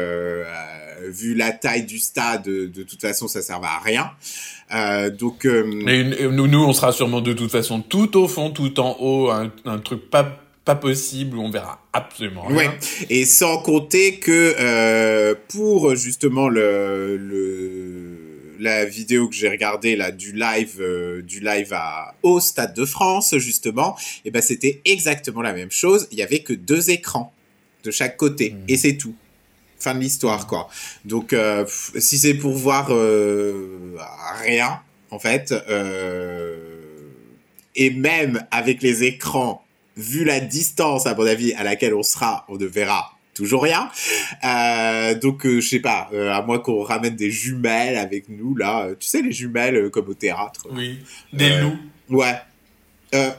[1.10, 4.12] vu la taille du stade, de, de toute façon, ça servait à rien.
[4.74, 8.52] Euh, donc euh, Et nous, nous, on sera sûrement de toute façon tout au fond,
[8.52, 12.56] tout en haut, un, un truc pas pas possible où on verra absolument rien.
[12.56, 12.70] Ouais,
[13.10, 18.18] et sans compter que euh, pour justement le, le
[18.60, 22.86] la vidéo que j'ai regardée là du live euh, du live à au Stade de
[22.86, 26.08] France justement, et ben c'était exactement la même chose.
[26.12, 27.34] Il y avait que deux écrans
[27.84, 28.66] de chaque côté Mhm.
[28.68, 29.16] et c'est tout.
[29.82, 30.70] Fin de l'histoire quoi.
[31.06, 31.66] Donc euh,
[31.98, 33.98] si c'est pour voir euh,
[34.44, 34.80] rien
[35.10, 36.56] en fait, euh,
[37.76, 39.66] et même avec les écrans
[39.98, 43.90] vu la distance, à mon avis, à laquelle on sera, on ne verra toujours rien.
[45.22, 48.88] Donc, je sais pas, à moins qu'on ramène des jumelles avec nous, là.
[48.98, 50.68] tu sais, les jumelles comme au théâtre.
[50.72, 51.00] Oui.
[51.34, 51.78] Des loups,
[52.10, 52.36] Ouais.
[53.16, 53.32] Euh...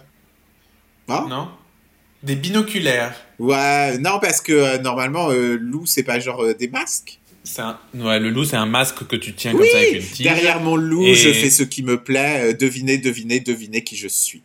[1.08, 1.26] hein?
[1.28, 1.48] Non
[2.22, 3.14] Des binoculaires.
[3.44, 7.18] Ouais, non, parce que euh, normalement, euh, loup, c'est pas genre euh, des masques.
[7.44, 7.76] C'est un...
[7.94, 10.24] Ouais, le loup, c'est un masque que tu tiens Oui, comme ça avec une tige.
[10.26, 12.50] derrière mon loup, Et- je fais ce qui me plaît.
[12.50, 14.42] euh, devinez, devinez, devinez qui je suis.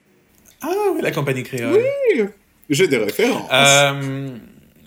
[0.62, 1.84] Ah oui, la compagnie créole.
[2.70, 3.48] J'ai des références.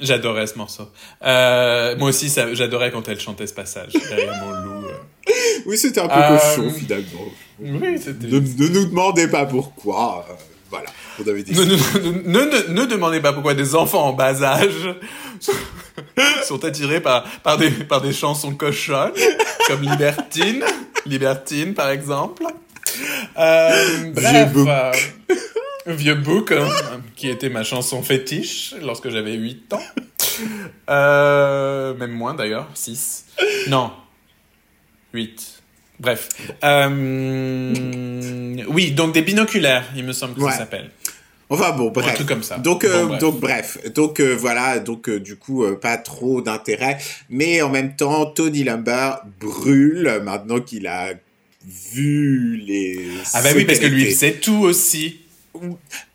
[0.00, 0.88] J'adorais ce morceau.
[1.22, 4.86] Moi aussi, j'adorais quand elle chantait ce passage derrière mon loup.
[5.66, 7.26] Oui, c'était un peu cochon, finalement.
[7.60, 7.78] Oui.
[7.78, 10.26] Ne, ne nous demandez pas pourquoi.
[10.70, 10.88] voilà,
[11.24, 11.64] on avait dit Ne,
[12.40, 14.94] ne, ne, demandez pas pourquoi des enfants en bas âge
[16.44, 19.12] sont attirés par, par, des, par des chansons cochonnes,
[19.66, 20.64] comme Libertine,
[21.06, 22.42] Libertine par exemple.
[23.38, 24.68] Euh, bref, bouc.
[24.68, 24.92] euh,
[25.86, 26.68] Vieux Bouc, hein,
[27.16, 29.82] qui était ma chanson fétiche lorsque j'avais 8 ans.
[30.90, 33.24] Euh, même moins d'ailleurs, 6.
[33.68, 33.90] Non,
[35.14, 35.62] 8.
[35.98, 36.28] Bref.
[36.64, 36.88] Euh,
[38.68, 40.50] oui, donc des binoculaires, il me semble que Ouais.
[40.52, 40.90] ça s'appelle.
[41.52, 42.14] Enfin bon, Un bref.
[42.14, 42.58] truc comme ça.
[42.58, 43.20] Donc, euh, bref.
[43.20, 46.98] donc bref, donc euh, voilà, donc euh, du coup pas trop d'intérêt,
[47.28, 51.12] mais en même temps Tony Lumber brûle maintenant qu'il a
[51.66, 53.00] vu les.
[53.34, 55.20] Ah bah oui, parce que lui, il sait tout aussi.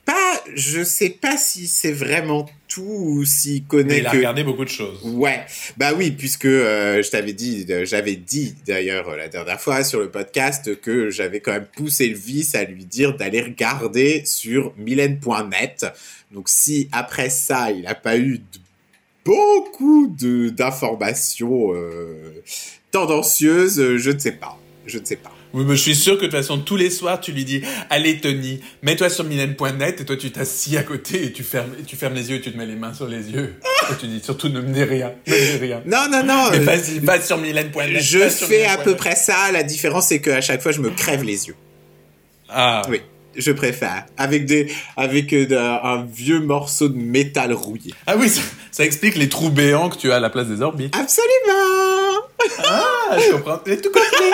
[0.06, 2.45] Pas, je sais pas si c'est vraiment
[2.76, 4.18] tout ou s'il Mais connaît il a que.
[4.18, 4.99] regardé beaucoup de choses.
[5.03, 5.45] Ouais,
[5.77, 9.84] bah oui, puisque euh, je t'avais dit, euh, j'avais dit d'ailleurs euh, la dernière fois
[9.85, 14.23] sur le podcast que j'avais quand même poussé le vice à lui dire d'aller regarder
[14.26, 15.85] sur mylène.net.
[16.31, 18.43] Donc si après ça, il n'a pas eu de-
[19.23, 22.41] beaucoup d'informations euh,
[22.91, 25.31] tendancieuses, je ne sais pas, je ne sais pas.
[25.56, 27.61] Oui, mais je suis sûr que de toute façon, tous les soirs, tu lui dis
[27.90, 31.84] Allez, Tony, mets-toi sur mylène.net et toi, tu t'assis à côté et tu fermes, et
[31.84, 33.56] tu fermes les yeux et tu te mets les mains sur les yeux.
[33.90, 35.14] et tu dis Surtout, ne me dis rien.
[35.26, 35.82] Ne me dis rien.
[35.86, 36.49] Non, non, non.
[36.52, 38.02] Mais euh, vas-y, va sur mylène.net.
[38.02, 39.52] je fais à peu près ça.
[39.53, 41.56] La différence, c'est qu'à chaque fois, je me crève les yeux.
[42.49, 43.02] Ah, Oui.
[43.38, 44.06] Je préfère.
[44.18, 45.45] Avec des, avec euh,
[45.84, 47.94] un vieux morceau de métal rouillé.
[48.07, 48.41] Ah oui, ça,
[48.72, 50.95] ça explique les trous béants que tu as à la place des orbites.
[50.95, 52.23] Absolument!
[52.60, 52.84] Ah,
[53.19, 53.59] je comprends.
[53.65, 54.31] J'ai tout compris.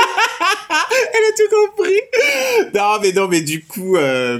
[1.13, 2.01] Elle a tout compris!
[2.73, 4.39] Non, mais non, mais du coup, euh,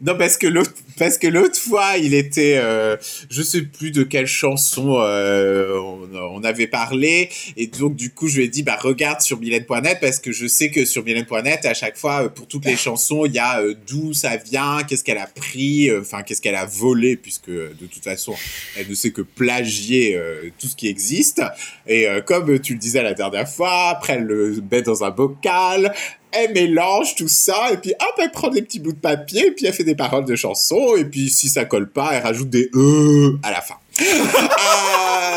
[0.00, 2.96] non, parce que l'autre, parce que l'autre fois, il était, euh,
[3.30, 8.38] je sais plus de quelle chanson, euh, on, avait parlé, et donc, du coup, je
[8.38, 11.74] lui ai dit, bah, regarde sur mylène.net, parce que je sais que sur mylène.net, à
[11.74, 15.18] chaque fois, pour toutes les chansons, il y a euh, d'où ça vient, qu'est-ce qu'elle
[15.18, 18.34] a pris, enfin, qu'est-ce qu'elle a volé, puisque, de toute façon,
[18.76, 20.18] elle ne sait que plagier
[20.58, 21.42] tout ce qui existe.
[21.86, 25.92] Et comme tu le disais la dernière fois, après elle le met dans un bocal,
[26.32, 29.50] elle mélange tout ça, et puis hop, elle prend des petits bouts de papier, et
[29.50, 32.50] puis elle fait des paroles de chansons, et puis si ça colle pas, elle rajoute
[32.50, 33.76] des E à la fin.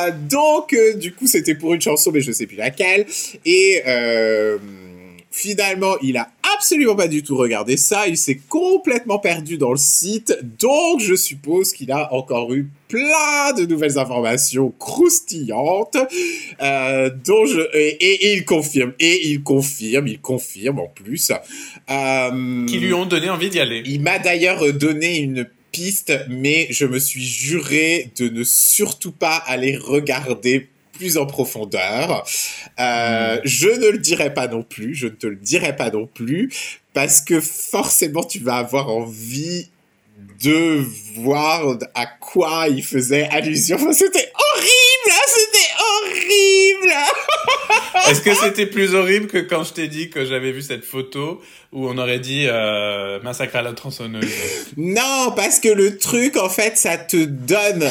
[0.04, 3.06] Euh, donc, euh, du coup, c'était pour une chanson, mais je sais plus laquelle.
[3.46, 4.58] Et euh,
[5.36, 8.08] finalement, il a absolument pas du tout regardé ça.
[8.08, 10.38] Il s'est complètement perdu dans le site.
[10.60, 15.98] Donc, je suppose qu'il a encore eu plein de nouvelles informations croustillantes.
[16.62, 18.94] Euh, dont je, et, et- et il confirme.
[19.00, 20.08] Et il confirme.
[20.08, 21.32] Il confirme en plus.
[21.90, 23.82] Euh, Qui lui ont donné envie d'y aller.
[23.86, 29.38] il m'a d'ailleurs donné une piste, mais je me suis juré de ne surtout pas
[29.38, 32.26] aller regarder plus en profondeur.
[32.80, 36.08] Euh, Je ne le dirai pas non plus, je ne te le dirai pas non
[36.08, 36.50] plus,
[36.94, 39.70] parce que forcément tu vas avoir envie
[40.44, 40.84] de
[41.16, 43.78] voir à quoi il faisait allusion.
[43.78, 46.94] Enfin, c'était horrible, hein, c'était horrible.
[48.10, 51.42] Est-ce que c'était plus horrible que quand je t'ai dit que j'avais vu cette photo
[51.72, 54.28] où on aurait dit euh, massacre à la tronçonneuse?
[54.78, 57.90] Non, parce que le truc, en fait, ça te donne.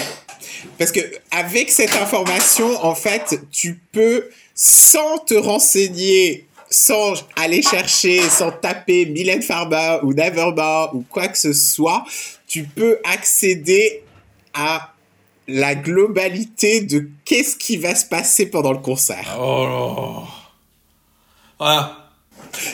[0.78, 1.00] Parce que
[1.30, 9.06] avec cette information, en fait, tu peux, sans te renseigner, sans aller chercher, sans taper
[9.06, 12.04] Mylène Farmer ou Nevermore ou quoi que ce soit,
[12.46, 14.02] tu peux accéder
[14.54, 14.92] à
[15.48, 19.36] la globalité de qu'est-ce qui va se passer pendant le concert.
[19.38, 20.28] Oh là.
[21.58, 22.01] Voilà.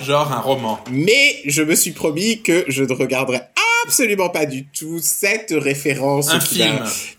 [0.03, 0.81] Genre un roman.
[0.91, 3.41] Mais je me suis promis que je ne regarderai
[3.85, 6.39] absolument pas du tout cette référence Un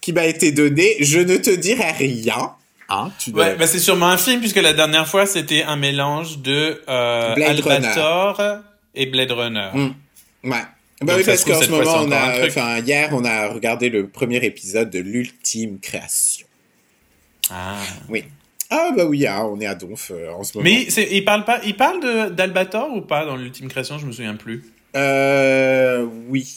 [0.02, 0.96] qui m'a- été donnée.
[1.00, 2.54] Je ne te dirai rien.
[2.92, 6.40] Hein, tu Ouais, bah c'est sûrement un film puisque la dernière fois c'était un mélange
[6.40, 8.60] de euh, Blade Runner.
[8.96, 9.70] Et Blade Runner.
[9.74, 10.50] Mm.
[10.52, 10.64] Ouais.
[11.02, 14.44] Bah oui, parce qu'en ce moment, on a, enfin, hier, on a regardé le premier
[14.44, 16.46] épisode de l'ultime création.
[17.50, 17.78] Ah.
[18.10, 18.26] Oui.
[18.72, 20.70] Ah bah oui, hein, on est à Donf euh, en ce moment.
[20.70, 23.98] Mais il parle pas, il parle de d'Albator ou pas dans l'ultime création?
[23.98, 24.64] Je me souviens plus.
[24.96, 26.48] Euh, oui.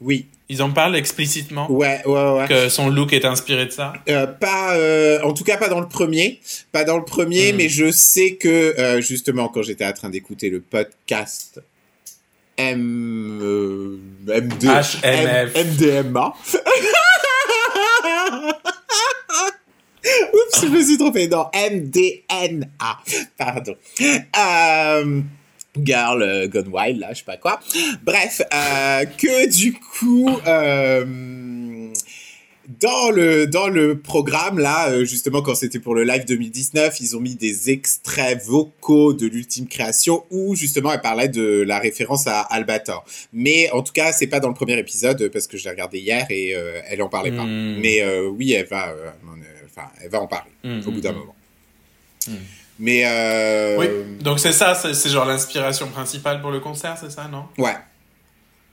[0.00, 0.26] Oui.
[0.50, 2.46] Ils en parlent explicitement Ouais, ouais, ouais.
[2.48, 3.94] que son look est inspiré de ça.
[4.10, 6.40] Euh, pas, euh, en tout cas pas dans le premier,
[6.72, 7.56] pas dans le premier, Mm.
[7.56, 11.62] mais je sais que euh, justement quand j'étais en train d'écouter le podcast
[12.58, 13.96] M euh,
[14.26, 15.56] MD, HMF.
[15.56, 16.34] M- MDMA.
[20.32, 21.28] Oups, je me suis trompé.
[21.28, 22.98] Non, MDNA.
[23.36, 23.74] Pardon.
[24.00, 25.20] Euh,
[25.82, 27.60] Girl euh, Gone Wild, là, je sais pas quoi.
[28.04, 31.04] Bref, euh, que du coup, euh,
[32.80, 37.20] dans le dans le programme là, justement quand c'était pour le live 2019, ils ont
[37.20, 42.40] mis des extraits vocaux de l'ultime création où justement elle parlait de la référence à
[42.40, 43.04] Albator.
[43.32, 45.98] Mais en tout cas, c'est pas dans le premier épisode parce que je l'ai regardé
[45.98, 47.44] hier et euh, elle en parlait pas.
[47.44, 47.80] Mm.
[47.80, 49.10] Mais euh, oui, elle va, euh,
[49.76, 51.16] enfin, elle va en parler Mm, au bout mm, d'un mm.
[51.16, 51.34] moment.
[52.78, 53.86] Mais euh, Oui.
[54.20, 57.44] Donc c'est ça, c'est genre l'inspiration principale pour le concert, c'est ça, non?
[57.58, 57.74] Ouais,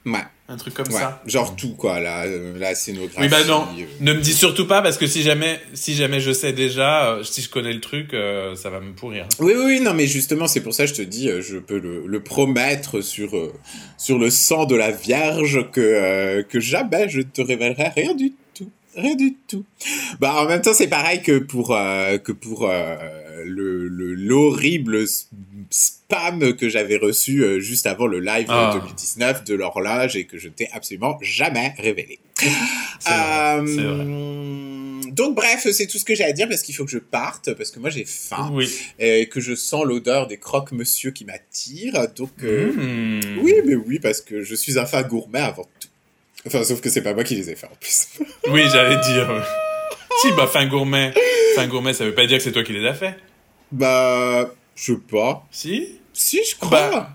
[0.05, 0.99] ouais, Un truc comme ouais.
[0.99, 1.21] ça.
[1.27, 3.19] genre tout quoi, la, la scénographie.
[3.19, 3.67] Oui, bah non.
[3.77, 7.11] euh, Ne me dis surtout pas parce que si jamais, si jamais je sais déjà,
[7.11, 9.27] euh, si je connais le truc, euh, ça va me pourrir.
[9.39, 12.07] Oui, oui, non, mais justement, c'est pour ça que je te dis, je peux le,
[12.07, 13.31] le promettre sur,
[13.99, 18.37] sur le sang de la Vierge que, que jamais je te révélerai rien du tout.
[18.95, 19.63] Rien du tout.
[20.19, 22.95] Bah, en même temps, c'est pareil que pour, euh, que pour euh,
[23.45, 25.05] le, le, l'horrible
[25.69, 28.71] spam que j'avais reçu euh, juste avant le live Ah.
[28.81, 32.19] 2019 de l'horloge et que je t'ai absolument jamais révélé.
[33.05, 34.05] Vrai, vrai.
[35.11, 37.53] Donc bref, c'est tout ce que j'ai à dire parce qu'il faut que je parte
[37.53, 38.69] parce que moi j'ai faim Oui.
[38.99, 42.07] et que je sens l'odeur des croque-monsieur qui m'attire.
[42.15, 43.19] Donc, Mmh.
[43.43, 45.87] oui, mais oui, parce que je suis un fan gourmet avant tout.
[46.47, 48.07] Enfin, sauf que c'est pas moi qui les ai fait en plus.
[48.49, 49.29] Oui, j'allais dire.
[50.21, 51.13] si, bah, fin gourmet.
[51.55, 53.15] Fin gourmet, ça veut pas dire que c'est toi qui les as fait.
[53.71, 55.45] bah, je sais pas.
[55.51, 55.99] Si?
[56.13, 56.89] Si, je crois.
[56.89, 57.09] Bah.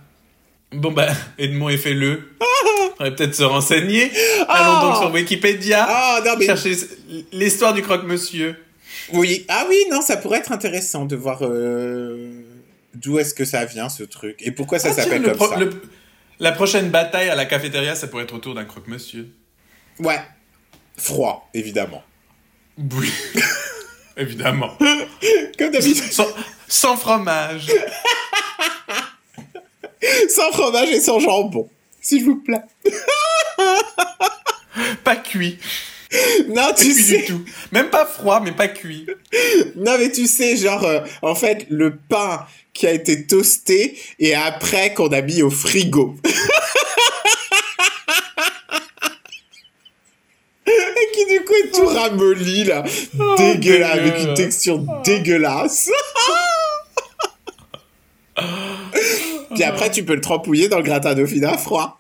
[0.73, 1.09] Bon, bah,
[1.39, 2.31] Edmond et fait-le.
[2.41, 4.11] On pourrait peut-être se renseigner.
[4.49, 5.87] Allons donc sur Wikipédia.
[5.89, 6.47] Ah, non, mais.
[6.47, 6.75] Chercher
[7.33, 8.57] l'histoire du croque-monsieur.
[9.13, 9.45] Oui.
[9.49, 12.33] Ah oui, non, ça pourrait être intéressant de voir euh,
[12.95, 14.37] d'où est-ce que ça vient, ce truc.
[14.41, 15.57] Et pourquoi ça Ah, s'appelle le comme ça.
[15.57, 15.71] le-
[16.39, 19.35] La prochaine bataille à la cafétéria, ça pourrait être autour d'un croque-monsieur.
[19.99, 20.21] Ouais.
[20.97, 22.03] Froid, évidemment.
[22.79, 23.13] Oui.
[24.19, 24.77] Évidemment.
[25.59, 26.11] Comme d'habitude.
[26.11, 26.27] Sans,
[26.69, 27.71] sans fromage.
[30.31, 31.69] sans fromage et sans jambon.
[32.01, 32.63] S'il vous plaît.
[35.05, 35.59] Pas cuit.
[36.49, 37.19] Non, tu sais.
[37.19, 37.45] du tout.
[37.73, 39.07] Même pas froid, mais pas cuit.
[39.77, 44.35] Non, mais tu sais, genre, euh, en fait, le pain qui a été toasté et
[44.35, 46.17] après qu'on a mis au frigo.
[50.67, 50.73] et
[51.15, 52.85] qui du coup est tout ramolli, là.
[53.39, 53.85] dégueulasse, dégueu.
[53.85, 55.91] avec une texture dégueulasse.
[59.55, 61.99] Puis après, tu peux le trempouiller dans le gratin dauphinois froid.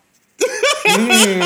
[0.86, 1.40] Mmh.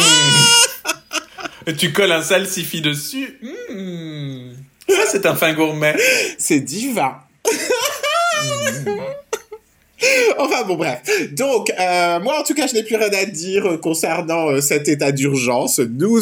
[1.66, 3.39] Et tu colles un salsifis dessus.
[3.43, 4.53] Mmh.
[4.89, 5.97] Ça, c'est un fin gourmet.
[6.39, 7.16] C'est divin.
[10.39, 11.03] Enfin bon bref.
[11.32, 14.62] Donc euh, moi en tout cas je n'ai plus rien à dire euh, concernant euh,
[14.62, 15.78] cet état d'urgence.
[15.78, 16.19] Nous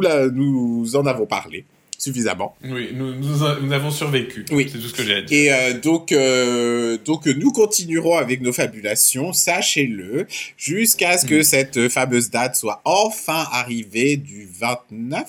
[0.00, 1.64] la, nous en avons parlé
[2.02, 2.56] suffisamment.
[2.64, 4.44] Oui, nous, nous, a- nous avons survécu.
[4.50, 4.68] Oui.
[4.70, 5.38] C'est tout ce que j'ai à dire.
[5.38, 10.26] Et euh, donc euh, donc nous continuerons avec nos fabulations, sachez-le,
[10.56, 11.44] jusqu'à ce que Mm.
[11.44, 15.26] cette fameuse date soit enfin arrivée du 29,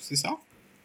[0.00, 0.30] c'est ça?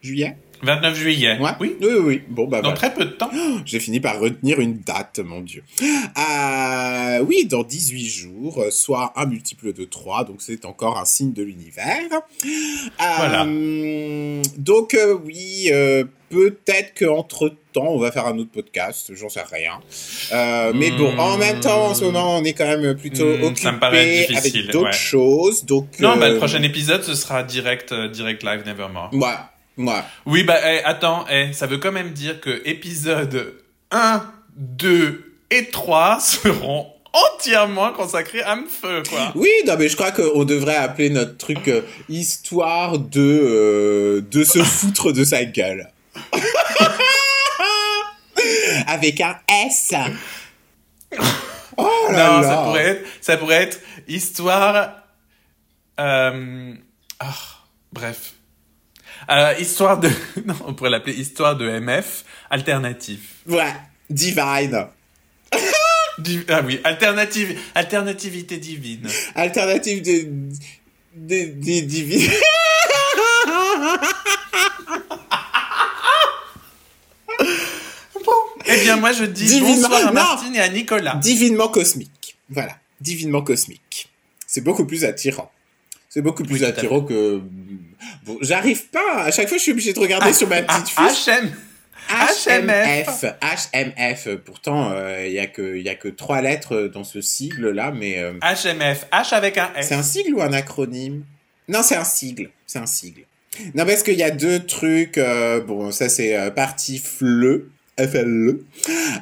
[0.04, 0.36] Juillet?
[0.64, 1.38] 29 juillet.
[1.40, 1.52] Ouais.
[1.60, 1.76] Oui.
[1.82, 2.22] Oui oui.
[2.30, 2.78] Bon bah Dans voilà.
[2.78, 3.30] très peu de temps.
[3.66, 5.64] J'ai fini par retenir une date, mon Dieu.
[5.82, 11.06] Euh, oui, dans 18 jours, euh, soit un multiple de 3, donc c'est encore un
[11.06, 11.98] signe de l'univers.
[12.14, 12.88] Euh,
[13.18, 13.46] Voilà.
[14.58, 19.80] Donc euh, oui, euh, peut-être qu'entre-temps, on va faire un autre podcast, j'en sais rien.
[20.32, 23.80] Euh, Mais bon, en même temps, en ce moment, on est quand même plutôt Hmm,
[23.80, 24.92] paraît occupé avec d'autres ouais.
[24.94, 25.66] choses.
[25.66, 29.10] Donc, Non, bah, euh, le prochain épisode, ce sera direct, euh, direct live Nevermore.
[29.14, 29.28] Ouais,
[29.78, 30.04] ouais.
[30.26, 33.54] Oui, bah, eh, attends, eh, ça veut quand même dire que épisode
[33.92, 34.24] 1,
[34.56, 39.32] 2 et 3 seront entièrement consacrés à Feu, quoi.
[39.36, 44.44] Oui, non, mais je crois qu'on devrait appeler notre truc euh, histoire de euh, de
[44.44, 45.92] se foutre de sa gueule.
[48.88, 49.94] Avec un S.
[51.78, 52.48] Oh là non, là.
[52.48, 54.92] ça pourrait être, ça pourrait être histoire,
[56.00, 56.74] euh,
[57.20, 57.36] ah,
[57.92, 58.34] bref.
[59.30, 60.10] Euh, histoire de,
[60.46, 63.22] non, on pourrait l'appeler histoire de MF alternative.
[63.48, 63.74] Ouais,
[64.10, 64.88] divine.
[66.20, 69.08] Di- ah oui, alternative, alternativité divine.
[69.36, 70.30] Alternative des
[71.16, 72.30] des des divines.
[78.66, 80.14] Eh bien, moi, je dis Divinement- bonsoir à non.
[80.14, 81.16] Martine et à Nicolas.
[81.16, 82.38] divinement cosmique.
[82.50, 84.10] Voilà, divinement cosmique.
[84.48, 85.52] C'est beaucoup plus attirant.
[86.14, 87.42] C'est beaucoup plus Oui, attirant que.
[88.26, 89.24] Bon, j'arrive pas.
[89.24, 91.28] À chaque fois, je suis obligé de regarder sur ma petite Ah, fiche.
[91.28, 91.52] HM.
[92.10, 93.26] HMF.
[93.42, 94.36] HMF.
[94.46, 94.94] Pourtant,
[95.26, 98.34] il y a que y a que trois lettres dans ce sigle là, mais euh,
[98.42, 99.08] HMF.
[99.12, 99.82] H avec un F.
[99.82, 101.24] c'est un sigle ou un acronyme?
[101.68, 102.50] Non, c'est un sigle.
[102.68, 103.22] C'est un sigle.
[103.74, 105.18] Non, parce qu'il y a deux trucs.
[105.18, 107.00] euh, bon, ça c'est euh, partie
[107.98, 108.60] FLE.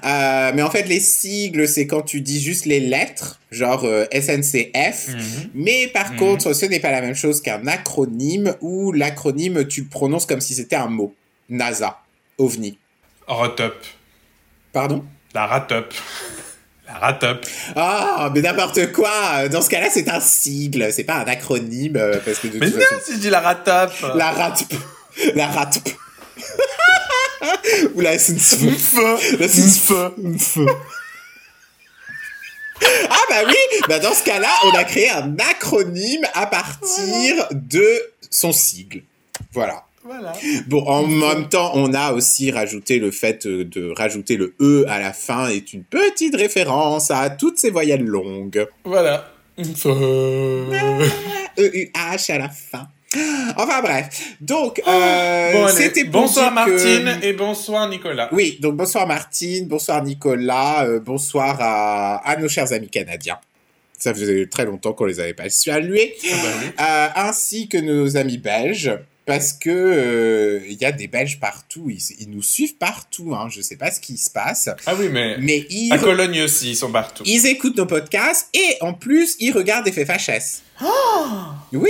[0.05, 4.05] Euh, mais en fait, les sigles, c'est quand tu dis juste les lettres, genre euh,
[4.13, 5.09] SNCF.
[5.09, 5.49] Mhm.
[5.55, 6.17] Mais par Mhm.
[6.19, 10.41] contre, ce n'est pas la même chose qu'un acronyme où l'acronyme, tu le prononces comme
[10.41, 11.13] si c'était un mot.
[11.49, 11.99] NASA.
[12.37, 12.77] OVNI.
[13.27, 13.75] Rotop.
[14.73, 15.03] Pardon?
[15.33, 15.93] La ratop.
[16.87, 17.45] La ratop.
[17.75, 22.19] Ah, mais n'importe quoi Dans ce cas-là, c'est un sigle, c'est pas un acronyme, euh,
[22.25, 22.95] parce que de Mais non, façon...
[23.05, 23.91] si je dis la ratop.
[24.15, 24.73] La RATP
[25.35, 25.47] La
[27.41, 28.95] RATP Ou la SNCF
[29.39, 30.57] La SNCF
[33.09, 33.55] Ah bah oui
[33.87, 37.85] Bah dans ce cas-là, on a créé un acronyme à partir de
[38.29, 39.03] son sigle.
[39.53, 39.83] Voilà.
[40.03, 40.33] Voilà.
[40.67, 44.83] Bon, en même temps, on a aussi rajouté le fait euh, de rajouter le E
[44.89, 48.65] à la fin est une petite référence à toutes ces voyelles longues.
[48.83, 49.29] Voilà.
[51.59, 52.87] E-U-H à la fin.
[53.57, 54.07] Enfin bref.
[54.39, 58.29] Donc, euh, Bon, c'était bonsoir que- Martine et bonsoir Nicolas.
[58.31, 63.37] Oui, donc bonsoir Martine, bonsoir Nicolas, euh, bonsoir à, à nos chers amis canadiens.
[63.97, 66.15] Ça faisait très longtemps qu'on les avait pas salués.
[66.23, 66.67] Ah oui.
[66.79, 68.91] Euh, ainsi que nos amis belges,
[69.27, 73.35] parce que euh, il y a des Belges partout, ils, ils nous suivent partout.
[73.35, 76.41] Hein, je sais pas ce qui se passe, Ah oui, mais mais ils, à Cologne
[76.41, 77.23] aussi, ils sont partout.
[77.27, 80.61] ils écoutent nos podcasts et en plus ils regardent FFHS.
[81.73, 81.89] Oui.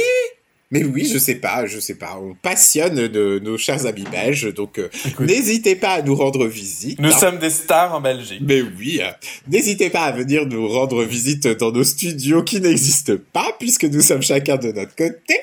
[0.72, 2.18] Mais oui, je sais pas, je sais pas.
[2.22, 4.90] On passionne de nos chers amis belges, donc euh,
[5.20, 6.98] n'hésitez pas à nous rendre visite.
[7.00, 7.20] Nous hein.
[7.20, 8.42] sommes des stars en Belgique.
[8.42, 9.12] Mais oui, euh,
[9.50, 14.02] n'hésitez pas à venir nous rendre visite dans nos studios qui n'existent pas, puisque nous
[14.02, 15.40] sommes chacun de notre côté.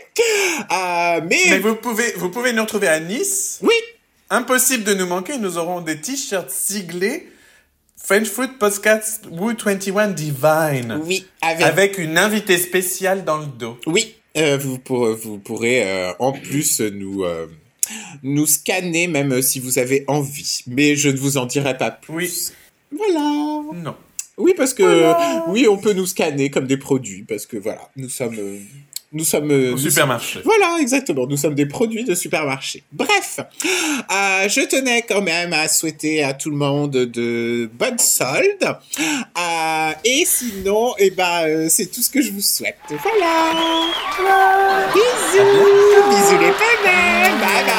[0.72, 3.58] Euh, mais, Mais vous pouvez, vous pouvez nous retrouver à Nice.
[3.62, 3.74] oui,
[4.30, 7.28] Impossible de nous manquer, nous aurons des t-shirts siglés
[7.96, 11.00] French Fruit Podcast Woo 21 Divine.
[11.04, 13.78] oui, avec, Avec une invitée spéciale dans le dos.
[13.86, 14.14] oui,
[14.58, 17.46] vous, pour- vous pourrez euh, en plus nous euh,
[18.22, 20.60] nous scanner même si vous avez envie.
[20.66, 22.52] Mais je ne vous en dirai pas plus.
[22.92, 22.98] Oui.
[22.98, 23.62] Voilà.
[23.74, 23.94] Non.
[24.38, 25.12] Oui, parce que
[25.50, 28.58] oui, on peut nous scanner comme des produits, parce que voilà, nous sommes euh,
[29.12, 30.40] nous sommes euh, Au nous supermarché.
[30.44, 31.26] Voilà, exactement.
[31.26, 32.82] Nous sommes des produits de supermarché.
[32.92, 38.44] Bref, euh, je tenais quand même à souhaiter à tout le monde de bonnes soldes.
[38.60, 42.76] Euh, et sinon, eh ben, euh, c'est tout ce que je vous souhaite.
[42.88, 43.52] Voilà.
[44.92, 46.10] Bisous.
[46.10, 47.38] Bisous les pénètes.
[47.40, 47.78] Bye bye.